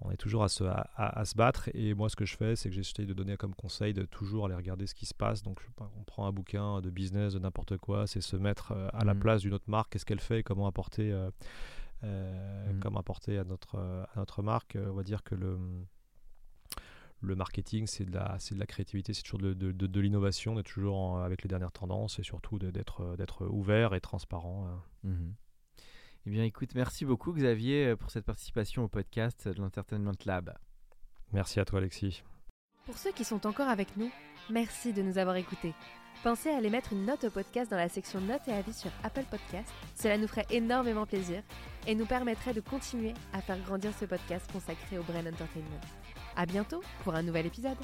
on 0.00 0.10
est 0.10 0.16
toujours 0.16 0.42
à 0.44 0.48
se, 0.48 0.64
à, 0.64 0.88
à- 0.96 1.18
à 1.20 1.24
se 1.26 1.34
battre. 1.34 1.68
Et 1.74 1.92
moi, 1.92 2.08
ce 2.08 2.16
que 2.16 2.24
je 2.24 2.34
fais, 2.36 2.54
c'est 2.56 2.70
que 2.70 2.74
j'essaie 2.74 3.04
de 3.04 3.12
donner 3.12 3.36
comme 3.36 3.54
conseil 3.54 3.92
de 3.92 4.04
toujours 4.04 4.46
aller 4.46 4.54
regarder 4.54 4.86
ce 4.86 4.94
qui 4.94 5.04
se 5.06 5.12
passe. 5.12 5.42
Donc, 5.42 5.60
je 5.60 5.84
on 5.98 6.04
prend 6.04 6.26
un 6.26 6.32
bouquin 6.32 6.80
de 6.80 6.88
business, 6.88 7.34
de 7.34 7.40
n'importe 7.40 7.76
quoi, 7.78 8.06
c'est 8.06 8.20
se 8.22 8.36
mettre 8.36 8.72
euh, 8.72 8.88
à 8.94 9.04
la 9.04 9.12
Mhm. 9.14 9.20
place 9.20 9.42
d'une 9.42 9.52
autre 9.54 9.68
marque, 9.68 9.92
qu'est-ce 9.92 10.06
qu'elle 10.06 10.20
fait, 10.20 10.42
comment 10.42 10.66
apporter, 10.68 11.12
euh, 11.12 11.28
euh, 12.04 12.72
Mhm. 12.72 12.80
comment 12.80 13.00
apporter 13.00 13.38
à 13.38 13.44
notre, 13.44 13.76
à 13.78 14.10
notre 14.16 14.42
marque. 14.42 14.76
Euh, 14.76 14.90
On 14.90 14.94
va 14.94 15.02
dire 15.02 15.22
que 15.22 15.34
le, 15.34 15.58
le 17.20 17.34
marketing, 17.34 17.86
c'est 17.86 18.04
de 18.04 18.12
la, 18.12 18.36
c'est 18.38 18.54
de 18.54 18.60
la 18.60 18.66
créativité, 18.66 19.14
c'est 19.14 19.22
toujours 19.22 19.40
de, 19.40 19.54
de, 19.54 19.72
de- 19.72 19.86
de 19.86 20.00
l'innovation, 20.00 20.54
d'être 20.54 20.66
toujours 20.70 20.96
en- 20.96 21.18
avec 21.22 21.42
les 21.42 21.48
dernières 21.48 21.72
tendances 21.72 22.18
et 22.18 22.22
surtout 22.22 22.58
d'être, 22.58 23.16
d'être 23.16 23.46
ouvert 23.46 23.94
et 23.94 24.00
transparent. 24.00 24.66
euh. 25.04 25.08
Mhm. 25.10 25.34
Eh 26.26 26.30
bien, 26.30 26.44
écoute, 26.44 26.74
merci 26.74 27.04
beaucoup, 27.04 27.32
Xavier, 27.32 27.86
euh, 27.88 27.96
pour 27.96 28.10
cette 28.10 28.24
participation 28.24 28.82
au 28.84 28.88
podcast 28.88 29.48
de 29.48 29.60
l'Entertainment 29.60 30.12
Lab. 30.24 30.52
Merci 31.32 31.60
à 31.60 31.64
toi, 31.64 31.78
Alexis. 31.78 32.22
Pour 32.84 32.98
ceux 32.98 33.12
qui 33.12 33.24
sont 33.24 33.46
encore 33.46 33.68
avec 33.68 33.96
nous, 33.96 34.10
merci 34.50 34.92
de 34.92 35.02
nous 35.02 35.18
avoir 35.18 35.36
écoutés. 35.36 35.74
Pensez 36.22 36.50
à 36.50 36.56
aller 36.56 36.70
mettre 36.70 36.92
une 36.92 37.04
note 37.04 37.24
au 37.24 37.30
podcast 37.30 37.70
dans 37.70 37.76
la 37.76 37.88
section 37.88 38.20
notes 38.20 38.48
et 38.48 38.52
avis 38.52 38.72
sur 38.72 38.90
Apple 39.04 39.24
Podcast. 39.30 39.68
Cela 39.94 40.18
nous 40.18 40.26
ferait 40.26 40.46
énormément 40.50 41.06
plaisir 41.06 41.42
et 41.86 41.94
nous 41.94 42.06
permettrait 42.06 42.54
de 42.54 42.60
continuer 42.60 43.14
à 43.32 43.40
faire 43.40 43.58
grandir 43.60 43.92
ce 43.98 44.06
podcast 44.06 44.50
consacré 44.52 44.98
au 44.98 45.02
Brain 45.02 45.26
Entertainment. 45.26 45.80
À 46.36 46.46
bientôt 46.46 46.82
pour 47.04 47.14
un 47.14 47.22
nouvel 47.22 47.46
épisode. 47.46 47.76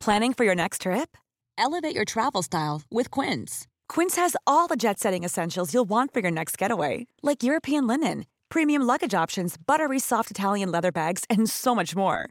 Planning 0.00 0.32
for 0.32 0.44
your 0.44 0.54
next 0.54 0.82
trip? 0.82 1.16
Elevate 1.58 1.94
your 1.94 2.06
travel 2.06 2.42
style 2.42 2.82
with 2.90 3.10
Quince. 3.10 3.66
Quince 3.88 4.16
has 4.16 4.36
all 4.46 4.68
the 4.68 4.76
jet 4.76 4.98
setting 4.98 5.24
essentials 5.24 5.74
you'll 5.74 5.88
want 5.88 6.14
for 6.14 6.20
your 6.20 6.30
next 6.30 6.56
getaway, 6.56 7.06
like 7.22 7.42
European 7.42 7.86
linen, 7.86 8.24
premium 8.48 8.82
luggage 8.82 9.12
options, 9.12 9.56
buttery 9.58 9.98
soft 9.98 10.30
Italian 10.30 10.70
leather 10.70 10.92
bags, 10.92 11.24
and 11.28 11.50
so 11.50 11.74
much 11.74 11.94
more. 11.94 12.30